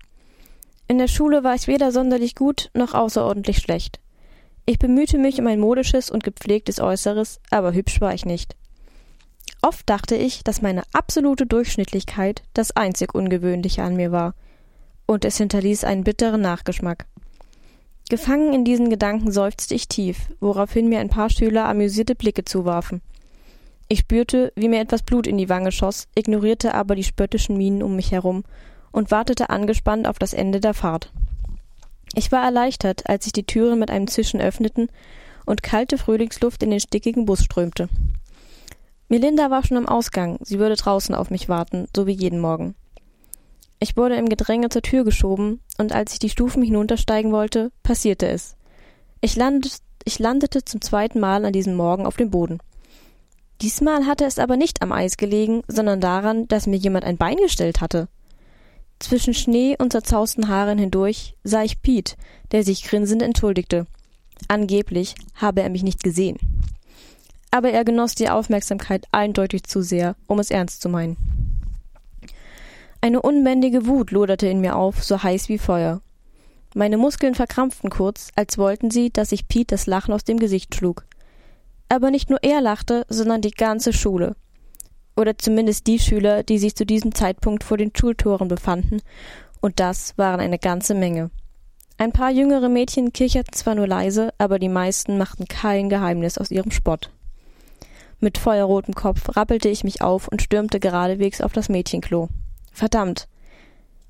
In 0.88 0.96
der 0.96 1.08
Schule 1.08 1.44
war 1.44 1.54
ich 1.54 1.66
weder 1.66 1.92
sonderlich 1.92 2.34
gut 2.34 2.70
noch 2.72 2.94
außerordentlich 2.94 3.58
schlecht. 3.58 4.00
Ich 4.66 4.78
bemühte 4.78 5.18
mich 5.18 5.38
um 5.38 5.46
ein 5.46 5.60
modisches 5.60 6.10
und 6.10 6.24
gepflegtes 6.24 6.80
Äußeres, 6.80 7.40
aber 7.50 7.74
hübsch 7.74 8.00
war 8.00 8.14
ich 8.14 8.24
nicht. 8.24 8.56
Oft 9.60 9.88
dachte 9.88 10.16
ich, 10.16 10.42
dass 10.42 10.62
meine 10.62 10.82
absolute 10.92 11.46
Durchschnittlichkeit 11.46 12.42
das 12.54 12.70
einzig 12.70 13.14
Ungewöhnliche 13.14 13.82
an 13.82 13.96
mir 13.96 14.12
war. 14.12 14.34
und 15.06 15.26
es 15.26 15.36
hinterließ 15.36 15.84
einen 15.84 16.02
bitteren 16.02 16.40
Nachgeschmack. 16.40 17.04
Gefangen 18.08 18.54
in 18.54 18.64
diesen 18.64 18.88
Gedanken 18.88 19.32
seufzte 19.32 19.74
ich 19.74 19.86
tief, 19.86 20.30
woraufhin 20.40 20.88
mir 20.88 21.00
ein 21.00 21.10
paar 21.10 21.28
Schüler 21.28 21.66
amüsierte 21.66 22.14
Blicke 22.14 22.44
zuwarfen. 22.44 23.02
Ich 23.88 24.00
spürte, 24.00 24.50
wie 24.56 24.68
mir 24.68 24.80
etwas 24.80 25.02
Blut 25.02 25.26
in 25.26 25.36
die 25.36 25.50
Wange 25.50 25.72
schoss, 25.72 26.08
ignorierte 26.14 26.74
aber 26.74 26.94
die 26.94 27.04
spöttischen 27.04 27.58
Mienen 27.58 27.82
um 27.82 27.96
mich 27.96 28.12
herum 28.12 28.44
und 28.92 29.10
wartete 29.10 29.50
angespannt 29.50 30.08
auf 30.08 30.18
das 30.18 30.32
Ende 30.32 30.60
der 30.60 30.72
Fahrt. 30.72 31.12
Ich 32.14 32.30
war 32.30 32.44
erleichtert, 32.44 33.08
als 33.08 33.24
sich 33.24 33.32
die 33.32 33.46
Türen 33.46 33.78
mit 33.78 33.90
einem 33.90 34.06
Zischen 34.06 34.40
öffneten 34.40 34.88
und 35.46 35.62
kalte 35.62 35.98
Frühlingsluft 35.98 36.62
in 36.62 36.70
den 36.70 36.80
stickigen 36.80 37.24
Bus 37.24 37.44
strömte. 37.44 37.88
Melinda 39.08 39.50
war 39.50 39.64
schon 39.64 39.76
am 39.76 39.88
Ausgang, 39.88 40.38
sie 40.42 40.58
würde 40.58 40.76
draußen 40.76 41.14
auf 41.14 41.30
mich 41.30 41.48
warten, 41.48 41.86
so 41.94 42.06
wie 42.06 42.12
jeden 42.12 42.40
Morgen. 42.40 42.74
Ich 43.80 43.96
wurde 43.96 44.16
im 44.16 44.28
Gedränge 44.28 44.70
zur 44.70 44.82
Tür 44.82 45.04
geschoben, 45.04 45.60
und 45.76 45.92
als 45.92 46.14
ich 46.14 46.18
die 46.18 46.30
Stufen 46.30 46.62
hinuntersteigen 46.62 47.32
wollte, 47.32 47.70
passierte 47.82 48.28
es. 48.28 48.56
Ich, 49.20 49.36
landet, 49.36 49.78
ich 50.04 50.18
landete 50.18 50.64
zum 50.64 50.80
zweiten 50.80 51.20
Mal 51.20 51.44
an 51.44 51.52
diesem 51.52 51.74
Morgen 51.74 52.06
auf 52.06 52.16
dem 52.16 52.30
Boden. 52.30 52.60
Diesmal 53.60 54.06
hatte 54.06 54.24
es 54.24 54.38
aber 54.38 54.56
nicht 54.56 54.82
am 54.82 54.92
Eis 54.92 55.16
gelegen, 55.16 55.62
sondern 55.68 56.00
daran, 56.00 56.48
dass 56.48 56.66
mir 56.66 56.76
jemand 56.76 57.04
ein 57.04 57.18
Bein 57.18 57.36
gestellt 57.36 57.80
hatte. 57.80 58.08
Zwischen 58.98 59.34
Schnee 59.34 59.76
und 59.78 59.92
zerzausten 59.92 60.48
Haaren 60.48 60.78
hindurch 60.78 61.34
sah 61.44 61.62
ich 61.62 61.82
Pete, 61.82 62.16
der 62.52 62.64
sich 62.64 62.84
grinsend 62.84 63.22
entschuldigte. 63.22 63.86
Angeblich 64.48 65.14
habe 65.34 65.62
er 65.62 65.70
mich 65.70 65.82
nicht 65.82 66.02
gesehen. 66.02 66.38
Aber 67.50 67.70
er 67.70 67.84
genoss 67.84 68.14
die 68.14 68.28
Aufmerksamkeit 68.28 69.06
eindeutig 69.12 69.64
zu 69.64 69.82
sehr, 69.82 70.16
um 70.26 70.38
es 70.38 70.50
ernst 70.50 70.82
zu 70.82 70.88
meinen. 70.88 71.16
Eine 73.00 73.20
unbändige 73.20 73.86
Wut 73.86 74.10
loderte 74.10 74.46
in 74.46 74.60
mir 74.60 74.76
auf, 74.76 75.04
so 75.04 75.22
heiß 75.22 75.48
wie 75.48 75.58
Feuer. 75.58 76.00
Meine 76.74 76.96
Muskeln 76.96 77.34
verkrampften 77.34 77.90
kurz, 77.90 78.30
als 78.34 78.58
wollten 78.58 78.90
sie, 78.90 79.10
dass 79.10 79.30
ich 79.30 79.46
Pete 79.46 79.74
das 79.74 79.86
Lachen 79.86 80.12
aus 80.12 80.24
dem 80.24 80.38
Gesicht 80.38 80.74
schlug. 80.74 81.04
Aber 81.88 82.10
nicht 82.10 82.30
nur 82.30 82.42
er 82.42 82.60
lachte, 82.60 83.04
sondern 83.08 83.42
die 83.42 83.50
ganze 83.50 83.92
Schule. 83.92 84.34
Oder 85.16 85.38
zumindest 85.38 85.86
die 85.86 85.98
Schüler, 85.98 86.42
die 86.42 86.58
sich 86.58 86.74
zu 86.74 86.84
diesem 86.84 87.14
Zeitpunkt 87.14 87.64
vor 87.64 87.76
den 87.76 87.92
Schultoren 87.94 88.48
befanden, 88.48 89.00
und 89.60 89.80
das 89.80 90.18
waren 90.18 90.40
eine 90.40 90.58
ganze 90.58 90.94
Menge. 90.94 91.30
Ein 91.96 92.12
paar 92.12 92.30
jüngere 92.30 92.68
Mädchen 92.68 93.12
kicherten 93.12 93.54
zwar 93.54 93.76
nur 93.76 93.86
leise, 93.86 94.34
aber 94.36 94.58
die 94.58 94.68
meisten 94.68 95.16
machten 95.16 95.46
kein 95.46 95.88
Geheimnis 95.88 96.38
aus 96.38 96.50
ihrem 96.50 96.72
Spott. 96.72 97.10
Mit 98.18 98.38
feuerrotem 98.38 98.94
Kopf 98.94 99.36
rappelte 99.36 99.68
ich 99.68 99.84
mich 99.84 100.02
auf 100.02 100.28
und 100.28 100.42
stürmte 100.42 100.80
geradewegs 100.80 101.40
auf 101.40 101.52
das 101.52 101.68
Mädchenklo. 101.68 102.28
Verdammt. 102.72 103.28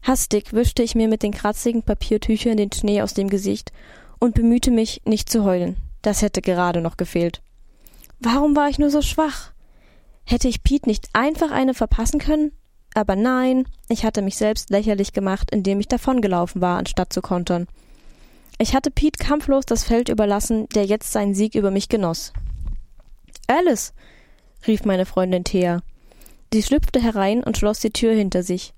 Hastig 0.03 0.53
wischte 0.53 0.83
ich 0.83 0.95
mir 0.95 1.09
mit 1.09 1.23
den 1.23 1.33
kratzigen 1.33 1.83
Papiertüchern 1.83 2.57
den 2.57 2.73
Schnee 2.73 3.03
aus 3.03 3.15
dem 3.15 3.29
Gesicht 3.29 3.73
und 4.19 4.35
bemühte 4.35 4.71
mich, 4.71 5.03
nicht 5.05 5.31
zu 5.31 5.45
heulen. 5.45 5.77
Das 6.03 6.23
hätte 6.23 6.43
gerade 6.43 6.81
noch 6.81 6.97
gefehlt. 6.97 7.43
Warum 8.21 8.57
war 8.57 8.69
ich 8.69 8.79
nur 8.79 8.91
so 8.91 9.03
schwach? 9.03 9.54
Hätte 10.27 10.49
ich 10.49 10.63
Pete 10.63 10.89
nicht 10.89 11.09
einfach 11.13 11.51
eine 11.51 11.75
verpassen 11.75 12.19
können? 12.19 12.53
Aber 12.95 13.17
nein, 13.17 13.67
ich 13.89 14.05
hatte 14.05 14.23
mich 14.23 14.37
selbst 14.37 14.71
lächerlich 14.71 15.13
gemacht, 15.13 15.51
indem 15.51 15.81
ich 15.81 15.89
davongelaufen 15.89 16.61
war, 16.61 16.79
anstatt 16.79 17.13
zu 17.13 17.21
kontern. 17.21 17.67
Ich 18.59 18.75
hatte 18.75 18.91
Pete 18.91 19.19
kampflos 19.19 19.67
das 19.67 19.83
Feld 19.85 20.09
überlassen, 20.09 20.69
der 20.75 20.85
jetzt 20.87 21.11
seinen 21.13 21.35
Sieg 21.35 21.57
über 21.57 21.73
mich 21.73 21.89
genoss. 21.89 22.33
Alice, 23.49 23.93
rief 24.67 24.85
meine 24.85 25.07
Freundin 25.07 25.45
Thea. 25.45 25.83
Sie 26.53 26.63
schlüpfte 26.63 27.03
herein 27.03 27.43
und 27.43 27.59
schloss 27.59 27.81
die 27.81 27.91
Tür 27.91 28.15
hinter 28.15 28.45
sich. 28.45 28.75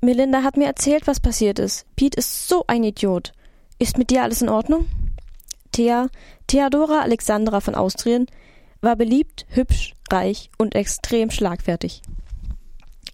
Melinda 0.00 0.44
hat 0.44 0.56
mir 0.56 0.66
erzählt, 0.66 1.08
was 1.08 1.18
passiert 1.18 1.58
ist. 1.58 1.86
Pete 1.96 2.16
ist 2.16 2.46
so 2.46 2.64
ein 2.68 2.84
Idiot. 2.84 3.32
Ist 3.80 3.98
mit 3.98 4.10
dir 4.10 4.22
alles 4.22 4.42
in 4.42 4.48
Ordnung? 4.48 4.86
Thea, 5.72 6.08
Theodora 6.46 7.00
Alexandra 7.00 7.60
von 7.60 7.74
Austrien, 7.74 8.26
war 8.80 8.94
beliebt, 8.94 9.44
hübsch, 9.48 9.95
reich 10.12 10.50
und 10.58 10.74
extrem 10.74 11.30
schlagfertig. 11.30 12.02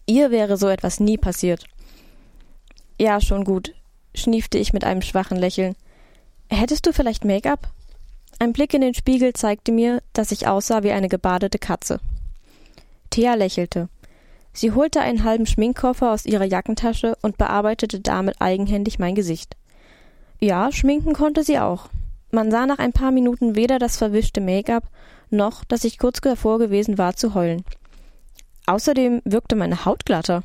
Ihr 0.07 0.31
wäre 0.31 0.57
so 0.57 0.69
etwas 0.69 1.01
nie 1.01 1.17
passiert. 1.17 1.65
Ja, 2.99 3.21
schon 3.21 3.45
gut, 3.45 3.75
schniefte 4.15 4.59
ich 4.59 4.73
mit 4.73 4.85
einem 4.85 5.03
schwachen 5.03 5.37
Lächeln. 5.37 5.75
Hättest 6.51 6.87
du 6.87 6.93
vielleicht 6.93 7.25
Make-up? 7.25 7.71
Ein 8.39 8.53
Blick 8.53 8.75
in 8.75 8.81
den 8.81 8.95
Spiegel 8.95 9.33
zeigte 9.33 9.73
mir, 9.73 10.03
dass 10.13 10.33
ich 10.33 10.47
aussah 10.47 10.83
wie 10.83 10.93
eine 10.93 11.09
gebadete 11.09 11.59
Katze. 11.59 12.01
Thea 13.11 13.35
lächelte. 13.35 13.89
Sie 14.53 14.73
holte 14.73 15.01
einen 15.01 15.25
halben 15.25 15.47
Schminkkoffer 15.47 16.13
aus 16.13 16.27
ihrer 16.27 16.45
Jackentasche 16.45 17.17
und 17.23 17.39
bearbeitete 17.39 18.01
damit 18.01 18.41
eigenhändig 18.41 18.99
mein 18.99 19.15
Gesicht. 19.15 19.57
Ja, 20.41 20.73
schminken 20.73 21.15
konnte 21.15 21.45
sie 21.45 21.59
auch. 21.59 21.89
Man 22.31 22.51
sah 22.51 22.67
nach 22.67 22.79
ein 22.79 22.93
paar 22.93 23.13
Minuten 23.13 23.57
weder 23.57 23.79
das 23.79 23.97
verwischte 23.97 24.41
Make-up 24.41 24.85
noch, 25.33 25.65
dass 25.65 25.85
ich 25.85 25.99
kurz 25.99 26.21
davor 26.21 26.59
gewesen 26.59 26.99
war 26.99 27.17
zu 27.17 27.35
heulen. 27.35 27.65
Außerdem 28.67 29.23
wirkte 29.25 29.57
meine 29.57 29.85
Haut 29.85 30.05
glatter. 30.05 30.43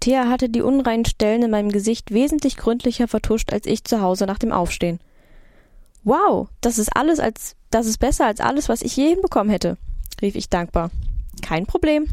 Thea 0.00 0.28
hatte 0.28 0.48
die 0.48 0.62
unreinen 0.62 1.04
Stellen 1.04 1.42
in 1.42 1.50
meinem 1.50 1.70
Gesicht 1.70 2.12
wesentlich 2.12 2.56
gründlicher 2.56 3.08
vertuscht 3.08 3.52
als 3.52 3.66
ich 3.66 3.84
zu 3.84 4.00
Hause 4.00 4.26
nach 4.26 4.38
dem 4.38 4.52
Aufstehen. 4.52 5.00
Wow, 6.04 6.48
das 6.60 6.78
ist 6.78 6.96
alles 6.96 7.20
als 7.20 7.56
das 7.70 7.86
ist 7.86 7.98
besser 7.98 8.26
als 8.26 8.40
alles, 8.40 8.68
was 8.68 8.82
ich 8.82 8.96
je 8.96 9.08
hinbekommen 9.10 9.50
hätte, 9.50 9.76
rief 10.22 10.34
ich 10.36 10.48
dankbar. 10.48 10.90
Kein 11.42 11.66
Problem, 11.66 12.06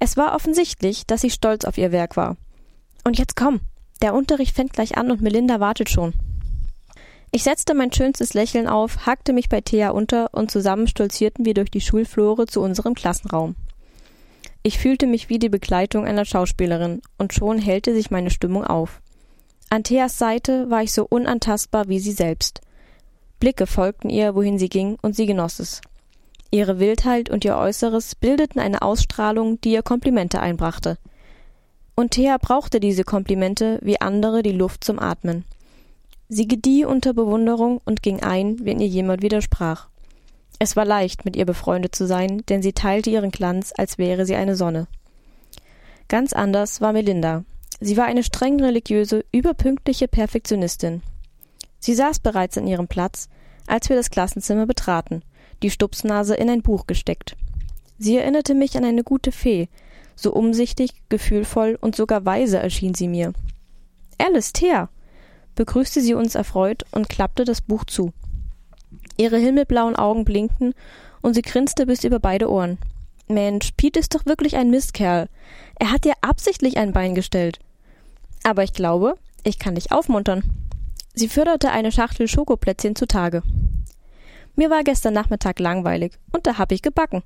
es 0.00 0.16
war 0.16 0.34
offensichtlich, 0.34 1.06
dass 1.06 1.20
sie 1.20 1.30
stolz 1.30 1.64
auf 1.64 1.78
ihr 1.78 1.92
Werk 1.92 2.16
war. 2.16 2.36
Und 3.04 3.18
jetzt 3.18 3.36
komm, 3.36 3.60
der 4.02 4.14
Unterricht 4.14 4.56
fängt 4.56 4.72
gleich 4.72 4.96
an 4.96 5.10
und 5.10 5.20
Melinda 5.20 5.60
wartet 5.60 5.90
schon. 5.90 6.14
Ich 7.32 7.44
setzte 7.44 7.74
mein 7.74 7.92
schönstes 7.92 8.34
Lächeln 8.34 8.66
auf, 8.66 9.06
hackte 9.06 9.32
mich 9.32 9.48
bei 9.48 9.60
Thea 9.60 9.90
unter 9.90 10.34
und 10.34 10.50
zusammen 10.50 10.88
stolzierten 10.88 11.44
wir 11.44 11.54
durch 11.54 11.70
die 11.70 11.80
Schulflore 11.80 12.46
zu 12.46 12.60
unserem 12.60 12.94
Klassenraum. 12.94 13.54
Ich 14.62 14.78
fühlte 14.78 15.06
mich 15.06 15.28
wie 15.28 15.38
die 15.38 15.48
Begleitung 15.48 16.04
einer 16.04 16.24
Schauspielerin 16.24 17.02
und 17.18 17.32
schon 17.32 17.58
hellte 17.58 17.94
sich 17.94 18.10
meine 18.10 18.30
Stimmung 18.30 18.64
auf. 18.64 19.00
An 19.70 19.84
Theas 19.84 20.18
Seite 20.18 20.68
war 20.70 20.82
ich 20.82 20.92
so 20.92 21.06
unantastbar 21.08 21.88
wie 21.88 22.00
sie 22.00 22.12
selbst. 22.12 22.60
Blicke 23.38 23.68
folgten 23.68 24.10
ihr, 24.10 24.34
wohin 24.34 24.58
sie 24.58 24.68
ging, 24.68 24.98
und 25.00 25.14
sie 25.14 25.26
genoss 25.26 25.60
es. 25.60 25.80
Ihre 26.50 26.80
Wildheit 26.80 27.30
und 27.30 27.44
ihr 27.44 27.56
Äußeres 27.56 28.16
bildeten 28.16 28.58
eine 28.58 28.82
Ausstrahlung, 28.82 29.60
die 29.60 29.72
ihr 29.72 29.82
Komplimente 29.82 30.40
einbrachte. 30.40 30.98
Und 31.94 32.10
Thea 32.10 32.36
brauchte 32.38 32.80
diese 32.80 33.04
Komplimente 33.04 33.78
wie 33.82 34.00
andere 34.00 34.42
die 34.42 34.52
Luft 34.52 34.82
zum 34.82 34.98
Atmen. 34.98 35.44
Sie 36.32 36.46
gedieh 36.46 36.84
unter 36.84 37.12
Bewunderung 37.12 37.80
und 37.84 38.04
ging 38.04 38.22
ein, 38.22 38.64
wenn 38.64 38.78
ihr 38.78 38.86
jemand 38.86 39.20
widersprach. 39.20 39.88
Es 40.60 40.76
war 40.76 40.84
leicht, 40.84 41.24
mit 41.24 41.34
ihr 41.34 41.44
befreundet 41.44 41.92
zu 41.92 42.06
sein, 42.06 42.44
denn 42.48 42.62
sie 42.62 42.72
teilte 42.72 43.10
ihren 43.10 43.32
Glanz, 43.32 43.72
als 43.76 43.98
wäre 43.98 44.24
sie 44.24 44.36
eine 44.36 44.54
Sonne. 44.54 44.86
Ganz 46.06 46.32
anders 46.32 46.80
war 46.80 46.92
Melinda. 46.92 47.44
Sie 47.80 47.96
war 47.96 48.04
eine 48.04 48.22
streng 48.22 48.62
religiöse, 48.62 49.24
überpünktliche 49.32 50.06
Perfektionistin. 50.06 51.02
Sie 51.80 51.94
saß 51.94 52.20
bereits 52.20 52.56
an 52.56 52.68
ihrem 52.68 52.86
Platz, 52.86 53.28
als 53.66 53.88
wir 53.88 53.96
das 53.96 54.10
Klassenzimmer 54.10 54.66
betraten, 54.66 55.24
die 55.64 55.70
Stupsnase 55.70 56.36
in 56.36 56.48
ein 56.48 56.62
Buch 56.62 56.86
gesteckt. 56.86 57.36
Sie 57.98 58.16
erinnerte 58.16 58.54
mich 58.54 58.76
an 58.76 58.84
eine 58.84 59.02
gute 59.02 59.32
Fee, 59.32 59.68
so 60.14 60.32
umsichtig, 60.32 60.92
gefühlvoll 61.08 61.76
und 61.80 61.96
sogar 61.96 62.24
weise 62.24 62.58
erschien 62.58 62.94
sie 62.94 63.08
mir. 63.08 63.32
Alice, 64.16 64.52
Thea! 64.52 64.90
Begrüßte 65.54 66.00
sie 66.00 66.14
uns 66.14 66.34
erfreut 66.34 66.84
und 66.90 67.08
klappte 67.08 67.44
das 67.44 67.60
Buch 67.60 67.84
zu. 67.84 68.12
Ihre 69.16 69.38
himmelblauen 69.38 69.96
Augen 69.96 70.24
blinkten 70.24 70.74
und 71.22 71.34
sie 71.34 71.42
grinste 71.42 71.86
bis 71.86 72.04
über 72.04 72.18
beide 72.18 72.50
Ohren. 72.50 72.78
Mensch, 73.28 73.72
Pete 73.76 74.00
ist 74.00 74.14
doch 74.14 74.26
wirklich 74.26 74.56
ein 74.56 74.70
Mistkerl. 74.70 75.28
Er 75.78 75.92
hat 75.92 76.04
dir 76.04 76.14
absichtlich 76.20 76.78
ein 76.78 76.92
Bein 76.92 77.14
gestellt. 77.14 77.58
Aber 78.42 78.64
ich 78.64 78.72
glaube, 78.72 79.14
ich 79.44 79.58
kann 79.58 79.74
dich 79.74 79.92
aufmuntern. 79.92 80.42
Sie 81.14 81.28
förderte 81.28 81.70
eine 81.70 81.92
Schachtel 81.92 82.28
Schokoplätzchen 82.28 82.96
zutage. 82.96 83.42
Mir 84.56 84.70
war 84.70 84.82
gestern 84.84 85.14
Nachmittag 85.14 85.58
langweilig 85.58 86.18
und 86.32 86.46
da 86.46 86.58
hab 86.58 86.72
ich 86.72 86.82
gebacken, 86.82 87.22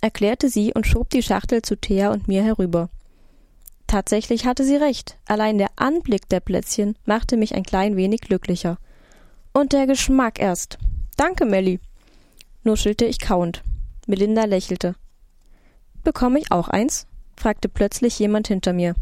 erklärte 0.00 0.48
sie 0.48 0.72
und 0.74 0.86
schob 0.86 1.10
die 1.10 1.22
Schachtel 1.22 1.62
zu 1.62 1.76
Thea 1.76 2.10
und 2.10 2.28
mir 2.28 2.42
herüber. 2.42 2.88
Tatsächlich 3.92 4.46
hatte 4.46 4.64
sie 4.64 4.76
recht. 4.76 5.18
Allein 5.26 5.58
der 5.58 5.68
Anblick 5.76 6.26
der 6.30 6.40
Plätzchen 6.40 6.96
machte 7.04 7.36
mich 7.36 7.54
ein 7.54 7.62
klein 7.62 7.94
wenig 7.94 8.22
glücklicher. 8.22 8.78
Und 9.52 9.74
der 9.74 9.86
Geschmack 9.86 10.40
erst. 10.40 10.78
Danke, 11.18 11.44
Melly, 11.44 11.78
nuschelte 12.64 13.04
ich 13.04 13.18
kauend. 13.18 13.62
Melinda 14.06 14.46
lächelte. 14.46 14.94
Bekomme 16.04 16.38
ich 16.38 16.50
auch 16.50 16.68
eins? 16.68 17.06
fragte 17.36 17.68
plötzlich 17.68 18.18
jemand 18.18 18.48
hinter 18.48 18.72
mir. 18.72 18.94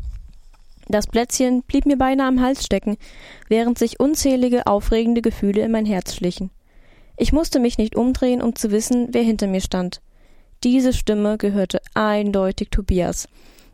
Das 0.88 1.07
Plätzchen 1.07 1.62
blieb 1.62 1.86
mir 1.86 1.97
beinahe 1.97 2.26
am 2.26 2.41
Hals 2.41 2.64
stecken, 2.64 2.97
während 3.47 3.78
sich 3.78 4.01
unzählige 4.01 4.66
aufregende 4.66 5.22
Gefühle 5.22 5.62
in 5.62 5.70
mein 5.70 5.86
Herz 5.86 6.16
schlichen. 6.16 6.51
Ich 7.16 7.32
musste 7.32 7.61
mich 7.61 7.78
nicht 7.78 7.95
umdrehen, 7.95 8.43
um 8.43 8.57
zu 8.57 8.72
wissen, 8.72 9.07
wer 9.12 9.22
hinter 9.22 9.47
mir 9.47 9.61
stand. 9.61 10.01
Diese 10.64 10.93
Stimme 10.93 11.38
gehörte 11.38 11.80
eindeutig 11.95 12.70
Tobias, 12.70 13.28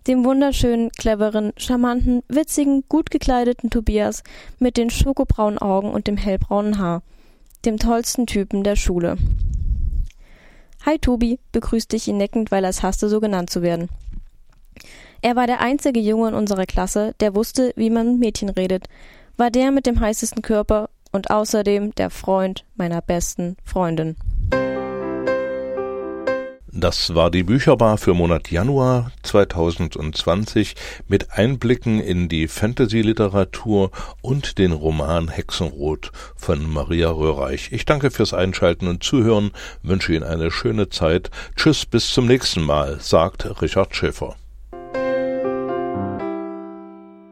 dem 0.07 0.25
wunderschönen, 0.25 0.91
cleveren, 0.93 1.53
charmanten, 1.57 2.23
witzigen, 2.29 2.85
gut 2.89 3.11
gekleideten 3.11 3.71
Tobias 3.71 4.23
mit 4.59 4.77
den 4.77 4.91
schokobraunen 4.91 5.59
Augen 5.59 5.91
und 5.91 6.07
dem 6.07 6.17
hellbraunen 6.17 6.79
Haar, 6.79 7.03
dem 7.65 7.79
tollsten 7.79 8.27
Typen 8.27 8.63
der 8.63 8.77
Schule. 8.77 9.17
Hi 10.85 10.99
Tobi, 10.99 11.41
begrüßte 11.51 11.97
ich 11.97 12.07
ihn 12.07 12.17
neckend, 12.17 12.53
weil 12.53 12.65
er 12.65 12.71
es 12.71 12.83
hasste, 12.83 13.09
so 13.09 13.21
genannt 13.21 13.51
zu 13.51 13.63
werden. 13.63 13.89
Er 15.23 15.35
war 15.35 15.47
der 15.47 15.61
einzige 15.61 15.99
Junge 15.99 16.29
in 16.29 16.35
unserer 16.35 16.67
Klasse, 16.67 17.15
der 17.19 17.35
wusste, 17.35 17.73
wie 17.75 17.91
man 17.91 18.13
mit 18.13 18.21
Mädchen 18.21 18.49
redet, 18.51 18.89
war 19.37 19.51
der 19.51 19.73
mit 19.73 19.87
dem 19.87 19.99
heißesten 19.99 20.43
Körper 20.43 20.89
und 21.11 21.31
außerdem 21.31 21.95
der 21.97 22.11
Freund 22.11 22.65
meiner 22.77 23.01
besten 23.01 23.57
Freundin. 23.65 24.17
Das 26.79 27.15
war 27.15 27.31
die 27.31 27.43
Bücherbar 27.43 27.97
für 27.97 28.13
Monat 28.13 28.51
Januar 28.51 29.11
2020 29.23 30.75
mit 31.09 31.33
Einblicken 31.33 32.01
in 32.01 32.29
die 32.29 32.49
Fantasy-Literatur 32.49 33.91
und 34.21 34.59
den 34.59 34.73
Roman 34.73 35.29
Hexenrot 35.29 36.13
von 36.37 36.71
Maria 36.71 37.09
Röhreich. 37.09 37.73
Ich 37.73 37.87
danke 37.87 38.11
fürs 38.11 38.35
Einschalten 38.35 38.89
und 38.89 39.03
Zuhören, 39.03 39.53
wünsche 39.83 40.13
Ihnen 40.13 40.25
eine 40.25 40.51
schöne 40.51 40.91
Zeit. 40.91 41.31
Tschüss, 41.57 41.87
bis 41.87 42.13
zum 42.13 42.27
nächsten 42.27 42.63
Mal, 42.63 43.01
sagt 43.01 43.63
Richard 43.63 43.97
Schäfer. 43.97 44.37